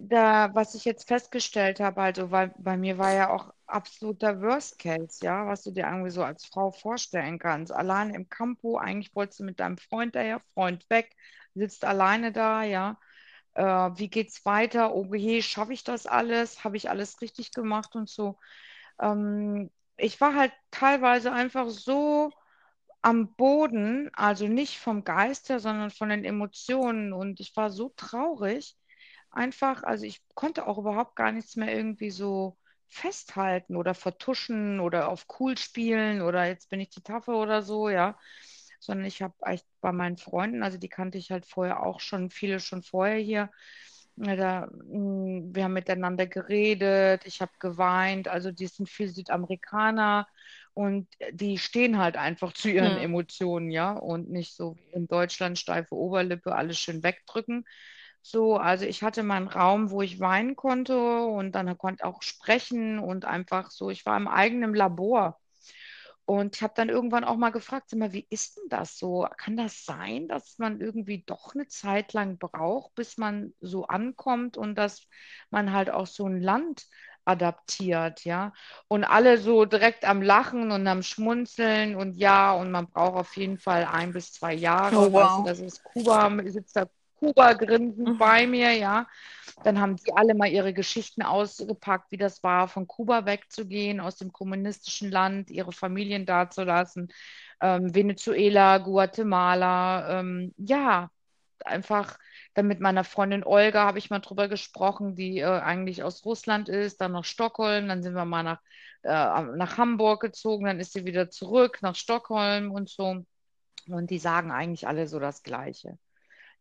da, 0.00 0.54
was 0.54 0.74
ich 0.74 0.84
jetzt 0.84 1.08
festgestellt 1.08 1.80
habe, 1.80 2.00
also 2.02 2.30
weil 2.30 2.52
bei 2.58 2.76
mir 2.76 2.98
war 2.98 3.12
ja 3.12 3.30
auch 3.30 3.52
absoluter 3.72 4.40
Worst 4.42 4.78
Case, 4.78 5.18
ja, 5.24 5.46
was 5.46 5.62
du 5.62 5.70
dir 5.72 5.84
irgendwie 5.86 6.10
so 6.10 6.22
als 6.24 6.44
Frau 6.46 6.72
vorstellen 6.72 7.38
kannst. 7.38 7.72
Alleine 7.72 8.14
im 8.14 8.28
Campo, 8.28 8.76
eigentlich 8.78 9.14
wolltest 9.14 9.40
du 9.40 9.44
mit 9.44 9.60
deinem 9.60 9.78
Freund 9.78 10.14
daher, 10.14 10.40
Freund 10.54 10.88
weg, 10.90 11.14
sitzt 11.54 11.84
alleine 11.84 12.32
da, 12.32 12.62
ja. 12.64 12.98
Äh, 13.54 13.64
wie 13.64 14.08
geht's 14.10 14.44
weiter? 14.46 14.94
Oh 14.94 15.14
je, 15.14 15.42
schaffe 15.42 15.72
ich 15.74 15.84
das 15.84 16.06
alles? 16.06 16.64
Habe 16.64 16.76
ich 16.76 16.90
alles 16.90 17.20
richtig 17.22 17.52
gemacht 17.52 17.94
und 17.96 18.08
so. 18.08 18.38
Ähm, 19.00 19.70
ich 19.96 20.20
war 20.20 20.34
halt 20.34 20.52
teilweise 20.70 21.32
einfach 21.32 21.68
so 21.70 22.32
am 23.02 23.34
Boden, 23.34 24.10
also 24.14 24.46
nicht 24.48 24.78
vom 24.78 25.04
Geiste, 25.04 25.58
sondern 25.60 25.90
von 25.90 26.08
den 26.08 26.24
Emotionen. 26.24 27.12
Und 27.12 27.40
ich 27.40 27.56
war 27.56 27.70
so 27.70 27.90
traurig. 27.96 28.76
Einfach, 29.30 29.82
also 29.84 30.04
ich 30.06 30.20
konnte 30.34 30.66
auch 30.66 30.78
überhaupt 30.78 31.16
gar 31.16 31.32
nichts 31.32 31.56
mehr 31.56 31.74
irgendwie 31.74 32.10
so 32.10 32.58
festhalten 32.92 33.76
oder 33.76 33.94
vertuschen 33.94 34.80
oder 34.80 35.08
auf 35.08 35.26
cool 35.40 35.58
spielen 35.58 36.22
oder 36.22 36.46
jetzt 36.46 36.70
bin 36.70 36.80
ich 36.80 36.90
die 36.90 37.02
Tafel 37.02 37.34
oder 37.34 37.62
so, 37.62 37.88
ja. 37.88 38.18
Sondern 38.80 39.06
ich 39.06 39.22
habe 39.22 39.34
echt 39.46 39.66
bei 39.80 39.92
meinen 39.92 40.16
Freunden, 40.18 40.62
also 40.64 40.78
die 40.78 40.88
kannte 40.88 41.18
ich 41.18 41.30
halt 41.30 41.46
vorher 41.46 41.82
auch 41.84 42.00
schon, 42.00 42.30
viele 42.30 42.60
schon 42.60 42.82
vorher 42.82 43.18
hier. 43.18 43.50
Ja, 44.16 44.36
Da, 44.36 44.66
mh, 44.66 45.54
wir 45.54 45.64
haben 45.64 45.72
miteinander 45.72 46.26
geredet, 46.26 47.24
ich 47.26 47.40
habe 47.40 47.52
geweint, 47.58 48.28
also 48.28 48.52
die 48.52 48.66
sind 48.66 48.88
viel 48.90 49.08
Südamerikaner 49.08 50.26
und 50.74 51.08
die 51.32 51.58
stehen 51.58 51.98
halt 51.98 52.16
einfach 52.16 52.52
zu 52.52 52.68
ihren 52.70 52.96
Hm. 52.96 52.98
Emotionen, 52.98 53.70
ja, 53.70 53.92
und 53.92 54.30
nicht 54.30 54.54
so 54.54 54.76
wie 54.76 54.96
in 54.96 55.06
Deutschland 55.08 55.58
steife 55.58 55.94
Oberlippe, 55.94 56.54
alles 56.54 56.78
schön 56.78 57.02
wegdrücken. 57.02 57.64
So, 58.22 58.56
also 58.56 58.84
ich 58.84 59.02
hatte 59.02 59.22
meinen 59.24 59.48
Raum, 59.48 59.90
wo 59.90 60.00
ich 60.00 60.20
weinen 60.20 60.54
konnte 60.56 61.22
und 61.24 61.52
dann 61.52 61.76
konnte 61.76 62.04
auch 62.04 62.22
sprechen 62.22 62.98
und 62.98 63.24
einfach 63.24 63.70
so, 63.70 63.90
ich 63.90 64.06
war 64.06 64.16
im 64.16 64.28
eigenen 64.28 64.74
Labor. 64.74 65.38
Und 66.24 66.54
ich 66.56 66.62
habe 66.62 66.72
dann 66.76 66.88
irgendwann 66.88 67.24
auch 67.24 67.36
mal 67.36 67.50
gefragt, 67.50 67.90
sag 67.90 67.98
mal, 67.98 68.12
wie 68.12 68.26
ist 68.30 68.56
denn 68.56 68.68
das 68.68 68.96
so? 68.96 69.26
Kann 69.38 69.56
das 69.56 69.84
sein, 69.84 70.28
dass 70.28 70.56
man 70.58 70.80
irgendwie 70.80 71.24
doch 71.26 71.54
eine 71.54 71.66
Zeit 71.66 72.12
lang 72.12 72.38
braucht, 72.38 72.94
bis 72.94 73.18
man 73.18 73.52
so 73.60 73.86
ankommt 73.86 74.56
und 74.56 74.76
dass 74.76 75.08
man 75.50 75.72
halt 75.72 75.90
auch 75.90 76.06
so 76.06 76.26
ein 76.26 76.40
Land 76.40 76.86
adaptiert, 77.24 78.24
ja? 78.24 78.52
Und 78.88 79.04
alle 79.04 79.38
so 79.38 79.64
direkt 79.64 80.04
am 80.04 80.22
Lachen 80.22 80.70
und 80.70 80.86
am 80.86 81.02
Schmunzeln 81.02 81.96
und 81.96 82.16
ja, 82.16 82.52
und 82.52 82.70
man 82.70 82.88
braucht 82.88 83.16
auf 83.16 83.36
jeden 83.36 83.58
Fall 83.58 83.84
ein 83.84 84.12
bis 84.12 84.32
zwei 84.32 84.54
Jahre. 84.54 84.96
Oh, 84.96 85.12
wow. 85.12 85.44
das 85.44 85.58
ist 85.58 85.82
Kuba, 85.82 86.32
sitzt 86.46 86.76
da 86.76 86.86
Kuba 87.22 87.52
grinsend 87.52 88.08
Mhm. 88.08 88.18
bei 88.18 88.46
mir, 88.48 88.72
ja. 88.72 89.06
Dann 89.62 89.80
haben 89.80 89.94
die 89.96 90.12
alle 90.12 90.34
mal 90.34 90.48
ihre 90.50 90.74
Geschichten 90.74 91.22
ausgepackt, 91.22 92.10
wie 92.10 92.16
das 92.16 92.42
war, 92.42 92.66
von 92.66 92.88
Kuba 92.88 93.26
wegzugehen, 93.26 94.00
aus 94.00 94.16
dem 94.16 94.32
kommunistischen 94.32 95.10
Land, 95.10 95.50
ihre 95.50 95.70
Familien 95.72 96.26
dazulassen. 96.26 97.12
Ähm, 97.60 97.94
Venezuela, 97.94 98.78
Guatemala, 98.78 100.18
ähm, 100.20 100.52
ja, 100.56 101.10
einfach 101.64 102.18
dann 102.54 102.66
mit 102.66 102.80
meiner 102.80 103.04
Freundin 103.04 103.44
Olga 103.44 103.84
habe 103.84 103.98
ich 103.98 104.10
mal 104.10 104.18
drüber 104.18 104.48
gesprochen, 104.48 105.14
die 105.14 105.38
äh, 105.38 105.44
eigentlich 105.44 106.02
aus 106.02 106.24
Russland 106.24 106.68
ist, 106.68 107.00
dann 107.00 107.12
nach 107.12 107.24
Stockholm, 107.24 107.86
dann 107.86 108.02
sind 108.02 108.14
wir 108.14 108.24
mal 108.24 108.42
nach, 108.42 108.60
äh, 109.02 109.42
nach 109.56 109.78
Hamburg 109.78 110.22
gezogen, 110.22 110.66
dann 110.66 110.80
ist 110.80 110.92
sie 110.92 111.04
wieder 111.04 111.30
zurück 111.30 111.78
nach 111.82 111.94
Stockholm 111.94 112.72
und 112.72 112.88
so. 112.88 113.24
Und 113.86 114.10
die 114.10 114.18
sagen 114.18 114.50
eigentlich 114.50 114.88
alle 114.88 115.06
so 115.06 115.20
das 115.20 115.44
Gleiche. 115.44 115.98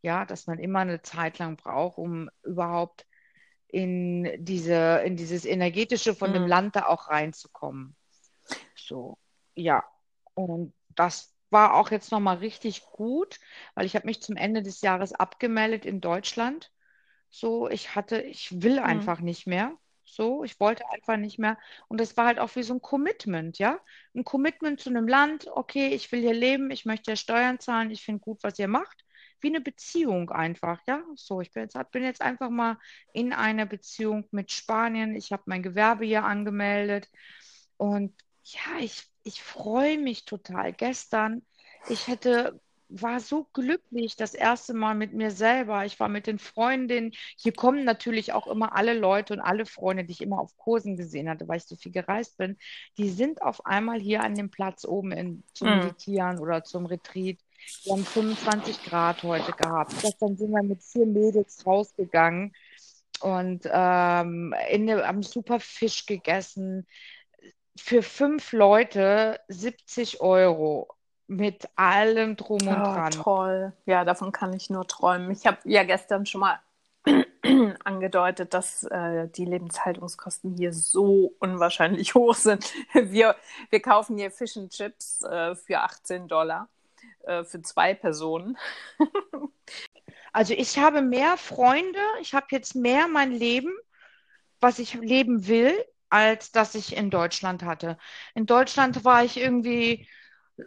Ja, 0.02 0.26
dass 0.26 0.48
man 0.48 0.60
immer 0.60 0.80
eine 0.80 1.02
Zeit 1.02 1.40
lang 1.40 1.58
braucht, 1.58 1.98
um 1.98 2.30
überhaupt 2.44 3.06
in 3.68 4.30
diese, 4.44 5.02
in 5.06 5.18
dieses 5.18 5.46
Energetische 5.46 6.16
von 6.16 6.34
dem 6.34 6.46
Hm. 6.46 6.48
Land 6.48 6.76
da 6.76 6.88
auch 6.88 7.10
reinzukommen. 7.10 7.96
So, 8.76 9.18
ja. 9.56 9.84
Und 10.34 10.74
das 10.96 11.36
war 11.50 11.76
auch 11.76 11.92
jetzt 11.92 12.12
nochmal 12.12 12.38
richtig 12.38 12.84
gut, 12.86 13.40
weil 13.76 13.86
ich 13.86 13.96
habe 13.96 14.08
mich 14.08 14.22
zum 14.22 14.36
Ende 14.38 14.62
des 14.64 14.82
Jahres 14.82 15.14
abgemeldet 15.14 15.86
in 15.86 16.02
Deutschland. 16.02 16.72
So, 17.30 17.70
ich 17.70 17.96
hatte, 17.96 18.22
ich 18.22 18.62
will 18.64 18.80
Hm. 18.84 19.08
einfach 19.08 19.22
nicht 19.22 19.48
mehr. 19.48 19.78
So, 20.06 20.44
ich 20.44 20.60
wollte 20.60 20.84
einfach 20.92 21.18
nicht 21.18 21.40
mehr. 21.40 21.58
Und 21.88 22.00
das 22.02 22.18
war 22.18 22.26
halt 22.28 22.40
auch 22.40 22.56
wie 22.56 22.64
so 22.64 22.74
ein 22.76 22.82
Commitment, 22.82 23.60
ja? 23.60 23.80
Ein 24.16 24.26
Commitment 24.26 24.80
zu 24.82 24.90
einem 24.90 25.08
Land. 25.08 25.48
Okay, 25.54 25.90
ich 25.90 26.12
will 26.12 26.22
hier 26.22 26.34
leben, 26.34 26.72
ich 26.72 26.86
möchte 26.86 27.12
hier 27.12 27.18
Steuern 27.18 27.60
zahlen, 27.60 27.92
ich 27.92 28.04
finde 28.04 28.22
gut, 28.22 28.44
was 28.44 28.60
ihr 28.60 28.68
macht. 28.68 29.01
Wie 29.42 29.48
eine 29.50 29.62
Beziehung 29.62 30.30
einfach, 30.32 30.82
ja? 30.88 31.04
So, 31.16 31.42
ich 31.42 31.52
bin 31.52 31.64
jetzt, 31.64 31.78
bin 31.92 32.04
jetzt 32.04 32.22
einfach 32.22 32.50
mal 32.50 32.78
in 33.14 33.34
einer 33.34 33.66
Beziehung 33.66 34.28
mit 34.32 34.52
Spanien. 34.52 35.16
Ich 35.16 35.32
habe 35.32 35.44
mein 35.48 35.64
Gewerbe 35.64 36.06
hier 36.06 36.24
angemeldet. 36.24 37.10
Und 37.78 38.14
ja, 38.44 38.80
ich, 38.80 39.04
ich 39.24 39.42
freue 39.44 39.98
mich 39.98 40.26
total. 40.26 40.74
Gestern, 40.74 41.44
ich 41.86 42.08
hätte, 42.08 42.60
war 42.90 43.20
so 43.22 43.46
glücklich, 43.54 44.16
das 44.18 44.34
erste 44.34 44.74
Mal 44.74 44.96
mit 44.96 45.14
mir 45.14 45.32
selber. 45.32 45.86
Ich 45.86 46.00
war 46.00 46.10
mit 46.10 46.28
den 46.28 46.40
Freundinnen. 46.40 47.12
Hier 47.38 47.54
kommen 47.54 47.86
natürlich 47.86 48.34
auch 48.34 48.48
immer 48.48 48.76
alle 48.76 48.94
Leute 48.98 49.34
und 49.34 49.40
alle 49.42 49.66
Freunde, 49.66 50.04
die 50.06 50.12
ich 50.14 50.22
immer 50.22 50.40
auf 50.40 50.58
Kursen 50.58 50.98
gesehen 50.98 51.30
hatte, 51.30 51.48
weil 51.48 51.58
ich 51.58 51.66
so 51.66 51.76
viel 51.76 51.92
gereist 51.92 52.38
bin. 52.38 52.58
Die 52.98 53.10
sind 53.10 53.42
auf 53.42 53.66
einmal 53.66 54.00
hier 54.00 54.22
an 54.24 54.36
dem 54.36 54.50
Platz 54.52 54.86
oben 54.86 55.12
in, 55.12 55.44
zum 55.54 55.70
Hm. 55.70 55.70
Meditieren 55.70 56.40
oder 56.40 56.64
zum 56.64 56.86
Retreat. 56.86 57.40
Wir 57.84 57.94
haben 57.94 58.06
25 58.06 58.84
Grad 58.84 59.24
heute 59.24 59.52
gehabt. 59.54 59.94
Gestern 60.02 60.38
sind 60.38 60.52
wir 60.52 60.64
mit 60.64 60.84
vier 60.84 61.06
Mädels 61.06 61.66
rausgegangen 61.66 62.54
und 63.22 63.62
ähm, 63.72 64.54
in, 64.70 64.90
haben 64.92 65.24
super 65.24 65.60
Fisch 65.60 66.06
gegessen. 66.06 66.88
Für 67.76 68.04
fünf 68.04 68.52
Leute 68.52 69.40
70 69.48 70.22
Euro 70.22 70.90
mit 71.28 71.70
allem 71.76 72.36
drum 72.36 72.60
und 72.62 72.68
Oh, 72.70 72.84
dran. 72.94 73.12
toll. 73.12 73.74
Ja, 73.86 74.04
davon 74.04 74.32
kann 74.32 74.54
ich 74.54 74.70
nur 74.70 74.86
träumen. 74.88 75.32
Ich 75.32 75.48
habe 75.48 75.58
ja 75.64 75.84
gestern 75.84 76.26
schon 76.26 76.42
mal 76.42 76.60
angedeutet, 77.84 78.54
dass 78.54 78.84
äh, 78.84 79.28
die 79.30 79.46
Lebenshaltungskosten 79.46 80.56
hier 80.58 80.74
so 80.74 81.34
unwahrscheinlich 81.40 82.14
hoch 82.16 82.36
sind. 82.36 82.72
Wir, 82.94 83.36
wir 83.70 83.82
kaufen 83.82 84.18
hier 84.18 84.30
Fish 84.30 84.58
and 84.58 84.72
Chips 84.72 85.24
äh, 85.24 85.56
für 85.56 85.80
18 85.80 86.28
Dollar 86.28 86.68
äh, 87.40 87.44
für 87.46 87.62
zwei 87.62 87.94
Personen. 87.94 88.58
Also 90.34 90.54
ich 90.54 90.78
habe 90.78 91.02
mehr 91.02 91.38
Freunde, 91.38 92.00
ich 92.22 92.34
habe 92.34 92.48
jetzt 92.52 92.76
mehr 92.76 93.08
mein 93.08 93.32
Leben, 93.32 93.72
was 94.60 94.80
ich 94.80 94.94
leben 94.96 95.48
will, 95.48 95.74
als 96.10 96.52
das 96.52 96.76
ich 96.76 96.96
in 96.96 97.10
Deutschland 97.10 97.64
hatte. 97.64 97.98
In 98.36 98.46
Deutschland 98.46 99.04
war 99.06 99.24
ich 99.24 99.38
irgendwie, 99.38 100.08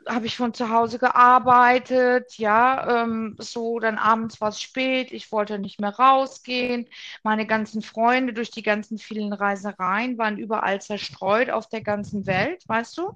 habe 0.08 0.26
ich 0.26 0.36
von 0.36 0.54
zu 0.54 0.70
Hause 0.70 0.98
gearbeitet, 0.98 2.36
ja, 2.38 3.04
ähm, 3.04 3.36
so, 3.38 3.78
dann 3.78 3.98
abends 3.98 4.40
war 4.40 4.48
es 4.50 4.60
spät, 4.60 5.12
ich 5.12 5.30
wollte 5.32 5.58
nicht 5.58 5.80
mehr 5.80 5.94
rausgehen. 5.94 6.88
Meine 7.22 7.46
ganzen 7.46 7.82
Freunde 7.82 8.32
durch 8.32 8.50
die 8.50 8.62
ganzen 8.62 8.98
vielen 8.98 9.32
Reisereien 9.32 10.18
waren 10.18 10.38
überall 10.38 10.80
zerstreut 10.80 11.50
auf 11.50 11.68
der 11.68 11.82
ganzen 11.82 12.26
Welt, 12.26 12.64
weißt 12.68 12.98
du? 12.98 13.12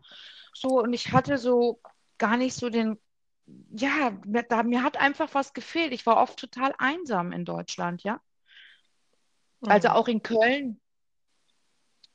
So, 0.54 0.80
und 0.80 0.92
ich 0.92 1.12
hatte 1.12 1.38
so 1.38 1.80
gar 2.18 2.36
nicht 2.36 2.54
so 2.54 2.70
den, 2.70 2.98
ja, 3.70 4.18
mir, 4.26 4.42
da, 4.42 4.62
mir 4.62 4.82
hat 4.82 4.96
einfach 4.96 5.34
was 5.34 5.52
gefehlt. 5.52 5.92
Ich 5.92 6.06
war 6.06 6.18
oft 6.18 6.38
total 6.38 6.74
einsam 6.78 7.32
in 7.32 7.44
Deutschland, 7.44 8.02
ja. 8.02 8.20
Also 9.62 9.88
Mhm. 9.88 9.94
auch 9.94 10.08
in 10.08 10.22
Köln. 10.22 10.80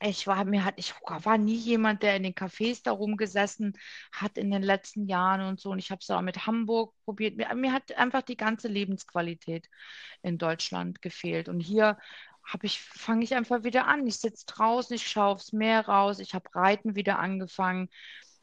Ich 0.00 0.26
war, 0.26 0.44
mir 0.44 0.64
hat, 0.64 0.74
ich 0.76 0.92
war 1.06 1.38
nie 1.38 1.56
jemand, 1.56 2.02
der 2.02 2.16
in 2.16 2.24
den 2.24 2.34
Cafés 2.34 2.82
da 2.82 2.92
rumgesessen 2.92 3.72
hat 4.12 4.36
in 4.36 4.50
den 4.50 4.62
letzten 4.62 5.06
Jahren 5.06 5.42
und 5.42 5.60
so. 5.60 5.70
Und 5.70 5.78
ich 5.78 5.90
habe 5.90 6.00
es 6.02 6.10
auch 6.10 6.20
mit 6.20 6.46
Hamburg 6.46 6.94
probiert. 7.04 7.36
Mir, 7.36 7.54
mir 7.54 7.72
hat 7.72 7.92
einfach 7.96 8.22
die 8.22 8.36
ganze 8.36 8.68
Lebensqualität 8.68 9.68
in 10.22 10.36
Deutschland 10.36 11.00
gefehlt. 11.00 11.48
Und 11.48 11.60
hier 11.60 11.96
habe 12.44 12.66
ich, 12.66 12.80
fange 12.80 13.24
ich 13.24 13.34
einfach 13.34 13.62
wieder 13.64 13.86
an. 13.86 14.06
Ich 14.06 14.18
sitze 14.18 14.44
draußen, 14.46 14.94
ich 14.94 15.08
schaue 15.08 15.32
aufs 15.34 15.52
Meer 15.54 15.86
raus, 15.88 16.18
ich 16.18 16.34
habe 16.34 16.54
Reiten 16.54 16.96
wieder 16.96 17.18
angefangen. 17.18 17.88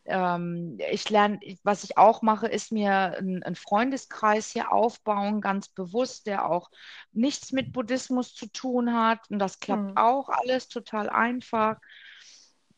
Ähm, 0.05 0.77
ich 0.91 1.09
lerne, 1.09 1.39
was 1.63 1.83
ich 1.83 1.97
auch 1.97 2.21
mache, 2.21 2.47
ist 2.47 2.71
mir 2.71 2.91
einen 3.17 3.55
Freundeskreis 3.55 4.49
hier 4.49 4.71
aufbauen, 4.71 5.41
ganz 5.41 5.69
bewusst, 5.69 6.27
der 6.27 6.49
auch 6.49 6.69
nichts 7.11 7.51
mit 7.51 7.71
Buddhismus 7.71 8.33
zu 8.33 8.47
tun 8.47 8.93
hat. 8.93 9.29
Und 9.29 9.39
das 9.39 9.59
klappt 9.59 9.91
Mhm. 9.91 9.95
auch 9.95 10.29
alles 10.29 10.67
total 10.67 11.09
einfach. 11.09 11.77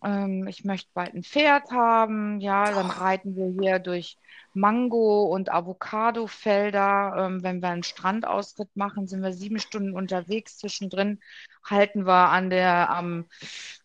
Ähm, 0.04 0.48
ich 0.48 0.66
möchte 0.66 0.90
bald 0.94 1.14
ein 1.14 1.24
Pferd 1.24 1.72
haben. 1.72 2.40
Ja, 2.42 2.72
dann 2.72 2.90
reiten 2.90 3.36
wir 3.36 3.48
hier 3.62 3.80
durch 3.80 4.18
Mango- 4.54 5.26
und 5.26 5.52
Avocadofelder. 5.52 7.16
Ähm, 7.18 7.44
wenn 7.44 7.62
wir 7.62 7.70
einen 7.70 7.84
Strandausritt 7.84 8.76
machen, 8.76 9.08
sind 9.08 9.22
wir 9.24 9.34
sieben 9.34 9.60
Stunden 9.60 9.94
unterwegs. 9.96 10.58
Zwischendrin 10.58 11.20
halten 11.64 12.06
wir 12.06 12.30
an 12.30 12.50
der, 12.50 12.90
am, 12.90 13.26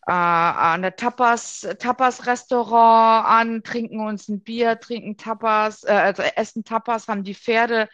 äh, 0.07 0.11
an 0.11 0.81
der 0.81 0.95
Tapas, 0.95 1.67
Tapas-Restaurant 1.79 3.25
an, 3.27 3.63
trinken 3.63 4.01
uns 4.01 4.27
ein 4.27 4.41
Bier, 4.41 4.79
trinken 4.79 5.17
Tapas, 5.17 5.83
äh, 5.83 5.91
also 5.91 6.23
essen 6.23 6.63
Tapas, 6.63 7.07
haben 7.07 7.23
die 7.23 7.35
Pferde 7.35 7.89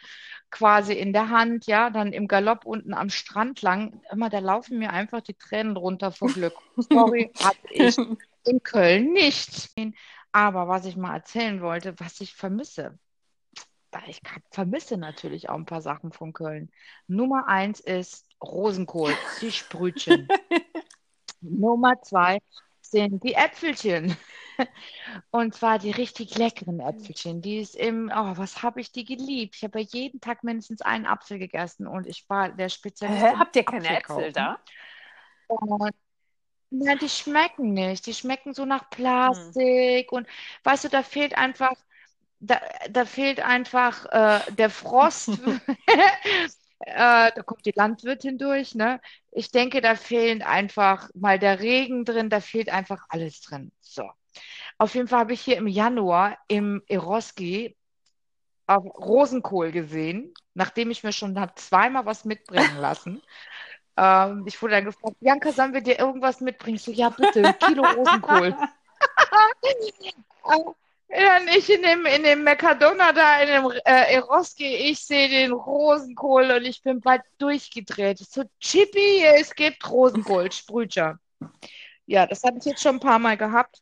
quasi 0.50 0.94
in 0.94 1.12
der 1.12 1.30
Hand, 1.30 1.66
ja, 1.66 1.90
dann 1.90 2.12
im 2.12 2.28
Galopp 2.28 2.64
unten 2.64 2.94
am 2.94 3.10
Strand 3.10 3.62
lang. 3.62 4.00
Immer, 4.10 4.30
da 4.30 4.38
laufen 4.38 4.78
mir 4.78 4.92
einfach 4.92 5.20
die 5.20 5.34
Tränen 5.34 5.76
runter 5.76 6.12
vor 6.12 6.28
Glück. 6.28 6.54
Sorry, 6.76 7.30
hatte 7.42 7.58
ich 7.70 7.98
in 8.44 8.62
Köln 8.62 9.12
nicht. 9.12 9.70
Aber 10.32 10.68
was 10.68 10.86
ich 10.86 10.96
mal 10.96 11.14
erzählen 11.14 11.60
wollte, 11.60 11.98
was 11.98 12.20
ich 12.20 12.34
vermisse. 12.34 12.98
Ich 14.08 14.20
vermisse 14.50 14.98
natürlich 14.98 15.48
auch 15.48 15.54
ein 15.54 15.64
paar 15.64 15.80
Sachen 15.80 16.12
von 16.12 16.34
Köln. 16.34 16.70
Nummer 17.06 17.48
eins 17.48 17.80
ist 17.80 18.26
Rosenkohl, 18.42 19.14
die 19.40 19.52
Sprütchen. 19.52 20.28
Nummer 21.40 22.02
zwei 22.02 22.40
sind 22.90 23.22
die 23.24 23.34
Äpfelchen. 23.34 24.16
Und 25.30 25.54
zwar 25.54 25.78
die 25.78 25.90
richtig 25.90 26.36
leckeren 26.38 26.80
Äpfelchen. 26.80 27.42
Die 27.42 27.58
ist 27.58 27.74
im, 27.74 28.10
oh, 28.14 28.36
was 28.36 28.62
habe 28.62 28.80
ich 28.80 28.92
die 28.92 29.04
geliebt? 29.04 29.56
Ich 29.56 29.64
habe 29.64 29.80
ja 29.80 29.86
jeden 29.90 30.20
Tag 30.20 30.44
mindestens 30.44 30.80
einen 30.80 31.06
Apfel 31.06 31.38
gegessen 31.38 31.86
und 31.86 32.06
ich 32.06 32.28
war 32.28 32.50
der 32.50 32.68
Spezialist. 32.70 33.22
Hä, 33.22 33.34
habt 33.36 33.56
ihr 33.56 33.64
keine 33.64 33.90
Äpfel 33.90 34.24
Apfelkaufen. 34.26 34.32
da? 34.32 34.58
Und 35.48 35.94
Nein, 36.70 36.98
die 36.98 37.08
schmecken 37.08 37.72
nicht. 37.74 38.06
Die 38.06 38.14
schmecken 38.14 38.52
so 38.52 38.64
nach 38.64 38.90
Plastik 38.90 40.10
und 40.12 40.26
weißt 40.64 40.84
du, 40.84 40.88
da 40.88 41.02
fehlt 41.02 41.36
einfach, 41.36 41.74
da, 42.40 42.60
da 42.90 43.04
fehlt 43.04 43.40
einfach 43.40 44.06
äh, 44.06 44.40
der 44.52 44.70
Frost. 44.70 45.38
Äh, 46.80 47.32
da 47.34 47.42
kommt 47.42 47.64
die 47.64 47.72
Landwirtin 47.74 48.36
durch, 48.36 48.74
ne? 48.74 49.00
Ich 49.36 49.50
denke, 49.50 49.82
da 49.82 49.96
fehlen 49.96 50.40
einfach 50.40 51.10
mal 51.14 51.38
der 51.38 51.60
Regen 51.60 52.06
drin, 52.06 52.30
da 52.30 52.40
fehlt 52.40 52.70
einfach 52.70 53.04
alles 53.10 53.42
drin. 53.42 53.70
So. 53.82 54.10
Auf 54.78 54.94
jeden 54.94 55.08
Fall 55.08 55.20
habe 55.20 55.34
ich 55.34 55.42
hier 55.42 55.58
im 55.58 55.66
Januar 55.66 56.38
im 56.48 56.82
Eroski 56.88 57.76
auf 58.66 58.82
Rosenkohl 58.96 59.72
gesehen, 59.72 60.32
nachdem 60.54 60.90
ich 60.90 61.04
mir 61.04 61.12
schon 61.12 61.38
habe 61.38 61.52
zweimal 61.56 62.06
was 62.06 62.24
mitbringen 62.24 62.76
lassen. 62.80 63.20
Ähm, 63.98 64.44
ich 64.46 64.60
wurde 64.62 64.76
dann 64.76 64.86
gefragt, 64.86 65.20
Bianca, 65.20 65.52
sollen 65.52 65.74
wir 65.74 65.82
dir 65.82 65.98
irgendwas 65.98 66.40
mitbringen? 66.40 66.76
Ich 66.76 66.82
so, 66.82 66.90
ja, 66.90 67.10
bitte, 67.10 67.46
ein 67.46 67.58
Kilo 67.58 67.84
Rosenkohl. 67.94 68.56
Ja, 71.08 71.38
ich 71.56 71.72
in 71.72 71.82
dem, 71.82 72.04
in 72.04 72.22
dem 72.24 72.42
Mercadona 72.42 73.12
da, 73.12 73.40
in 73.40 73.48
dem 73.48 73.70
äh, 73.84 74.14
Eroski, 74.14 74.66
ich 74.66 74.98
sehe 75.00 75.28
den 75.28 75.52
Rosenkohl 75.52 76.50
und 76.50 76.64
ich 76.64 76.82
bin 76.82 77.00
bald 77.00 77.22
durchgedreht. 77.38 78.18
So, 78.18 78.44
Chippy, 78.60 79.24
es 79.24 79.54
gibt 79.54 79.88
Rosenkohl, 79.88 80.50
Sprücher. 80.50 81.18
Ja, 82.06 82.26
das 82.26 82.42
habe 82.42 82.58
ich 82.58 82.64
jetzt 82.64 82.82
schon 82.82 82.96
ein 82.96 83.00
paar 83.00 83.18
Mal 83.18 83.36
gehabt. 83.36 83.80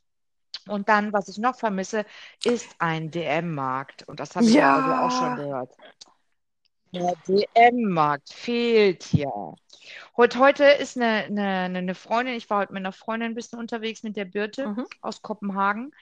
Und 0.69 0.89
dann, 0.89 1.13
was 1.13 1.29
ich 1.29 1.39
noch 1.39 1.57
vermisse, 1.57 2.05
ist 2.43 2.75
ein 2.79 3.11
DM-Markt. 3.11 4.07
Und 4.09 4.21
das 4.21 4.35
habe 4.35 4.47
ich 4.47 4.55
ja 4.55 4.77
also 4.77 4.93
auch 4.93 5.11
schon 5.11 5.37
gehört. 5.37 5.71
Der 6.95 7.15
DM-Markt 7.27 8.33
fehlt 8.33 9.03
hier. 9.03 9.31
Heute, 10.17 10.39
heute 10.39 10.65
ist 10.65 10.97
eine, 10.97 11.25
eine, 11.25 11.77
eine 11.79 11.95
Freundin, 11.97 12.35
ich 12.37 12.49
war 12.49 12.61
heute 12.61 12.73
mit 12.73 12.81
einer 12.81 12.93
Freundin 12.93 13.33
ein 13.33 13.35
bisschen 13.35 13.59
unterwegs 13.59 14.03
mit 14.05 14.17
der 14.17 14.25
Birte 14.27 14.69
Mhm. 14.69 14.87
aus 15.01 15.21
Kopenhagen 15.21 15.93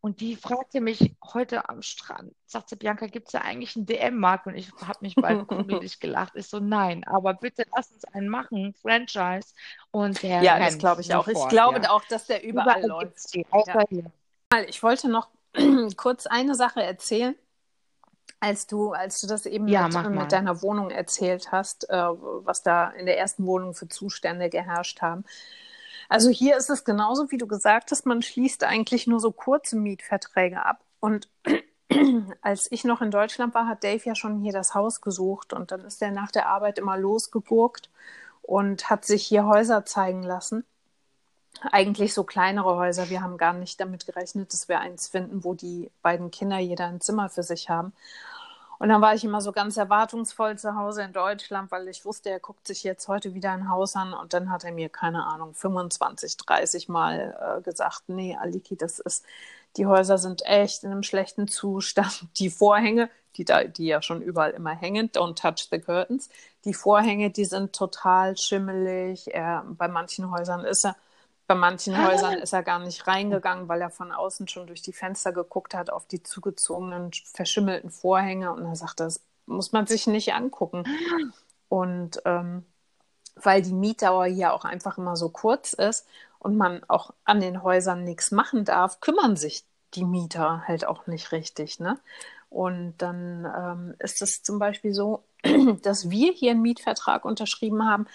und 0.00 0.20
die 0.20 0.34
fragte 0.34 0.80
mich 0.80 1.14
heute 1.32 1.68
am 1.68 1.82
Strand, 1.82 2.34
sagte 2.46 2.76
Bianca, 2.76 3.06
gibt 3.06 3.28
es 3.28 3.32
da 3.32 3.42
eigentlich 3.42 3.76
einen 3.76 3.86
DM-Markt? 3.86 4.46
Und 4.48 4.56
ich 4.56 4.70
habe 4.84 4.98
mich 5.02 5.14
bald 5.14 5.46
kugelig 5.48 6.00
gelacht. 6.00 6.32
Ich 6.34 6.48
so, 6.48 6.58
nein, 6.58 7.04
aber 7.04 7.34
bitte 7.34 7.64
lass 7.74 7.92
uns 7.92 8.04
einen 8.06 8.28
machen, 8.28 8.74
Franchise. 8.74 9.54
Und 9.92 10.20
der 10.22 10.42
Ja, 10.42 10.58
das 10.58 10.78
glaube 10.78 11.00
ich 11.02 11.14
auch. 11.14 11.28
Ich 11.28 11.34
sofort, 11.34 11.50
glaube 11.50 11.80
ja. 11.82 11.90
auch, 11.90 12.04
dass 12.06 12.26
der 12.26 12.42
überall 12.42 12.82
Überall 12.82 13.04
läuft. 13.04 13.30
hier. 13.88 14.04
Ich 14.68 14.82
wollte 14.82 15.08
noch 15.08 15.28
kurz 15.96 16.26
eine 16.26 16.56
Sache 16.56 16.82
erzählen. 16.82 17.36
Als 18.40 18.66
du, 18.66 18.92
als 18.92 19.20
du 19.20 19.26
das 19.26 19.44
eben 19.44 19.68
Ja, 19.68 19.88
mit, 19.88 20.10
mit 20.10 20.32
deiner 20.32 20.62
Wohnung 20.62 20.90
erzählt 20.90 21.52
hast, 21.52 21.88
äh, 21.90 21.94
was 21.94 22.62
da 22.62 22.88
in 22.90 23.06
der 23.06 23.18
ersten 23.18 23.46
Wohnung 23.46 23.74
für 23.74 23.88
Zustände 23.88 24.48
geherrscht 24.48 25.02
haben. 25.02 25.24
Also 26.08 26.30
hier 26.30 26.56
ist 26.56 26.70
es 26.70 26.84
genauso, 26.84 27.30
wie 27.30 27.38
du 27.38 27.46
gesagt 27.46 27.90
hast, 27.92 28.04
man 28.06 28.22
schließt 28.22 28.64
eigentlich 28.64 29.06
nur 29.06 29.20
so 29.20 29.30
kurze 29.30 29.76
Mietverträge 29.76 30.64
ab. 30.64 30.80
Und 30.98 31.28
als 32.42 32.70
ich 32.72 32.84
noch 32.84 33.00
in 33.00 33.10
Deutschland 33.10 33.54
war, 33.54 33.68
hat 33.68 33.84
Dave 33.84 34.02
ja 34.04 34.14
schon 34.14 34.40
hier 34.40 34.52
das 34.52 34.74
Haus 34.74 35.00
gesucht 35.00 35.52
und 35.52 35.70
dann 35.70 35.84
ist 35.84 36.02
er 36.02 36.10
nach 36.10 36.30
der 36.30 36.48
Arbeit 36.48 36.78
immer 36.78 36.96
losgegurkt 36.96 37.90
und 38.42 38.90
hat 38.90 39.04
sich 39.04 39.24
hier 39.24 39.46
Häuser 39.46 39.84
zeigen 39.84 40.22
lassen. 40.22 40.64
Eigentlich 41.72 42.14
so 42.14 42.24
kleinere 42.24 42.76
Häuser. 42.76 43.10
Wir 43.10 43.22
haben 43.22 43.36
gar 43.36 43.52
nicht 43.52 43.80
damit 43.80 44.06
gerechnet, 44.06 44.52
dass 44.52 44.68
wir 44.68 44.80
eins 44.80 45.08
finden, 45.08 45.44
wo 45.44 45.54
die 45.54 45.90
beiden 46.02 46.30
Kinder 46.30 46.58
jeder 46.58 46.86
ein 46.86 47.00
Zimmer 47.00 47.28
für 47.28 47.42
sich 47.42 47.68
haben. 47.68 47.92
Und 48.80 48.88
dann 48.88 49.02
war 49.02 49.14
ich 49.14 49.24
immer 49.24 49.42
so 49.42 49.52
ganz 49.52 49.76
erwartungsvoll 49.76 50.56
zu 50.58 50.74
Hause 50.74 51.02
in 51.02 51.12
Deutschland, 51.12 51.70
weil 51.70 51.86
ich 51.88 52.06
wusste, 52.06 52.30
er 52.30 52.40
guckt 52.40 52.66
sich 52.66 52.82
jetzt 52.82 53.08
heute 53.08 53.34
wieder 53.34 53.52
ein 53.52 53.68
Haus 53.68 53.94
an. 53.94 54.14
Und 54.14 54.32
dann 54.32 54.50
hat 54.50 54.64
er 54.64 54.72
mir, 54.72 54.88
keine 54.88 55.26
Ahnung, 55.26 55.52
25, 55.52 56.38
30 56.38 56.88
Mal 56.88 57.58
äh, 57.58 57.60
gesagt, 57.60 58.04
nee, 58.06 58.38
Aliki, 58.40 58.76
das 58.76 58.98
ist, 58.98 59.22
die 59.76 59.84
Häuser 59.84 60.16
sind 60.16 60.46
echt 60.46 60.82
in 60.82 60.92
einem 60.92 61.02
schlechten 61.02 61.46
Zustand. 61.46 62.24
Die 62.38 62.48
Vorhänge, 62.48 63.10
die 63.36 63.44
da, 63.44 63.64
die 63.64 63.84
ja 63.84 64.00
schon 64.00 64.22
überall 64.22 64.52
immer 64.52 64.74
hängen, 64.74 65.10
don't 65.10 65.34
touch 65.34 65.68
the 65.70 65.78
curtains. 65.78 66.30
Die 66.64 66.72
Vorhänge, 66.72 67.28
die 67.28 67.44
sind 67.44 67.74
total 67.74 68.38
schimmelig. 68.38 69.34
Er, 69.34 69.62
bei 69.68 69.88
manchen 69.88 70.30
Häusern 70.30 70.64
ist 70.64 70.86
er, 70.86 70.96
bei 71.50 71.56
manchen 71.56 72.06
Häusern 72.06 72.34
ist 72.34 72.52
er 72.52 72.62
gar 72.62 72.78
nicht 72.78 73.08
reingegangen, 73.08 73.68
weil 73.68 73.80
er 73.80 73.90
von 73.90 74.12
außen 74.12 74.46
schon 74.46 74.68
durch 74.68 74.82
die 74.82 74.92
Fenster 74.92 75.32
geguckt 75.32 75.74
hat 75.74 75.90
auf 75.90 76.06
die 76.06 76.22
zugezogenen, 76.22 77.10
verschimmelten 77.34 77.90
Vorhänge. 77.90 78.52
Und 78.52 78.64
er 78.66 78.76
sagte, 78.76 79.02
das 79.02 79.20
muss 79.46 79.72
man 79.72 79.84
sich 79.88 80.06
nicht 80.06 80.32
angucken. 80.32 80.84
Und 81.68 82.22
ähm, 82.24 82.64
weil 83.34 83.62
die 83.62 83.72
Mietdauer 83.72 84.26
hier 84.26 84.52
auch 84.52 84.64
einfach 84.64 84.96
immer 84.96 85.16
so 85.16 85.28
kurz 85.28 85.72
ist 85.72 86.06
und 86.38 86.56
man 86.56 86.84
auch 86.86 87.14
an 87.24 87.40
den 87.40 87.64
Häusern 87.64 88.04
nichts 88.04 88.30
machen 88.30 88.64
darf, 88.64 89.00
kümmern 89.00 89.34
sich 89.34 89.64
die 89.94 90.04
Mieter 90.04 90.62
halt 90.68 90.86
auch 90.86 91.08
nicht 91.08 91.32
richtig. 91.32 91.80
Ne? 91.80 91.98
Und 92.48 92.94
dann 92.98 93.44
ähm, 93.44 93.94
ist 93.98 94.22
es 94.22 94.44
zum 94.44 94.60
Beispiel 94.60 94.94
so, 94.94 95.24
dass 95.82 96.10
wir 96.10 96.30
hier 96.30 96.52
einen 96.52 96.62
Mietvertrag 96.62 97.24
unterschrieben 97.24 97.88
haben, 97.88 98.06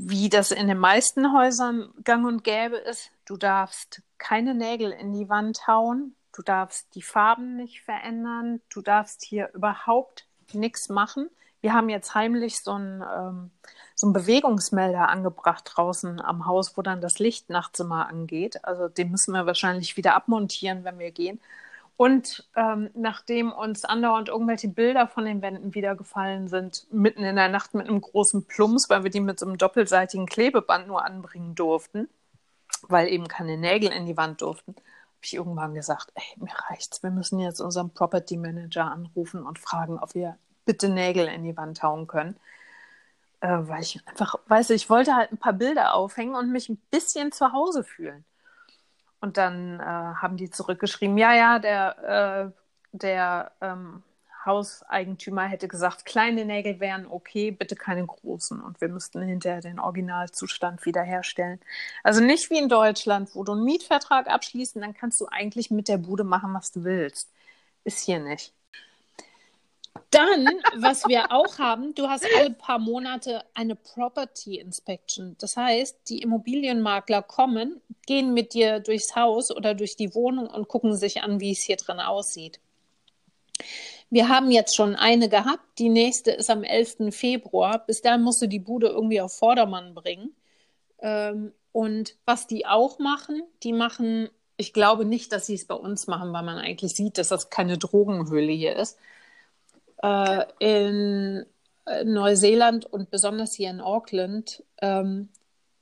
wie 0.00 0.28
das 0.28 0.50
in 0.50 0.68
den 0.68 0.78
meisten 0.78 1.32
Häusern 1.32 1.92
gang 2.04 2.26
und 2.26 2.44
gäbe 2.44 2.76
ist. 2.76 3.10
Du 3.24 3.36
darfst 3.36 4.02
keine 4.18 4.54
Nägel 4.54 4.92
in 4.92 5.12
die 5.12 5.28
Wand 5.28 5.66
hauen, 5.66 6.14
du 6.32 6.42
darfst 6.42 6.94
die 6.94 7.02
Farben 7.02 7.56
nicht 7.56 7.82
verändern, 7.82 8.60
du 8.70 8.80
darfst 8.80 9.24
hier 9.24 9.50
überhaupt 9.54 10.26
nichts 10.52 10.88
machen. 10.88 11.28
wir 11.60 11.74
haben 11.74 11.88
jetzt 11.88 12.14
heimlich 12.14 12.62
so 12.62 12.72
einen, 12.72 13.02
ähm, 13.02 13.50
so 13.96 14.06
einen 14.06 14.12
Bewegungsmelder 14.12 15.08
angebracht 15.08 15.64
draußen 15.74 16.20
am 16.20 16.46
Haus, 16.46 16.76
wo 16.76 16.82
dann 16.82 17.00
das 17.00 17.18
Licht 17.18 17.50
nachts 17.50 17.80
immer 17.80 18.08
angeht. 18.08 18.64
Also 18.64 18.88
den 18.88 19.10
müssen 19.10 19.32
wir 19.32 19.44
wahrscheinlich 19.44 19.96
wieder 19.96 20.14
abmontieren, 20.14 20.84
wenn 20.84 21.00
wir 21.00 21.10
gehen. 21.10 21.40
Und 21.98 22.48
ähm, 22.54 22.90
nachdem 22.94 23.50
uns 23.50 23.84
andauernd 23.84 24.28
irgendwelche 24.28 24.68
Bilder 24.68 25.08
von 25.08 25.24
den 25.24 25.42
Wänden 25.42 25.74
wieder 25.74 25.96
gefallen 25.96 26.46
sind, 26.46 26.86
mitten 26.92 27.24
in 27.24 27.34
der 27.34 27.48
Nacht 27.48 27.74
mit 27.74 27.88
einem 27.88 28.00
großen 28.00 28.46
Plumps, 28.46 28.88
weil 28.88 29.02
wir 29.02 29.10
die 29.10 29.18
mit 29.18 29.40
so 29.40 29.46
einem 29.46 29.58
doppelseitigen 29.58 30.26
Klebeband 30.26 30.86
nur 30.86 31.04
anbringen 31.04 31.56
durften, 31.56 32.08
weil 32.82 33.08
eben 33.08 33.26
keine 33.26 33.56
Nägel 33.56 33.90
in 33.90 34.06
die 34.06 34.16
Wand 34.16 34.42
durften, 34.42 34.76
habe 34.76 35.24
ich 35.24 35.34
irgendwann 35.34 35.74
gesagt, 35.74 36.12
ey, 36.14 36.22
mir 36.36 36.54
reicht's. 36.70 37.02
Wir 37.02 37.10
müssen 37.10 37.40
jetzt 37.40 37.60
unseren 37.60 37.90
Property 37.90 38.36
Manager 38.36 38.84
anrufen 38.84 39.44
und 39.44 39.58
fragen, 39.58 39.98
ob 39.98 40.14
wir 40.14 40.38
bitte 40.64 40.88
Nägel 40.88 41.26
in 41.26 41.42
die 41.42 41.56
Wand 41.56 41.82
hauen 41.82 42.06
können. 42.06 42.36
Äh, 43.40 43.58
weil 43.62 43.82
ich 43.82 44.00
einfach, 44.06 44.36
weiß 44.46 44.70
ich 44.70 44.88
wollte 44.88 45.16
halt 45.16 45.32
ein 45.32 45.38
paar 45.38 45.52
Bilder 45.52 45.94
aufhängen 45.94 46.36
und 46.36 46.52
mich 46.52 46.68
ein 46.68 46.80
bisschen 46.92 47.32
zu 47.32 47.52
Hause 47.52 47.82
fühlen. 47.82 48.24
Und 49.20 49.36
dann 49.36 49.80
äh, 49.80 49.82
haben 49.82 50.36
die 50.36 50.50
zurückgeschrieben, 50.50 51.18
ja, 51.18 51.34
ja, 51.34 51.58
der, 51.58 52.52
äh, 52.52 52.96
der 52.96 53.52
ähm, 53.60 54.02
Hauseigentümer 54.44 55.44
hätte 55.44 55.68
gesagt, 55.68 56.04
kleine 56.06 56.44
Nägel 56.44 56.80
wären 56.80 57.06
okay, 57.06 57.50
bitte 57.50 57.76
keine 57.76 58.06
großen. 58.06 58.60
Und 58.60 58.80
wir 58.80 58.88
müssten 58.88 59.20
hinterher 59.22 59.60
den 59.60 59.80
Originalzustand 59.80 60.84
wiederherstellen. 60.86 61.60
Also 62.02 62.20
nicht 62.22 62.50
wie 62.50 62.58
in 62.58 62.68
Deutschland, 62.68 63.34
wo 63.34 63.44
du 63.44 63.52
einen 63.52 63.64
Mietvertrag 63.64 64.28
abschließt 64.28 64.76
und 64.76 64.82
dann 64.82 64.94
kannst 64.94 65.20
du 65.20 65.26
eigentlich 65.26 65.70
mit 65.70 65.88
der 65.88 65.98
Bude 65.98 66.24
machen, 66.24 66.54
was 66.54 66.72
du 66.72 66.84
willst. 66.84 67.30
Ist 67.84 68.04
hier 68.04 68.20
nicht. 68.20 68.54
Dann, 70.10 70.46
was 70.76 71.06
wir 71.06 71.32
auch 71.32 71.58
haben, 71.58 71.94
du 71.94 72.08
hast 72.08 72.26
alle 72.36 72.50
paar 72.50 72.78
Monate 72.78 73.42
eine 73.54 73.76
Property 73.76 74.58
Inspection. 74.58 75.36
Das 75.38 75.56
heißt, 75.56 76.08
die 76.08 76.22
Immobilienmakler 76.22 77.22
kommen, 77.22 77.80
gehen 78.06 78.34
mit 78.34 78.54
dir 78.54 78.80
durchs 78.80 79.16
Haus 79.16 79.54
oder 79.54 79.74
durch 79.74 79.96
die 79.96 80.14
Wohnung 80.14 80.48
und 80.48 80.68
gucken 80.68 80.96
sich 80.96 81.22
an, 81.22 81.40
wie 81.40 81.52
es 81.52 81.62
hier 81.62 81.76
drin 81.76 82.00
aussieht. 82.00 82.60
Wir 84.10 84.28
haben 84.28 84.50
jetzt 84.50 84.74
schon 84.74 84.96
eine 84.96 85.28
gehabt, 85.28 85.78
die 85.78 85.90
nächste 85.90 86.30
ist 86.30 86.48
am 86.48 86.64
11. 86.64 87.14
Februar. 87.14 87.84
Bis 87.84 88.00
dahin 88.00 88.22
musst 88.22 88.40
du 88.40 88.46
die 88.46 88.58
Bude 88.58 88.88
irgendwie 88.88 89.20
auf 89.20 89.36
Vordermann 89.36 89.94
bringen. 89.94 90.34
Ähm, 91.00 91.52
und 91.72 92.16
was 92.24 92.46
die 92.46 92.66
auch 92.66 92.98
machen, 92.98 93.42
die 93.62 93.72
machen, 93.74 94.30
ich 94.56 94.72
glaube 94.72 95.04
nicht, 95.04 95.32
dass 95.32 95.46
sie 95.46 95.54
es 95.54 95.66
bei 95.66 95.74
uns 95.74 96.06
machen, 96.06 96.32
weil 96.32 96.42
man 96.42 96.56
eigentlich 96.56 96.94
sieht, 96.94 97.18
dass 97.18 97.28
das 97.28 97.50
keine 97.50 97.76
Drogenhöhle 97.76 98.52
hier 98.52 98.76
ist 98.76 98.98
äh, 100.02 100.44
in 100.58 101.46
äh, 101.86 102.04
Neuseeland 102.04 102.86
und 102.86 103.10
besonders 103.10 103.54
hier 103.54 103.70
in 103.70 103.80
Auckland 103.80 104.62
ähm, 104.80 105.28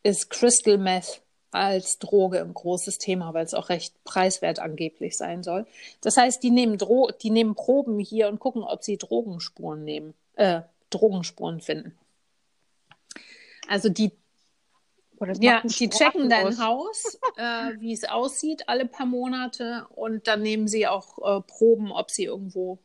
ist 0.03 0.31
Crystal 0.31 0.79
Meth 0.79 1.23
als 1.51 1.99
Droge 1.99 2.41
ein 2.41 2.53
großes 2.53 2.99
Thema, 2.99 3.33
weil 3.33 3.45
es 3.45 3.55
auch 3.55 3.71
recht 3.71 3.95
preiswert 4.05 4.59
angeblich 4.59 5.17
sein 5.17 5.43
soll. 5.43 5.67
Das 6.03 6.17
heißt, 6.17 6.43
die 6.43 6.51
nehmen, 6.51 6.77
Dro 6.77 7.11
die 7.23 7.31
nehmen 7.31 7.55
Proben 7.55 7.99
hier 7.99 8.29
und 8.29 8.39
gucken, 8.39 8.63
ob 8.63 8.85
sie 8.85 8.99
Drogenspuren 8.99 9.83
nehmen, 9.85 10.15
äh, 10.35 10.61
Drogenspuren 10.91 11.61
finden. 11.61 11.97
Also 13.69 13.89
die, 13.89 14.13
ja, 15.41 15.63
die 15.65 15.89
checken 15.89 16.29
dein 16.29 16.59
Haus, 16.59 17.19
äh, 17.37 17.73
wie 17.79 17.93
es 17.93 18.05
aussieht, 18.05 18.69
alle 18.69 18.87
paar 18.87 19.07
Monate 19.07 19.87
und 19.95 20.27
dann 20.27 20.43
nehmen 20.43 20.69
sie 20.69 20.87
auch 20.87 21.19
äh, 21.19 21.41
Proben, 21.41 21.91
ob 21.91 22.11
sie 22.11 22.25
irgendwo 22.25 22.79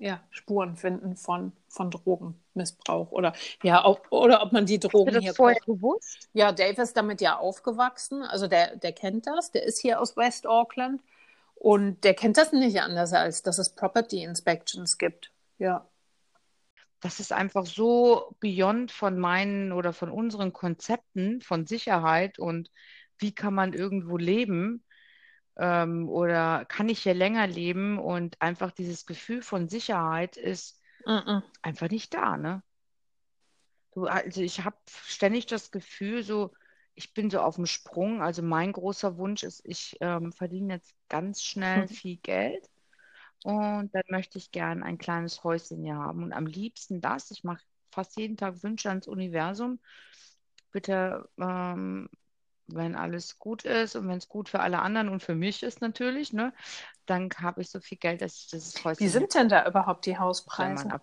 ja, 0.00 0.20
Spuren 0.30 0.76
finden 0.76 1.16
von, 1.16 1.52
von 1.68 1.90
Drogenmissbrauch 1.90 3.10
oder 3.10 3.32
ja, 3.62 3.84
auch, 3.84 4.00
oder 4.10 4.42
ob 4.42 4.52
man 4.52 4.66
die 4.66 4.78
Drogen 4.78 5.06
Hast 5.08 5.14
du 5.14 5.14
das 5.14 5.24
hier 5.24 5.34
vorher 5.34 5.60
gewusst? 5.64 6.28
Ja, 6.32 6.52
Dave 6.52 6.82
ist 6.82 6.96
damit 6.96 7.20
ja 7.20 7.36
aufgewachsen, 7.38 8.22
also 8.22 8.46
der, 8.46 8.76
der 8.76 8.92
kennt 8.92 9.26
das, 9.26 9.50
der 9.50 9.64
ist 9.64 9.80
hier 9.80 10.00
aus 10.00 10.16
West 10.16 10.46
Auckland 10.46 11.02
und 11.54 12.04
der 12.04 12.14
kennt 12.14 12.36
das 12.36 12.52
nicht 12.52 12.80
anders, 12.80 13.12
als 13.12 13.42
dass 13.42 13.58
es 13.58 13.70
Property 13.70 14.22
Inspections 14.22 14.98
gibt. 14.98 15.32
Ja. 15.58 15.88
Das 17.00 17.20
ist 17.20 17.32
einfach 17.32 17.66
so 17.66 18.34
beyond 18.40 18.90
von 18.90 19.18
meinen 19.18 19.72
oder 19.72 19.92
von 19.92 20.10
unseren 20.10 20.52
Konzepten 20.52 21.40
von 21.42 21.66
Sicherheit 21.66 22.38
und 22.38 22.70
wie 23.18 23.32
kann 23.32 23.54
man 23.54 23.72
irgendwo 23.72 24.16
leben 24.16 24.84
ähm, 25.58 26.08
oder 26.08 26.64
kann 26.66 26.88
ich 26.88 27.02
hier 27.02 27.14
länger 27.14 27.46
leben 27.46 27.98
und 27.98 28.40
einfach 28.42 28.72
dieses 28.72 29.06
Gefühl 29.06 29.42
von 29.42 29.68
Sicherheit 29.68 30.36
ist 30.36 30.80
Mm-mm. 31.06 31.42
einfach 31.62 31.90
nicht 31.90 32.14
da, 32.14 32.36
ne? 32.36 32.62
Du, 33.94 34.04
also 34.06 34.42
ich 34.42 34.64
habe 34.64 34.76
ständig 34.88 35.46
das 35.46 35.70
Gefühl, 35.70 36.22
so, 36.22 36.52
ich 36.94 37.14
bin 37.14 37.30
so 37.30 37.40
auf 37.40 37.56
dem 37.56 37.66
Sprung. 37.66 38.22
Also 38.22 38.42
mein 38.42 38.72
großer 38.72 39.16
Wunsch 39.18 39.42
ist, 39.42 39.62
ich 39.64 39.96
ähm, 40.00 40.32
verdiene 40.32 40.74
jetzt 40.74 40.94
ganz 41.08 41.42
schnell 41.42 41.86
Mhm. 41.86 41.94
viel 42.02 42.18
Geld 42.18 42.68
und 43.42 43.94
dann 43.94 44.04
möchte 44.10 44.38
ich 44.38 44.52
gern 44.52 44.82
ein 44.82 44.98
kleines 44.98 45.44
Häuschen 45.44 45.84
hier 45.84 45.96
haben. 45.96 46.24
Und 46.24 46.32
am 46.34 46.46
liebsten 46.46 47.00
das, 47.00 47.30
ich 47.30 47.44
mache 47.44 47.64
fast 47.92 48.16
jeden 48.18 48.36
Tag 48.36 48.62
Wünsche 48.64 48.90
ans 48.90 49.08
Universum. 49.08 49.80
Bitte, 50.72 51.28
ähm, 51.38 52.08
wenn 52.68 52.94
alles 52.94 53.38
gut 53.38 53.64
ist 53.64 53.96
und 53.96 54.08
wenn 54.08 54.18
es 54.18 54.28
gut 54.28 54.48
für 54.48 54.60
alle 54.60 54.80
anderen 54.80 55.08
und 55.08 55.22
für 55.22 55.34
mich 55.34 55.62
ist 55.62 55.80
natürlich, 55.80 56.32
ne, 56.32 56.52
dann 57.06 57.30
habe 57.40 57.62
ich 57.62 57.70
so 57.70 57.80
viel 57.80 57.98
Geld, 57.98 58.20
dass 58.22 58.36
ich 58.36 58.48
dieses 58.48 58.84
Häuschen 58.84 59.06
Wie 59.06 59.08
sind 59.08 59.34
denn 59.34 59.48
da 59.48 59.66
überhaupt 59.66 60.06
die 60.06 60.12
das 60.12 60.20
Hauspreise? 60.20 61.00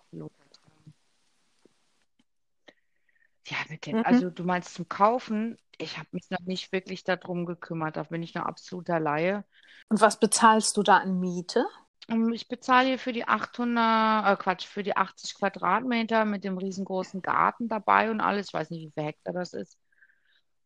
Ja, 3.48 3.56
mit 3.68 3.86
den, 3.86 3.96
Mhm. 3.96 4.02
also 4.04 4.30
du 4.30 4.42
meinst 4.44 4.74
zum 4.74 4.88
Kaufen, 4.88 5.56
ich 5.78 5.98
habe 5.98 6.08
mich 6.12 6.28
noch 6.30 6.40
nicht 6.40 6.72
wirklich 6.72 7.04
darum 7.04 7.46
gekümmert, 7.46 7.96
da 7.96 8.02
bin 8.04 8.22
ich 8.22 8.34
noch 8.34 8.44
absoluter 8.44 8.98
Laie. 8.98 9.44
Und 9.88 10.00
was 10.00 10.18
bezahlst 10.18 10.76
du 10.76 10.82
da 10.82 10.96
an 10.98 11.20
Miete? 11.20 11.64
Ähm, 12.08 12.32
Ich 12.32 12.48
bezahle 12.48 12.88
hier 12.88 12.98
für 12.98 13.12
die 13.12 13.26
800, 13.28 14.32
äh 14.32 14.36
Quatsch, 14.42 14.66
für 14.66 14.82
die 14.82 14.96
80 14.96 15.34
Quadratmeter 15.36 16.24
mit 16.24 16.42
dem 16.44 16.58
riesengroßen 16.58 17.22
Garten 17.22 17.68
dabei 17.68 18.10
und 18.10 18.20
alles. 18.20 18.48
Ich 18.48 18.54
weiß 18.54 18.70
nicht, 18.70 18.86
wie 18.86 18.92
viel 18.92 19.04
Hektar 19.04 19.32
das 19.32 19.52
ist. 19.52 19.78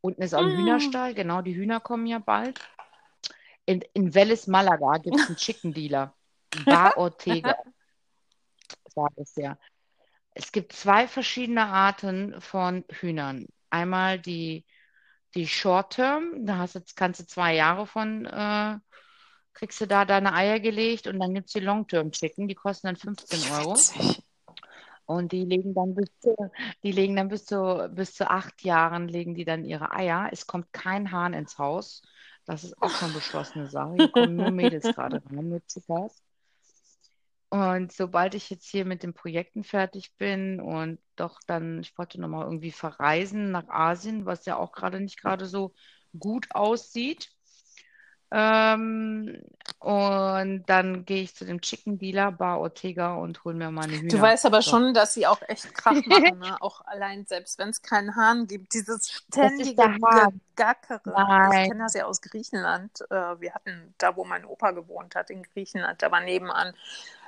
Unten 0.01 0.23
ist 0.23 0.35
auch 0.35 0.41
ein 0.41 0.55
Mm. 0.55 0.59
Hühnerstall, 0.59 1.15
genau, 1.15 1.43
die 1.43 1.55
Hühner 1.55 1.81
kommen 1.81 2.07
ja 2.07 2.19
bald. 2.19 2.61
In, 3.67 3.83
in 3.93 4.13
Vélez 4.13 4.51
Malaga 4.51 4.99
gibt 4.99 5.17
es 5.21 5.27
einen 5.27 5.37
Chicken 5.37 5.73
Dealer, 5.73 6.15
Bar 6.65 6.97
Ortega, 6.97 7.57
sage 8.87 9.15
ich 9.17 9.37
ja. 9.37 9.59
Es 10.33 10.53
gibt 10.53 10.73
zwei 10.73 11.09
verschiedene 11.09 11.67
Arten 11.67 12.41
von 12.41 12.85
Hühnern. 12.91 13.47
Einmal 13.69 14.19
die, 14.19 14.65
die 15.35 15.47
Short 15.47 15.95
Term, 15.95 16.47
da 16.47 16.59
hast 16.59 16.77
du, 16.77 16.81
kannst 16.95 17.21
du 17.21 17.27
zwei 17.27 17.55
Jahre 17.55 17.87
von, 17.87 18.27
äh, 18.27 18.79
kriegst 19.53 19.81
du 19.81 19.87
da 19.87 20.05
deine 20.05 20.33
Eier 20.33 20.61
gelegt 20.61 21.07
und 21.07 21.19
dann 21.21 21.35
gibt 21.35 21.49
es 21.49 21.53
die 21.53 21.61
Long 21.61 21.87
Term 21.87 22.13
Chicken, 22.13 22.49
die 22.49 22.55
kosten 22.55 22.87
dann 22.87 22.97
15 22.97 23.53
Euro. 23.53 23.75
Witzig. 23.75 24.23
Und 25.11 25.33
die 25.33 25.45
legen 25.45 25.75
dann 25.75 25.97
bis 25.97 26.09
zu, 26.21 26.37
die 26.85 26.93
legen 26.93 27.17
dann 27.17 27.29
bis 27.29 27.45
zu, 27.45 27.91
bis 27.93 28.15
zu 28.15 28.31
acht 28.31 28.63
Jahren 28.63 29.09
legen 29.09 29.35
die 29.35 29.45
dann 29.45 29.65
ihre 29.65 29.91
Eier. 29.91 30.29
Es 30.31 30.47
kommt 30.47 30.73
kein 30.73 31.11
Hahn 31.11 31.35
ins 31.35 31.59
Haus. 31.59 32.03
Das 32.45 32.63
ist 32.63 32.81
auch 32.81 32.91
schon 32.91 33.13
beschlossene 33.13 33.69
Sache. 33.69 33.95
Hier 33.97 34.09
kommen 34.09 34.37
nur 34.37 34.53
Mädels 34.53 34.85
gerade 34.95 35.21
rein, 35.27 35.49
nur 35.49 35.67
Zickers. 35.67 36.23
Und 37.49 37.91
sobald 37.91 38.37
ich 38.37 38.51
jetzt 38.51 38.69
hier 38.69 38.85
mit 38.85 39.03
den 39.03 39.13
Projekten 39.13 39.65
fertig 39.65 40.15
bin 40.17 40.61
und 40.61 41.01
doch 41.17 41.41
dann, 41.45 41.81
ich 41.81 41.99
wollte 41.99 42.21
nochmal 42.21 42.45
irgendwie 42.45 42.71
verreisen 42.71 43.51
nach 43.51 43.69
Asien, 43.69 44.27
was 44.27 44.47
ja 44.47 44.57
auch 44.57 44.71
gerade 44.71 45.01
nicht 45.01 45.21
gerade 45.21 45.47
so 45.47 45.75
gut 46.17 46.47
aussieht. 46.55 47.33
Ähm, 48.31 49.43
und 49.78 50.64
dann 50.66 51.05
gehe 51.05 51.22
ich 51.22 51.35
zu 51.35 51.45
dem 51.45 51.61
Chicken 51.61 51.99
Dealer, 51.99 52.33
Bar 52.33 52.61
Ortega, 52.61 53.14
und 53.14 53.45
hole 53.45 53.55
mir 53.57 53.70
meine 53.70 54.01
Du 54.09 54.18
Hühner. 54.18 54.20
weißt 54.20 54.47
aber 54.47 54.62
So. 54.62 54.70
schon, 54.70 54.95
dass 54.95 55.14
sie 55.14 55.26
auch 55.26 55.43
echt 55.49 55.74
Krach 55.74 56.05
machen, 56.07 56.39
ne? 56.39 56.61
Auch 56.62 56.83
allein, 56.87 57.26
selbst 57.26 57.59
wenn 57.59 57.70
es 57.70 57.83
keinen 57.83 58.14
Hahn 58.16 58.47
gibt, 58.47 58.74
dieses 58.74 59.11
ständige. 59.11 59.97
Gackere. 60.57 61.01
Ich 61.43 61.51
Nein. 61.51 61.68
kenne 61.68 61.85
das 61.85 61.95
ja 61.95 62.05
aus 62.07 62.20
Griechenland. 62.20 63.01
Äh, 63.11 63.41
Wir 63.41 63.55
hatten 63.55 63.95
da, 63.99 64.16
wo 64.16 64.24
mein 64.24 64.45
Opa 64.45 64.72
gewohnt 64.72 65.14
hat, 65.14 65.31
in 65.31 65.43
Griechenland, 65.43 66.03
da 66.03 66.11
war 66.11 66.20
nebenan 66.20 66.74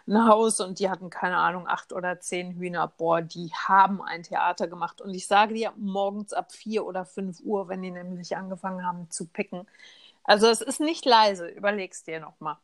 ein 0.07 0.27
Haus 0.27 0.61
und 0.61 0.81
die 0.81 0.91
hatten, 0.91 1.11
keine 1.11 1.37
Ahnung, 1.37 1.69
acht 1.69 1.93
oder 1.93 2.21
zehn 2.21 2.53
Hühner. 2.57 2.89
Boah, 2.89 3.23
die 3.23 3.53
haben 3.55 4.03
ein 4.03 4.25
Theater 4.25 4.67
gemacht. 4.69 5.01
Und 5.01 5.15
ich 5.15 5.27
sage 5.29 5.55
dir, 5.55 5.73
morgens 5.77 6.33
ab 6.33 6.53
vier 6.53 6.85
oder 6.85 7.05
fünf 7.05 7.41
Uhr, 7.41 7.69
wenn 7.69 7.83
die 7.83 7.93
nämlich 7.93 8.37
angefangen 8.37 8.85
haben 8.85 9.09
zu 9.11 9.27
picken. 9.29 9.67
Also 10.25 10.49
es 10.49 10.61
ist 10.61 10.81
nicht 10.81 11.05
leise, 11.05 11.49
überleg's 11.49 12.05
dir 12.05 12.21
nochmal. 12.21 12.57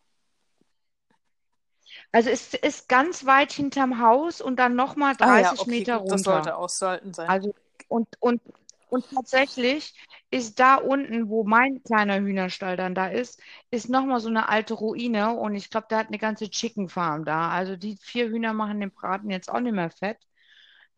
Also 2.13 2.31
es 2.31 2.55
ist 2.55 2.89
ganz 2.89 3.27
weit 3.27 3.53
hinterm 3.53 4.01
Haus 4.01 4.41
und 4.41 4.57
dann 4.59 4.75
nochmal 4.75 5.15
Ah 5.21 5.41
ja, 5.41 5.53
30 5.53 5.61
okay, 5.61 5.71
Meter 5.71 5.99
gut, 6.01 6.11
das 6.13 6.21
runter. 6.21 6.33
sollte 6.33 6.57
aushalten 6.57 7.15
sein. 7.15 7.29
Also 7.29 7.55
und, 7.89 8.09
und, 8.21 8.43
und 8.91 9.05
tatsächlich 9.15 9.95
ist 10.31 10.61
da 10.61 10.77
unten, 10.77 11.29
wo 11.29 11.45
mein 11.45 11.83
kleiner 11.83 12.21
Hühnerstall 12.21 12.77
dann 12.77 12.95
da 12.95 13.09
ist, 13.09 13.41
ist 13.71 13.89
nochmal 13.89 14.21
so 14.21 14.29
eine 14.29 14.49
alte 14.49 14.75
Ruine 14.75 15.35
und 15.35 15.55
ich 15.55 15.71
glaube, 15.71 15.87
der 15.91 15.99
hat 15.99 16.09
eine 16.09 16.19
ganze 16.19 16.51
Chicken 16.51 16.89
Farm 16.89 17.25
da. 17.25 17.51
Also 17.51 17.77
die 17.77 17.97
vier 17.97 18.29
Hühner 18.29 18.53
machen 18.53 18.81
den 18.81 18.91
Braten 18.93 19.31
jetzt 19.31 19.51
auch 19.51 19.61
nicht 19.61 19.75
mehr 19.75 19.91
fett. 19.91 20.19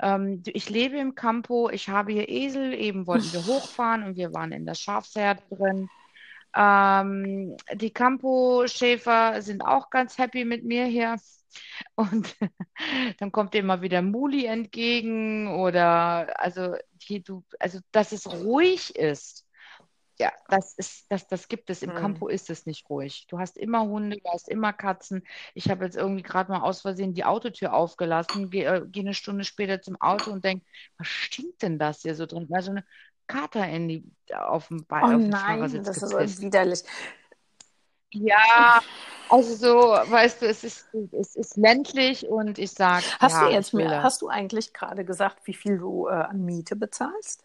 Ähm, 0.01 0.43
ich 0.47 0.71
lebe 0.71 0.99
im 0.99 1.15
Campo, 1.15 1.71
ich 1.71 1.89
habe 1.89 2.13
hier 2.13 2.29
Esel, 2.29 2.75
eben 2.75 3.07
wollten 3.07 3.33
wir 3.33 3.45
hochfahren 3.47 4.03
und 4.05 4.17
wir 4.17 4.33
waren 4.35 4.53
in 4.53 4.67
der 4.67 4.75
Schafsherde 4.75 5.43
drin. 5.51 5.91
Ähm, 6.55 7.57
die 7.75 7.93
Campo-Schäfer 7.93 9.43
sind 9.43 9.63
auch 9.63 9.91
ganz 9.91 10.19
happy 10.19 10.45
mit 10.45 10.65
mir 10.65 10.87
hier. 10.87 11.17
Und 11.95 12.37
dann 13.19 13.33
kommt 13.33 13.55
immer 13.55 13.83
wieder 13.83 14.03
Muli 14.03 14.47
entgegen 14.47 15.49
oder 15.49 16.41
also, 16.41 16.77
die, 17.09 17.23
du, 17.23 17.45
also 17.59 17.81
dass 17.93 18.13
es 18.13 18.27
ruhig 18.27 18.95
ist. 18.97 19.47
Ja, 20.21 20.33
das 20.49 20.75
ist, 20.75 21.07
das, 21.09 21.27
das 21.29 21.49
gibt 21.49 21.71
es. 21.71 21.83
Im 21.83 21.91
mhm. 21.91 21.95
Campo 21.95 22.29
ist 22.29 22.51
es 22.51 22.67
nicht 22.67 22.91
ruhig. 22.91 23.27
Du 23.29 23.39
hast 23.39 23.57
immer 23.57 23.85
Hunde, 23.85 24.19
du 24.19 24.31
hast 24.31 24.51
immer 24.51 24.75
Katzen. 24.75 25.27
Ich 25.55 25.71
habe 25.71 25.87
jetzt 25.87 25.97
irgendwie 25.97 26.23
gerade 26.23 26.53
mal 26.53 26.61
aus 26.61 26.83
Versehen 26.83 27.15
die 27.15 27.25
Autotür 27.25 27.73
aufgelassen, 27.73 28.51
gehe 28.51 28.67
äh, 28.67 28.83
geh 28.87 29.01
eine 29.01 29.15
Stunde 29.15 29.45
später 29.45 29.81
zum 29.81 29.99
Auto 29.99 30.31
und 30.31 30.45
denke, 30.45 30.67
was 30.99 31.07
stinkt 31.09 31.63
denn 31.63 31.79
das 31.79 32.03
hier 32.03 32.15
so 32.15 32.27
drin? 32.27 32.49
Also 32.53 32.71
eine 32.73 32.85
Kater 33.31 33.67
in 33.69 33.89
die, 33.89 34.05
auf 34.35 34.69
dem, 34.69 34.85
oh 34.91 34.95
auf 34.95 35.11
dem 35.11 35.29
nein, 35.29 35.59
Fahrersitz 35.59 35.87
das 35.87 36.01
gepisst. 36.01 36.21
ist 36.21 36.37
so 36.37 36.43
widerlich. 36.43 36.83
Ja, 38.13 38.81
also 39.29 39.55
so, 39.55 40.11
weißt 40.11 40.43
du, 40.43 40.47
es 40.47 40.65
ist, 40.65 40.89
es 41.13 41.37
ist 41.37 41.57
ländlich 41.57 42.27
und 42.27 42.59
ich 42.59 42.73
sage. 42.73 43.05
Hast 43.21 43.35
ja, 43.35 43.47
du 43.47 43.53
jetzt 43.53 43.73
mehr, 43.73 44.03
hast 44.03 44.23
du 44.23 44.29
eigentlich 44.29 44.73
gerade 44.73 45.05
gesagt, 45.05 45.47
wie 45.47 45.55
viel 45.55 45.79
du 45.79 46.09
äh, 46.09 46.13
an 46.13 46.45
Miete 46.45 46.75
bezahlst? 46.75 47.45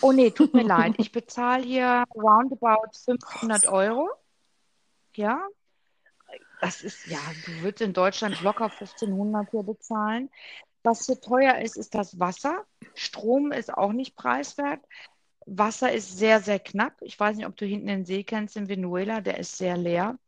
Oh 0.00 0.12
nee, 0.12 0.30
tut 0.30 0.54
mir 0.54 0.62
leid. 0.62 0.94
Ich 0.98 1.10
bezahle 1.10 1.64
hier 1.64 2.04
roundabout 2.14 2.92
500 3.04 3.66
Euro. 3.66 4.08
Ja. 5.16 5.44
Das 6.60 6.82
ist, 6.82 7.06
ja, 7.08 7.18
du 7.44 7.62
würdest 7.62 7.82
in 7.82 7.92
Deutschland 7.92 8.40
locker 8.40 8.66
1500 8.66 9.50
hier 9.50 9.64
bezahlen. 9.64 10.30
Was 10.82 11.06
hier 11.06 11.20
teuer 11.20 11.58
ist, 11.58 11.76
ist 11.76 11.94
das 11.94 12.18
Wasser. 12.18 12.64
Strom 12.94 13.52
ist 13.52 13.72
auch 13.72 13.92
nicht 13.92 14.16
preiswert. 14.16 14.80
Wasser 15.46 15.92
ist 15.92 16.18
sehr, 16.18 16.40
sehr 16.40 16.58
knapp. 16.58 16.94
Ich 17.02 17.18
weiß 17.18 17.36
nicht, 17.36 17.46
ob 17.46 17.56
du 17.56 17.66
hinten 17.66 17.86
den 17.86 18.04
See 18.04 18.24
kennst 18.24 18.56
in 18.56 18.68
Venezuela, 18.68 19.20
der 19.20 19.38
ist 19.38 19.56
sehr 19.56 19.76
leer. 19.76 20.18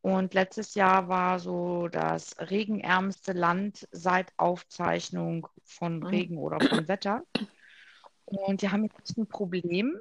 Und 0.00 0.34
letztes 0.34 0.74
Jahr 0.74 1.08
war 1.08 1.38
so 1.38 1.88
das 1.88 2.36
regenärmste 2.38 3.32
Land 3.32 3.88
seit 3.90 4.32
Aufzeichnung 4.36 5.48
von 5.64 6.00
mhm. 6.00 6.06
Regen 6.06 6.38
oder 6.38 6.60
von 6.60 6.88
Wetter. 6.88 7.24
Und 8.26 8.62
die 8.62 8.68
haben 8.68 8.84
jetzt 8.84 9.16
ein 9.16 9.26
Problem. 9.26 9.98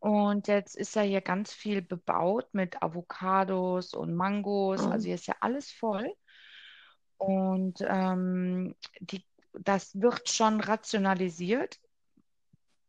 Und 0.00 0.48
jetzt 0.48 0.76
ist 0.76 0.94
ja 0.96 1.02
hier 1.02 1.22
ganz 1.22 1.52
viel 1.52 1.80
bebaut 1.80 2.46
mit 2.52 2.82
Avocados 2.82 3.94
und 3.94 4.14
Mangos. 4.14 4.84
Mhm. 4.84 4.92
Also 4.92 5.06
hier 5.06 5.14
ist 5.14 5.26
ja 5.26 5.36
alles 5.40 5.70
voll. 5.70 6.12
Und 7.18 7.78
ähm, 7.80 8.74
die, 9.00 9.24
das 9.52 10.00
wird 10.00 10.28
schon 10.28 10.60
rationalisiert 10.60 11.80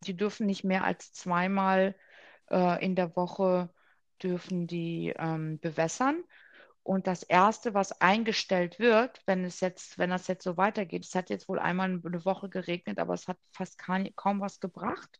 die 0.01 0.15
dürfen 0.15 0.45
nicht 0.45 0.63
mehr 0.63 0.84
als 0.84 1.13
zweimal 1.13 1.95
äh, 2.49 2.84
in 2.84 2.95
der 2.95 3.15
Woche 3.15 3.69
dürfen 4.21 4.67
die 4.67 5.13
ähm, 5.17 5.59
bewässern. 5.59 6.23
Und 6.84 7.05
das 7.05 7.21
erste, 7.23 7.73
was 7.73 7.99
eingestellt 7.99 8.80
wird, 8.80 9.21
wenn 9.25 9.43
es 9.43 9.59
jetzt, 9.59 9.97
wenn 9.97 10.09
das 10.09 10.28
jetzt 10.28 10.43
so 10.43 10.55
weitergeht, 10.55 11.05
es 11.05 11.15
hat 11.15 11.30
jetzt 11.30 11.49
wohl 11.49 11.59
einmal 11.59 11.89
eine 11.89 12.25
Woche 12.25 12.47
geregnet, 12.47 12.97
aber 12.97 13.13
es 13.13 13.28
hat 13.28 13.38
fast 13.51 13.78
kaum, 13.78 14.07
kaum 14.15 14.39
was 14.39 14.61
gebracht. 14.61 15.19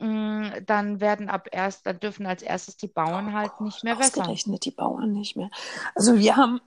Mm, 0.00 0.48
dann 0.66 1.00
werden 1.00 1.28
ab 1.28 1.48
erst, 1.52 1.86
dann 1.86 2.00
dürfen 2.00 2.26
als 2.26 2.42
erstes 2.42 2.76
die 2.76 2.88
Bauern 2.88 3.28
oh, 3.28 3.32
halt 3.32 3.60
nicht 3.60 3.84
mehr 3.84 3.96
wässern. 3.96 4.22
Ausgerechnet 4.22 4.64
die 4.64 4.72
Bauern 4.72 5.12
nicht 5.12 5.36
mehr. 5.36 5.50
Also 5.94 6.18
wir 6.18 6.36
haben 6.36 6.60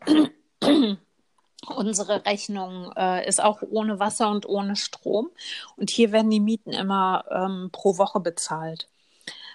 Unsere 1.70 2.26
Rechnung 2.26 2.92
äh, 2.96 3.28
ist 3.28 3.42
auch 3.42 3.62
ohne 3.62 4.00
Wasser 4.00 4.30
und 4.30 4.46
ohne 4.46 4.76
Strom. 4.76 5.32
Und 5.76 5.90
hier 5.90 6.12
werden 6.12 6.30
die 6.30 6.40
Mieten 6.40 6.72
immer 6.72 7.26
ähm, 7.30 7.70
pro 7.72 7.98
Woche 7.98 8.20
bezahlt. 8.20 8.88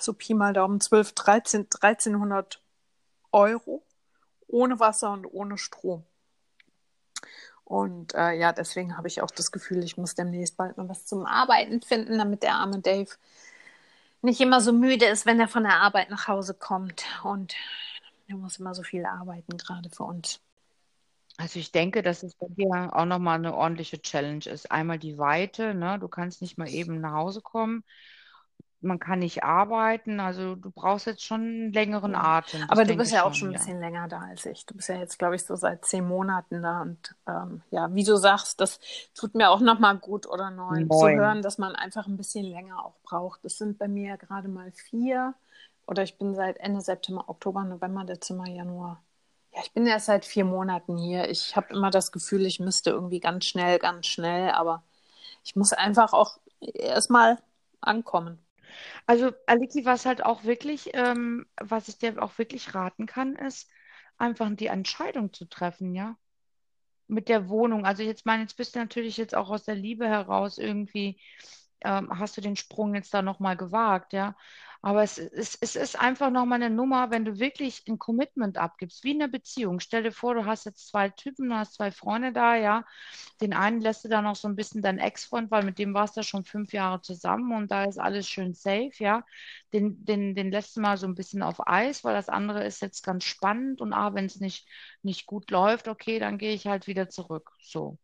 so 0.00 0.14
Pi 0.14 0.34
mal 0.34 0.52
Daumen 0.52 0.80
12, 0.80 1.12
13, 1.12 1.68
1300 1.80 2.60
Euro 3.30 3.84
ohne 4.46 4.80
Wasser 4.80 5.12
und 5.12 5.26
ohne 5.26 5.58
Strom. 5.58 6.04
Und 7.72 8.14
äh, 8.14 8.32
ja, 8.32 8.52
deswegen 8.52 8.98
habe 8.98 9.08
ich 9.08 9.22
auch 9.22 9.30
das 9.30 9.50
Gefühl, 9.50 9.82
ich 9.82 9.96
muss 9.96 10.14
demnächst 10.14 10.58
bald 10.58 10.76
mal 10.76 10.90
was 10.90 11.06
zum 11.06 11.24
Arbeiten 11.24 11.80
finden, 11.80 12.18
damit 12.18 12.42
der 12.42 12.56
arme 12.56 12.80
Dave 12.80 13.08
nicht 14.20 14.42
immer 14.42 14.60
so 14.60 14.74
müde 14.74 15.06
ist, 15.06 15.24
wenn 15.24 15.40
er 15.40 15.48
von 15.48 15.62
der 15.62 15.80
Arbeit 15.80 16.10
nach 16.10 16.28
Hause 16.28 16.52
kommt. 16.52 17.06
Und 17.24 17.54
er 18.28 18.36
muss 18.36 18.58
immer 18.58 18.74
so 18.74 18.82
viel 18.82 19.06
arbeiten, 19.06 19.56
gerade 19.56 19.88
für 19.88 20.04
uns. 20.04 20.38
Also 21.38 21.58
ich 21.58 21.72
denke, 21.72 22.02
dass 22.02 22.22
es 22.22 22.34
bei 22.34 22.46
dir 22.50 22.90
auch 22.94 23.06
nochmal 23.06 23.36
eine 23.36 23.54
ordentliche 23.54 24.02
Challenge 24.02 24.44
ist. 24.44 24.70
Einmal 24.70 24.98
die 24.98 25.16
Weite, 25.16 25.72
ne? 25.72 25.98
Du 25.98 26.08
kannst 26.08 26.42
nicht 26.42 26.58
mal 26.58 26.68
eben 26.68 27.00
nach 27.00 27.14
Hause 27.14 27.40
kommen 27.40 27.84
man 28.82 28.98
kann 28.98 29.20
nicht 29.20 29.44
arbeiten. 29.44 30.20
Also 30.20 30.56
du 30.56 30.70
brauchst 30.70 31.06
jetzt 31.06 31.24
schon 31.24 31.40
einen 31.40 31.72
längeren 31.72 32.14
Atem. 32.14 32.60
Das 32.60 32.70
Aber 32.70 32.84
du 32.84 32.96
bist 32.96 33.12
ja 33.12 33.24
auch 33.24 33.34
schon 33.34 33.48
ein 33.48 33.54
bisschen 33.54 33.80
länger 33.80 34.08
da 34.08 34.20
als 34.20 34.44
ich. 34.46 34.66
Du 34.66 34.74
bist 34.74 34.88
ja 34.88 34.96
jetzt, 34.96 35.18
glaube 35.18 35.36
ich, 35.36 35.44
so 35.44 35.56
seit 35.56 35.84
zehn 35.84 36.06
Monaten 36.06 36.62
da. 36.62 36.82
Und 36.82 37.14
ähm, 37.26 37.62
ja, 37.70 37.94
wie 37.94 38.04
du 38.04 38.16
sagst, 38.16 38.60
das 38.60 38.80
tut 39.14 39.34
mir 39.34 39.50
auch 39.50 39.60
nochmal 39.60 39.96
gut 39.98 40.26
oder 40.26 40.50
neun, 40.50 40.90
zu 40.90 41.08
hören, 41.08 41.42
dass 41.42 41.58
man 41.58 41.74
einfach 41.74 42.06
ein 42.06 42.16
bisschen 42.16 42.44
länger 42.44 42.84
auch 42.84 42.94
braucht. 43.02 43.44
Das 43.44 43.58
sind 43.58 43.78
bei 43.78 43.88
mir 43.88 44.10
ja 44.10 44.16
gerade 44.16 44.48
mal 44.48 44.70
vier. 44.72 45.34
Oder 45.86 46.02
ich 46.02 46.18
bin 46.18 46.34
seit 46.34 46.58
Ende 46.58 46.80
September, 46.80 47.28
Oktober, 47.28 47.64
November, 47.64 48.04
Dezember, 48.04 48.48
Januar. 48.48 49.02
Ja, 49.52 49.60
ich 49.62 49.72
bin 49.72 49.86
erst 49.86 50.06
seit 50.06 50.24
vier 50.24 50.44
Monaten 50.44 50.96
hier. 50.96 51.28
Ich 51.28 51.56
habe 51.56 51.74
immer 51.74 51.90
das 51.90 52.12
Gefühl, 52.12 52.46
ich 52.46 52.60
müsste 52.60 52.90
irgendwie 52.90 53.20
ganz 53.20 53.44
schnell, 53.44 53.78
ganz 53.78 54.06
schnell. 54.06 54.50
Aber 54.52 54.82
ich 55.44 55.56
muss 55.56 55.72
einfach 55.72 56.12
auch 56.12 56.38
erstmal 56.60 57.38
ankommen. 57.80 58.38
Also, 59.06 59.32
Aliki, 59.46 59.84
was 59.84 60.06
halt 60.06 60.24
auch 60.24 60.44
wirklich, 60.44 60.90
ähm, 60.94 61.46
was 61.60 61.88
ich 61.88 61.98
dir 61.98 62.22
auch 62.22 62.38
wirklich 62.38 62.74
raten 62.74 63.06
kann, 63.06 63.36
ist 63.36 63.68
einfach 64.18 64.50
die 64.54 64.66
Entscheidung 64.66 65.32
zu 65.32 65.46
treffen, 65.46 65.94
ja. 65.94 66.16
Mit 67.08 67.28
der 67.28 67.48
Wohnung. 67.48 67.84
Also 67.86 68.02
jetzt 68.02 68.24
meine, 68.26 68.42
jetzt 68.42 68.56
bist 68.56 68.74
du 68.74 68.78
natürlich 68.78 69.16
jetzt 69.18 69.34
auch 69.34 69.50
aus 69.50 69.64
der 69.64 69.74
Liebe 69.74 70.08
heraus 70.08 70.58
irgendwie, 70.58 71.20
ähm, 71.82 72.08
hast 72.18 72.36
du 72.36 72.40
den 72.40 72.56
Sprung 72.56 72.94
jetzt 72.94 73.12
da 73.14 73.22
nochmal 73.22 73.56
gewagt, 73.56 74.12
ja. 74.12 74.36
Aber 74.84 75.02
es, 75.04 75.16
es, 75.18 75.56
es 75.60 75.76
ist 75.76 75.98
einfach 76.00 76.30
nochmal 76.30 76.60
eine 76.62 76.74
Nummer, 76.74 77.10
wenn 77.12 77.24
du 77.24 77.38
wirklich 77.38 77.84
ein 77.88 77.98
Commitment 77.98 78.58
abgibst, 78.58 79.04
wie 79.04 79.12
in 79.12 79.22
einer 79.22 79.30
Beziehung. 79.30 79.78
Stell 79.78 80.02
dir 80.02 80.10
vor, 80.12 80.34
du 80.34 80.44
hast 80.44 80.64
jetzt 80.66 80.88
zwei 80.88 81.08
Typen, 81.08 81.48
du 81.50 81.54
hast 81.56 81.74
zwei 81.74 81.92
Freunde 81.92 82.32
da, 82.32 82.56
ja. 82.56 82.84
Den 83.40 83.54
einen 83.54 83.80
lässt 83.80 84.04
du 84.04 84.08
dann 84.08 84.24
noch 84.24 84.34
so 84.36 84.48
ein 84.48 84.56
bisschen 84.56 84.82
dein 84.82 84.98
Ex-Freund, 84.98 85.50
weil 85.52 85.64
mit 85.64 85.78
dem 85.78 85.94
warst 85.94 86.16
du 86.16 86.24
schon 86.24 86.44
fünf 86.44 86.72
Jahre 86.72 87.00
zusammen 87.00 87.52
und 87.56 87.70
da 87.70 87.84
ist 87.84 87.98
alles 87.98 88.28
schön 88.28 88.54
safe, 88.54 88.92
ja. 88.98 89.24
Den, 89.72 90.04
den, 90.04 90.34
den 90.34 90.50
lässt 90.50 90.76
du 90.76 90.80
mal 90.80 90.96
so 90.96 91.06
ein 91.06 91.14
bisschen 91.14 91.42
auf 91.42 91.66
Eis, 91.66 92.02
weil 92.04 92.14
das 92.14 92.28
andere 92.28 92.64
ist 92.64 92.82
jetzt 92.82 93.02
ganz 93.04 93.24
spannend 93.24 93.80
und 93.80 93.92
ah, 93.92 94.14
wenn 94.14 94.26
es 94.26 94.40
nicht, 94.40 94.66
nicht 95.02 95.26
gut 95.26 95.50
läuft, 95.52 95.86
okay, 95.88 96.18
dann 96.18 96.38
gehe 96.38 96.54
ich 96.54 96.66
halt 96.66 96.88
wieder 96.88 97.08
zurück. 97.08 97.52
So. 97.62 97.98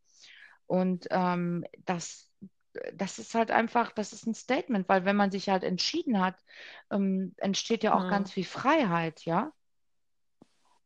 Und 0.66 1.08
ähm, 1.10 1.64
das, 1.86 2.27
das 2.94 3.18
ist 3.18 3.34
halt 3.34 3.50
einfach, 3.50 3.92
das 3.92 4.12
ist 4.12 4.26
ein 4.26 4.34
Statement, 4.34 4.88
weil 4.88 5.04
wenn 5.04 5.16
man 5.16 5.30
sich 5.30 5.48
halt 5.48 5.64
entschieden 5.64 6.20
hat, 6.20 6.36
ähm, 6.90 7.34
entsteht 7.38 7.82
ja 7.82 7.94
auch 7.94 8.04
mhm. 8.04 8.10
ganz 8.10 8.32
viel 8.32 8.44
Freiheit, 8.44 9.24
ja. 9.24 9.52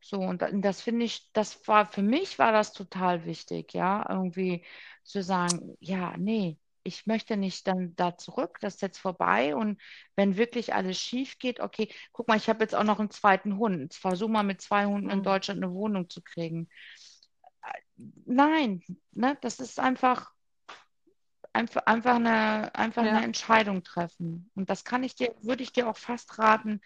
So, 0.00 0.18
und 0.18 0.42
das 0.64 0.80
finde 0.80 1.04
ich, 1.06 1.30
das 1.32 1.66
war 1.68 1.86
für 1.86 2.02
mich 2.02 2.38
war 2.38 2.52
das 2.52 2.72
total 2.72 3.24
wichtig, 3.24 3.72
ja, 3.72 4.04
irgendwie 4.08 4.64
zu 5.04 5.22
sagen, 5.22 5.76
ja, 5.80 6.16
nee, 6.16 6.58
ich 6.84 7.06
möchte 7.06 7.36
nicht 7.36 7.66
dann 7.66 7.94
da 7.96 8.16
zurück, 8.16 8.58
das 8.60 8.74
ist 8.74 8.82
jetzt 8.82 8.98
vorbei. 8.98 9.54
Und 9.54 9.80
wenn 10.16 10.36
wirklich 10.36 10.74
alles 10.74 10.98
schief 10.98 11.38
geht, 11.38 11.60
okay, 11.60 11.88
guck 12.12 12.28
mal, 12.28 12.36
ich 12.36 12.48
habe 12.48 12.64
jetzt 12.64 12.74
auch 12.74 12.84
noch 12.84 12.98
einen 12.98 13.10
zweiten 13.10 13.58
Hund. 13.58 13.94
Versuch 13.94 14.28
mal 14.28 14.42
mit 14.42 14.60
zwei 14.60 14.86
Hunden 14.86 15.10
in 15.10 15.18
mhm. 15.18 15.24
Deutschland 15.24 15.62
eine 15.62 15.72
Wohnung 15.72 16.10
zu 16.10 16.22
kriegen. 16.22 16.68
Äh, 17.62 17.78
nein, 18.26 18.82
ne, 19.12 19.38
das 19.40 19.60
ist 19.60 19.78
einfach, 19.78 20.32
einfach, 21.52 21.86
einfach, 21.86 22.16
eine, 22.16 22.74
einfach 22.74 23.04
ja. 23.04 23.10
eine 23.10 23.24
Entscheidung 23.24 23.82
treffen. 23.82 24.50
Und 24.54 24.70
das 24.70 24.84
kann 24.84 25.02
ich 25.02 25.14
dir, 25.14 25.34
würde 25.42 25.62
ich 25.62 25.72
dir 25.72 25.88
auch 25.88 25.96
fast 25.96 26.38
raten, 26.38 26.80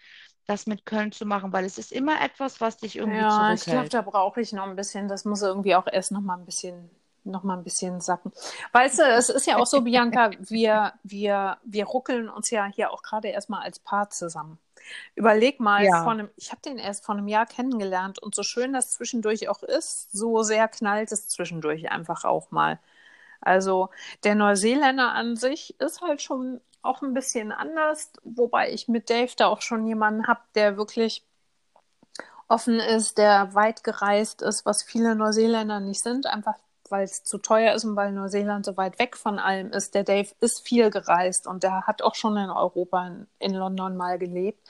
das 0.45 0.65
mit 0.65 0.85
Köln 0.85 1.11
zu 1.11 1.25
machen, 1.25 1.51
weil 1.51 1.65
es 1.65 1.77
ist 1.77 1.91
immer 1.91 2.21
etwas, 2.21 2.61
was 2.61 2.77
dich 2.77 2.95
irgendwie 2.95 3.19
ja, 3.19 3.29
zurückhält. 3.29 3.65
Ja, 3.67 3.83
ich 3.83 3.89
glaube, 3.89 3.89
da 3.89 4.01
brauche 4.01 4.41
ich 4.41 4.53
noch 4.53 4.63
ein 4.63 4.75
bisschen, 4.75 5.07
das 5.07 5.25
muss 5.25 5.41
irgendwie 5.41 5.75
auch 5.75 5.87
erst 5.91 6.11
noch 6.11 6.21
mal 6.21 6.37
ein 6.37 6.45
bisschen 6.45 6.89
noch 7.27 7.43
mal 7.43 7.57
ein 7.57 7.63
bisschen 7.63 7.99
sacken. 8.01 8.31
Weißt 8.71 8.99
du, 8.99 9.03
es 9.03 9.29
ist 9.29 9.45
ja 9.45 9.57
auch 9.57 9.65
so, 9.65 9.81
Bianca, 9.81 10.31
wir, 10.39 10.93
wir, 11.03 11.57
wir 11.63 11.85
ruckeln 11.85 12.29
uns 12.29 12.49
ja 12.49 12.65
hier 12.65 12.91
auch 12.91 13.03
gerade 13.03 13.27
erstmal 13.27 13.63
als 13.63 13.79
Paar 13.79 14.09
zusammen. 14.09 14.57
Überleg 15.15 15.59
mal, 15.59 15.83
ja. 15.83 16.07
einem, 16.07 16.29
ich 16.37 16.51
habe 16.51 16.61
den 16.61 16.77
erst 16.77 17.03
vor 17.03 17.15
einem 17.15 17.27
Jahr 17.27 17.45
kennengelernt 17.45 18.19
und 18.19 18.33
so 18.33 18.43
schön 18.43 18.71
das 18.71 18.91
zwischendurch 18.91 19.49
auch 19.49 19.61
ist, 19.61 20.11
so 20.13 20.43
sehr 20.43 20.69
knallt 20.69 21.11
es 21.11 21.27
zwischendurch 21.27 21.91
einfach 21.91 22.23
auch 22.23 22.51
mal. 22.51 22.79
Also 23.41 23.89
der 24.23 24.35
Neuseeländer 24.35 25.13
an 25.13 25.35
sich 25.35 25.79
ist 25.79 26.01
halt 26.01 26.21
schon 26.21 26.61
auch 26.81 27.01
ein 27.01 27.13
bisschen 27.13 27.51
anders, 27.51 28.11
wobei 28.23 28.71
ich 28.71 28.87
mit 28.87 29.09
Dave 29.09 29.31
da 29.35 29.47
auch 29.47 29.61
schon 29.61 29.85
jemanden 29.85 30.27
habe, 30.27 30.41
der 30.55 30.77
wirklich 30.77 31.23
offen 32.47 32.79
ist, 32.79 33.17
der 33.17 33.53
weit 33.55 33.83
gereist 33.83 34.41
ist, 34.41 34.65
was 34.65 34.83
viele 34.83 35.15
Neuseeländer 35.15 35.79
nicht 35.79 36.01
sind, 36.01 36.27
einfach 36.27 36.55
weil 36.89 37.03
es 37.03 37.23
zu 37.25 37.37
teuer 37.37 37.73
ist 37.73 37.83
und 37.83 37.97
weil 37.97 38.13
Neuseeland 38.13 38.65
so 38.65 38.77
weit 38.77 38.97
weg 38.97 39.17
von 39.17 39.39
allem 39.39 39.71
ist. 39.71 39.93
Der 39.93 40.05
Dave 40.05 40.29
ist 40.39 40.65
viel 40.65 40.89
gereist 40.89 41.45
und 41.45 41.63
der 41.63 41.85
hat 41.85 42.01
auch 42.01 42.15
schon 42.15 42.37
in 42.37 42.49
Europa, 42.49 43.11
in, 43.39 43.53
London 43.53 43.97
mal 43.97 44.17
gelebt 44.17 44.65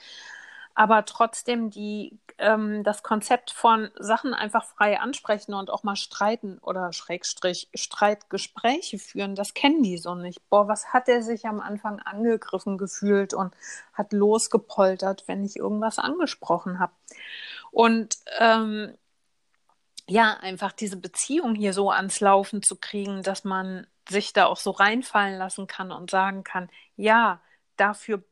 aber 0.78 1.04
trotzdem 1.04 1.70
die, 1.70 2.20
ähm, 2.38 2.84
das 2.84 3.02
Konzept 3.02 3.50
von 3.50 3.90
Sachen 3.98 4.34
einfach 4.34 4.64
frei 4.64 5.00
ansprechen 5.00 5.54
und 5.54 5.70
auch 5.70 5.82
mal 5.82 5.96
streiten 5.96 6.58
oder 6.58 6.92
Schrägstrich 6.92 7.68
Streitgespräche 7.74 8.98
führen, 8.98 9.34
das 9.34 9.54
kennen 9.54 9.82
die 9.82 9.98
so 9.98 10.14
nicht. 10.14 10.48
Boah, 10.48 10.68
was 10.68 10.92
hat 10.92 11.08
er 11.08 11.22
sich 11.22 11.46
am 11.46 11.60
Anfang 11.60 12.00
angegriffen 12.00 12.78
gefühlt 12.78 13.34
und 13.34 13.54
hat 13.92 14.12
losgepoltert, 14.12 15.24
wenn 15.26 15.44
ich 15.44 15.56
irgendwas 15.56 15.98
angesprochen 15.98 16.78
habe. 16.78 16.92
Und 17.70 18.16
ähm, 18.38 18.96
ja, 20.06 20.38
einfach 20.40 20.72
diese 20.72 20.96
Beziehung 20.96 21.54
hier 21.54 21.74
so 21.74 21.90
ans 21.90 22.20
Laufen 22.20 22.62
zu 22.62 22.76
kriegen, 22.76 23.22
dass 23.22 23.44
man 23.44 23.86
sich 24.08 24.32
da 24.32 24.46
auch 24.46 24.56
so 24.56 24.70
reinfallen 24.70 25.36
lassen 25.36 25.66
kann 25.66 25.92
und 25.92 26.10
sagen 26.10 26.44
kann, 26.44 26.70
ja, 26.96 27.40
dafür 27.76 28.24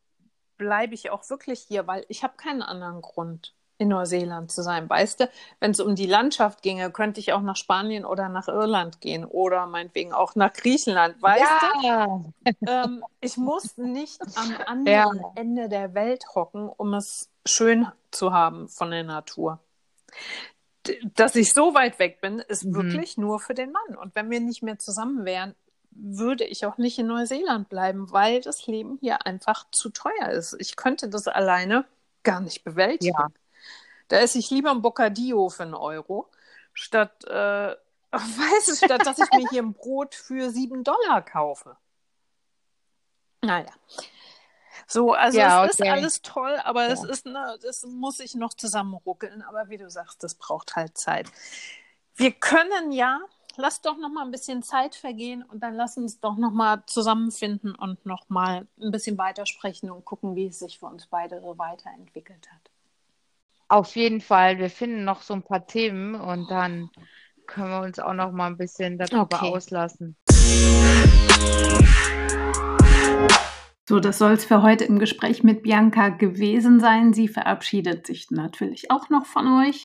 bleibe 0.56 0.94
ich 0.94 1.10
auch 1.10 1.28
wirklich 1.28 1.60
hier, 1.60 1.86
weil 1.86 2.06
ich 2.08 2.22
habe 2.22 2.36
keinen 2.38 2.62
anderen 2.62 3.02
Grund, 3.02 3.54
in 3.78 3.88
Neuseeland 3.88 4.50
zu 4.50 4.62
sein. 4.62 4.88
Weißt 4.88 5.20
du, 5.20 5.30
wenn 5.60 5.70
es 5.70 5.80
um 5.80 5.94
die 5.94 6.06
Landschaft 6.06 6.62
ginge, 6.62 6.90
könnte 6.90 7.20
ich 7.20 7.32
auch 7.32 7.42
nach 7.42 7.56
Spanien 7.56 8.04
oder 8.04 8.28
nach 8.28 8.48
Irland 8.48 9.00
gehen 9.00 9.24
oder 9.24 9.66
meinetwegen 9.66 10.12
auch 10.12 10.34
nach 10.34 10.52
Griechenland. 10.52 11.20
Weißt 11.20 11.44
ja. 11.82 12.06
du? 12.06 12.52
Ähm, 12.66 13.04
ich 13.20 13.36
muss 13.36 13.76
nicht 13.76 14.20
am 14.36 14.54
anderen 14.66 15.18
ja. 15.18 15.32
Ende 15.34 15.68
der 15.68 15.94
Welt 15.94 16.24
hocken, 16.34 16.68
um 16.68 16.94
es 16.94 17.30
schön 17.44 17.86
zu 18.10 18.32
haben 18.32 18.68
von 18.68 18.90
der 18.90 19.04
Natur. 19.04 19.60
Dass 21.14 21.34
ich 21.34 21.52
so 21.52 21.74
weit 21.74 21.98
weg 21.98 22.20
bin, 22.20 22.38
ist 22.38 22.64
mhm. 22.64 22.74
wirklich 22.74 23.18
nur 23.18 23.40
für 23.40 23.54
den 23.54 23.72
Mann. 23.72 23.96
Und 23.96 24.14
wenn 24.14 24.30
wir 24.30 24.40
nicht 24.40 24.62
mehr 24.62 24.78
zusammen 24.78 25.24
wären, 25.24 25.54
würde 25.90 26.44
ich 26.44 26.66
auch 26.66 26.78
nicht 26.78 26.98
in 26.98 27.06
Neuseeland 27.06 27.68
bleiben, 27.68 28.12
weil 28.12 28.40
das 28.40 28.66
Leben 28.66 28.98
hier 29.00 29.26
einfach 29.26 29.66
zu 29.70 29.90
teuer 29.90 30.28
ist. 30.30 30.56
Ich 30.58 30.76
könnte 30.76 31.08
das 31.08 31.26
alleine 31.26 31.84
gar 32.22 32.40
nicht 32.40 32.64
bewältigen. 32.64 33.16
Ja. 33.18 33.28
Da 34.08 34.18
esse 34.18 34.38
ich 34.38 34.50
lieber 34.50 34.70
ein 34.70 34.82
Bocadillo 34.82 35.48
für 35.48 35.64
einen 35.64 35.74
Euro, 35.74 36.30
statt, 36.72 37.24
äh, 37.24 37.74
weiß 38.12 38.78
statt 38.78 39.04
dass 39.06 39.18
ich 39.18 39.30
mir 39.32 39.48
hier 39.48 39.62
ein 39.62 39.74
Brot 39.74 40.14
für 40.14 40.50
sieben 40.50 40.84
Dollar 40.84 41.22
kaufe. 41.22 41.76
Naja. 43.42 43.72
So, 44.86 45.12
also 45.12 45.38
ja, 45.38 45.64
es 45.64 45.74
okay. 45.74 45.88
ist 45.88 45.92
alles 45.92 46.22
toll, 46.22 46.60
aber 46.62 46.86
ja. 46.86 46.92
es 46.92 47.02
ist, 47.02 47.26
ne, 47.26 47.58
das 47.62 47.82
muss 47.84 48.20
ich 48.20 48.34
noch 48.34 48.54
zusammenruckeln. 48.54 49.42
Aber 49.42 49.68
wie 49.68 49.78
du 49.78 49.90
sagst, 49.90 50.22
das 50.22 50.36
braucht 50.36 50.76
halt 50.76 50.96
Zeit. 50.96 51.26
Wir 52.14 52.32
können 52.32 52.92
ja 52.92 53.20
lass 53.56 53.80
doch 53.80 53.96
noch 53.96 54.10
mal 54.10 54.24
ein 54.24 54.30
bisschen 54.30 54.62
Zeit 54.62 54.94
vergehen 54.94 55.42
und 55.42 55.62
dann 55.62 55.74
lass 55.74 55.96
uns 55.96 56.20
doch 56.20 56.36
noch 56.36 56.52
mal 56.52 56.82
zusammenfinden 56.86 57.74
und 57.74 58.04
noch 58.06 58.28
mal 58.28 58.66
ein 58.80 58.90
bisschen 58.90 59.18
weitersprechen 59.18 59.90
und 59.90 60.04
gucken, 60.04 60.36
wie 60.36 60.46
es 60.46 60.58
sich 60.58 60.78
für 60.78 60.86
uns 60.86 61.06
beide 61.06 61.40
so 61.40 61.58
weiterentwickelt 61.58 62.50
hat. 62.50 62.70
Auf 63.68 63.96
jeden 63.96 64.20
Fall. 64.20 64.58
Wir 64.58 64.70
finden 64.70 65.04
noch 65.04 65.22
so 65.22 65.34
ein 65.34 65.42
paar 65.42 65.66
Themen 65.66 66.14
und 66.14 66.50
dann 66.50 66.88
können 67.46 67.70
wir 67.70 67.80
uns 67.80 67.98
auch 67.98 68.14
noch 68.14 68.32
mal 68.32 68.46
ein 68.46 68.56
bisschen 68.56 68.98
darüber 68.98 69.24
okay. 69.24 69.48
auslassen. 69.48 70.16
So, 73.88 74.00
das 74.00 74.18
soll 74.18 74.32
es 74.32 74.44
für 74.44 74.62
heute 74.62 74.84
im 74.84 74.98
Gespräch 74.98 75.44
mit 75.44 75.62
Bianca 75.62 76.08
gewesen 76.08 76.80
sein. 76.80 77.12
Sie 77.12 77.28
verabschiedet 77.28 78.06
sich 78.06 78.30
natürlich 78.32 78.90
auch 78.90 79.10
noch 79.10 79.26
von 79.26 79.64
euch. 79.64 79.84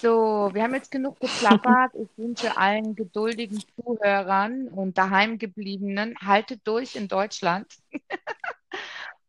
So, 0.00 0.50
wir 0.52 0.62
haben 0.62 0.74
jetzt 0.74 0.90
genug 0.90 1.18
geplappert. 1.18 1.92
Ich 1.94 2.10
wünsche 2.18 2.56
allen 2.58 2.94
geduldigen 2.94 3.62
Zuhörern 3.76 4.68
und 4.68 4.98
daheimgebliebenen, 4.98 6.14
haltet 6.20 6.60
durch 6.64 6.94
in 6.94 7.08
Deutschland. 7.08 7.66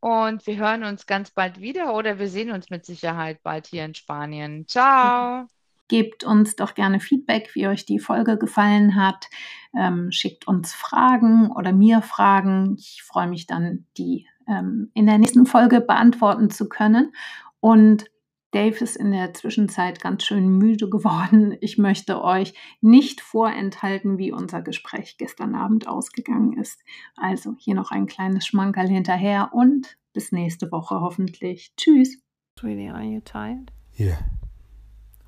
und 0.03 0.45
wir 0.45 0.57
hören 0.57 0.83
uns 0.83 1.05
ganz 1.05 1.31
bald 1.31 1.61
wieder 1.61 1.95
oder 1.95 2.19
wir 2.19 2.27
sehen 2.27 2.51
uns 2.51 2.69
mit 2.69 2.85
Sicherheit 2.85 3.41
bald 3.41 3.67
hier 3.67 3.85
in 3.85 3.95
Spanien. 3.95 4.67
Ciao. 4.67 5.47
Gebt 5.87 6.25
uns 6.25 6.57
doch 6.57 6.73
gerne 6.73 6.99
Feedback, 6.99 7.51
wie 7.53 7.69
euch 7.69 7.85
die 7.85 7.99
Folge 7.99 8.37
gefallen 8.37 8.97
hat. 8.97 9.29
Ähm, 9.73 10.11
schickt 10.11 10.45
uns 10.45 10.73
Fragen 10.73 11.49
oder 11.51 11.71
mir 11.71 12.01
Fragen. 12.01 12.75
Ich 12.77 13.01
freue 13.01 13.27
mich 13.27 13.47
dann, 13.47 13.85
die 13.97 14.27
ähm, 14.45 14.91
in 14.93 15.05
der 15.05 15.19
nächsten 15.19 15.45
Folge 15.45 15.79
beantworten 15.79 16.49
zu 16.49 16.67
können. 16.67 17.13
Und 17.61 18.11
Dave 18.53 18.83
ist 18.83 18.95
in 18.95 19.11
der 19.11 19.33
Zwischenzeit 19.33 19.99
ganz 19.99 20.23
schön 20.23 20.47
müde 20.47 20.87
geworden. 20.87 21.57
Ich 21.59 21.79
möchte 21.79 22.23
euch 22.23 22.53
nicht 22.81 23.19
vorenthalten, 23.19 24.19
wie 24.19 24.31
unser 24.31 24.61
Gespräch 24.61 25.17
gestern 25.17 25.55
Abend 25.55 25.87
ausgegangen 25.87 26.53
ist. 26.53 26.79
Also 27.15 27.55
hier 27.57 27.73
noch 27.73 27.89
ein 27.89 28.05
kleines 28.05 28.45
Schmankerl 28.45 28.87
hinterher 28.87 29.49
und 29.53 29.97
bis 30.13 30.31
nächste 30.31 30.71
Woche 30.71 31.01
hoffentlich. 31.01 31.73
Tschüss. 31.77 32.19
Sweetie, 32.59 32.89
are 32.89 33.03
you 33.03 33.21
tired? 33.21 33.71
Yeah. 33.99 34.19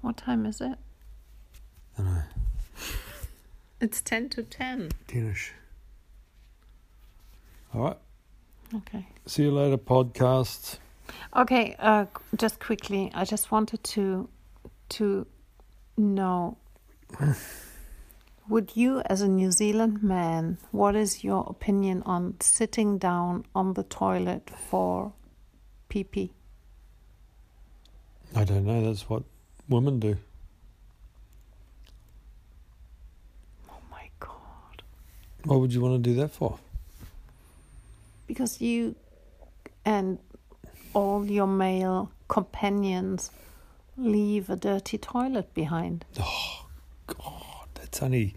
What 0.04 0.18
time 0.18 0.48
is 0.48 0.62
it? 0.62 0.78
I 1.98 2.04
know. 2.04 2.24
It's 3.80 4.04
10 4.04 4.30
to 4.30 4.44
10. 4.44 4.90
10ish. 5.08 5.50
All 7.74 7.82
right. 7.82 7.98
Okay. 8.74 9.08
See 9.26 9.46
you 9.46 9.52
later, 9.52 9.78
podcast. 9.78 10.80
Okay, 11.36 11.76
uh, 11.80 12.06
just 12.36 12.60
quickly, 12.60 13.12
I 13.14 13.26
just 13.26 13.52
wanted 13.52 13.84
to 13.84 14.30
to 14.90 15.26
know 15.98 16.58
would 18.48 18.76
you 18.76 19.02
as 19.08 19.22
a 19.22 19.28
New 19.28 19.52
Zealand 19.52 20.04
man, 20.04 20.58
what 20.72 20.96
is 20.96 21.24
your 21.24 21.46
opinion 21.48 22.04
on 22.06 22.36
sitting 22.40 22.98
down 22.98 23.46
on 23.56 23.74
the 23.74 23.84
toilet 23.84 24.52
for 24.70 25.14
pee 25.90 26.04
pee? 26.04 26.32
I 28.36 28.44
don't 28.44 28.66
know, 28.66 28.86
that's 28.86 29.10
what 29.10 29.24
women 29.68 30.00
do. 30.00 30.18
Oh 33.70 33.80
my 33.90 34.10
god. 34.20 34.84
What 35.46 35.60
would 35.60 35.74
you 35.74 35.82
want 35.82 36.04
to 36.04 36.10
do 36.10 36.16
that 36.18 36.32
for? 36.32 36.60
Because 38.28 38.62
you 38.62 38.96
and 39.86 40.20
all 40.96 41.26
your 41.26 41.46
male 41.46 42.10
companions 42.28 43.30
leave 43.98 44.50
a 44.50 44.56
dirty 44.56 44.98
toilet 44.98 45.54
behind. 45.54 46.06
Oh 46.20 46.66
god, 47.08 47.68
that's 47.76 48.02
only 48.02 48.36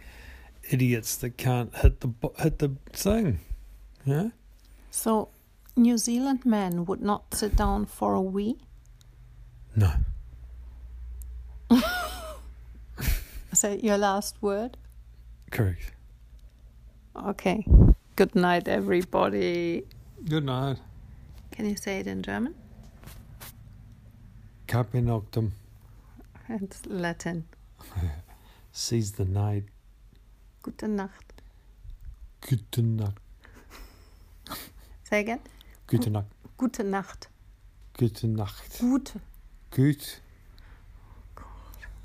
idiots 0.71 1.17
that 1.17 1.39
can't 1.39 1.75
hit 1.77 2.01
the 2.01 2.11
hit 2.37 2.59
the 2.59 2.73
thing. 2.93 3.39
Yeah. 4.05 4.31
So, 4.91 5.29
New 5.77 5.97
Zealand 5.99 6.45
men 6.45 6.85
would 6.87 7.01
not 7.01 7.35
sit 7.35 7.57
down 7.57 7.87
for 7.87 8.15
a 8.15 8.21
wee. 8.21 8.57
No. 9.77 9.93
Is 13.53 13.63
that 13.63 13.85
your 13.85 13.99
last 13.99 14.37
word? 14.41 14.77
Correct. 15.51 15.93
Okay. 17.15 17.65
Good 18.17 18.35
night, 18.35 18.67
everybody. 18.67 19.85
Good 20.29 20.45
night. 20.45 20.79
Can 21.59 21.69
you 21.69 21.75
say 21.75 21.99
it 21.99 22.07
in 22.07 22.23
German? 22.23 22.55
Carpe 24.69 25.03
noctem. 25.03 25.51
It's 26.49 26.87
Latin. 26.87 27.49
Seize 28.73 29.11
the 29.11 29.25
night. 29.25 29.65
Gute 30.63 30.87
Nacht. 30.87 31.43
Gute 32.43 32.81
Nacht. 32.81 33.19
Say 35.03 35.19
again. 35.19 35.41
Gute 35.89 36.11
Nacht. 36.11 36.29
Gute 36.57 36.85
Nacht. 36.85 37.29
Gute 37.99 38.29
Nacht. 38.29 38.79
Gute. 38.79 39.21
Gut. 39.73 40.21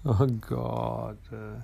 Oh 0.03 0.25
God. 0.25 1.19
Uh, 1.31 1.61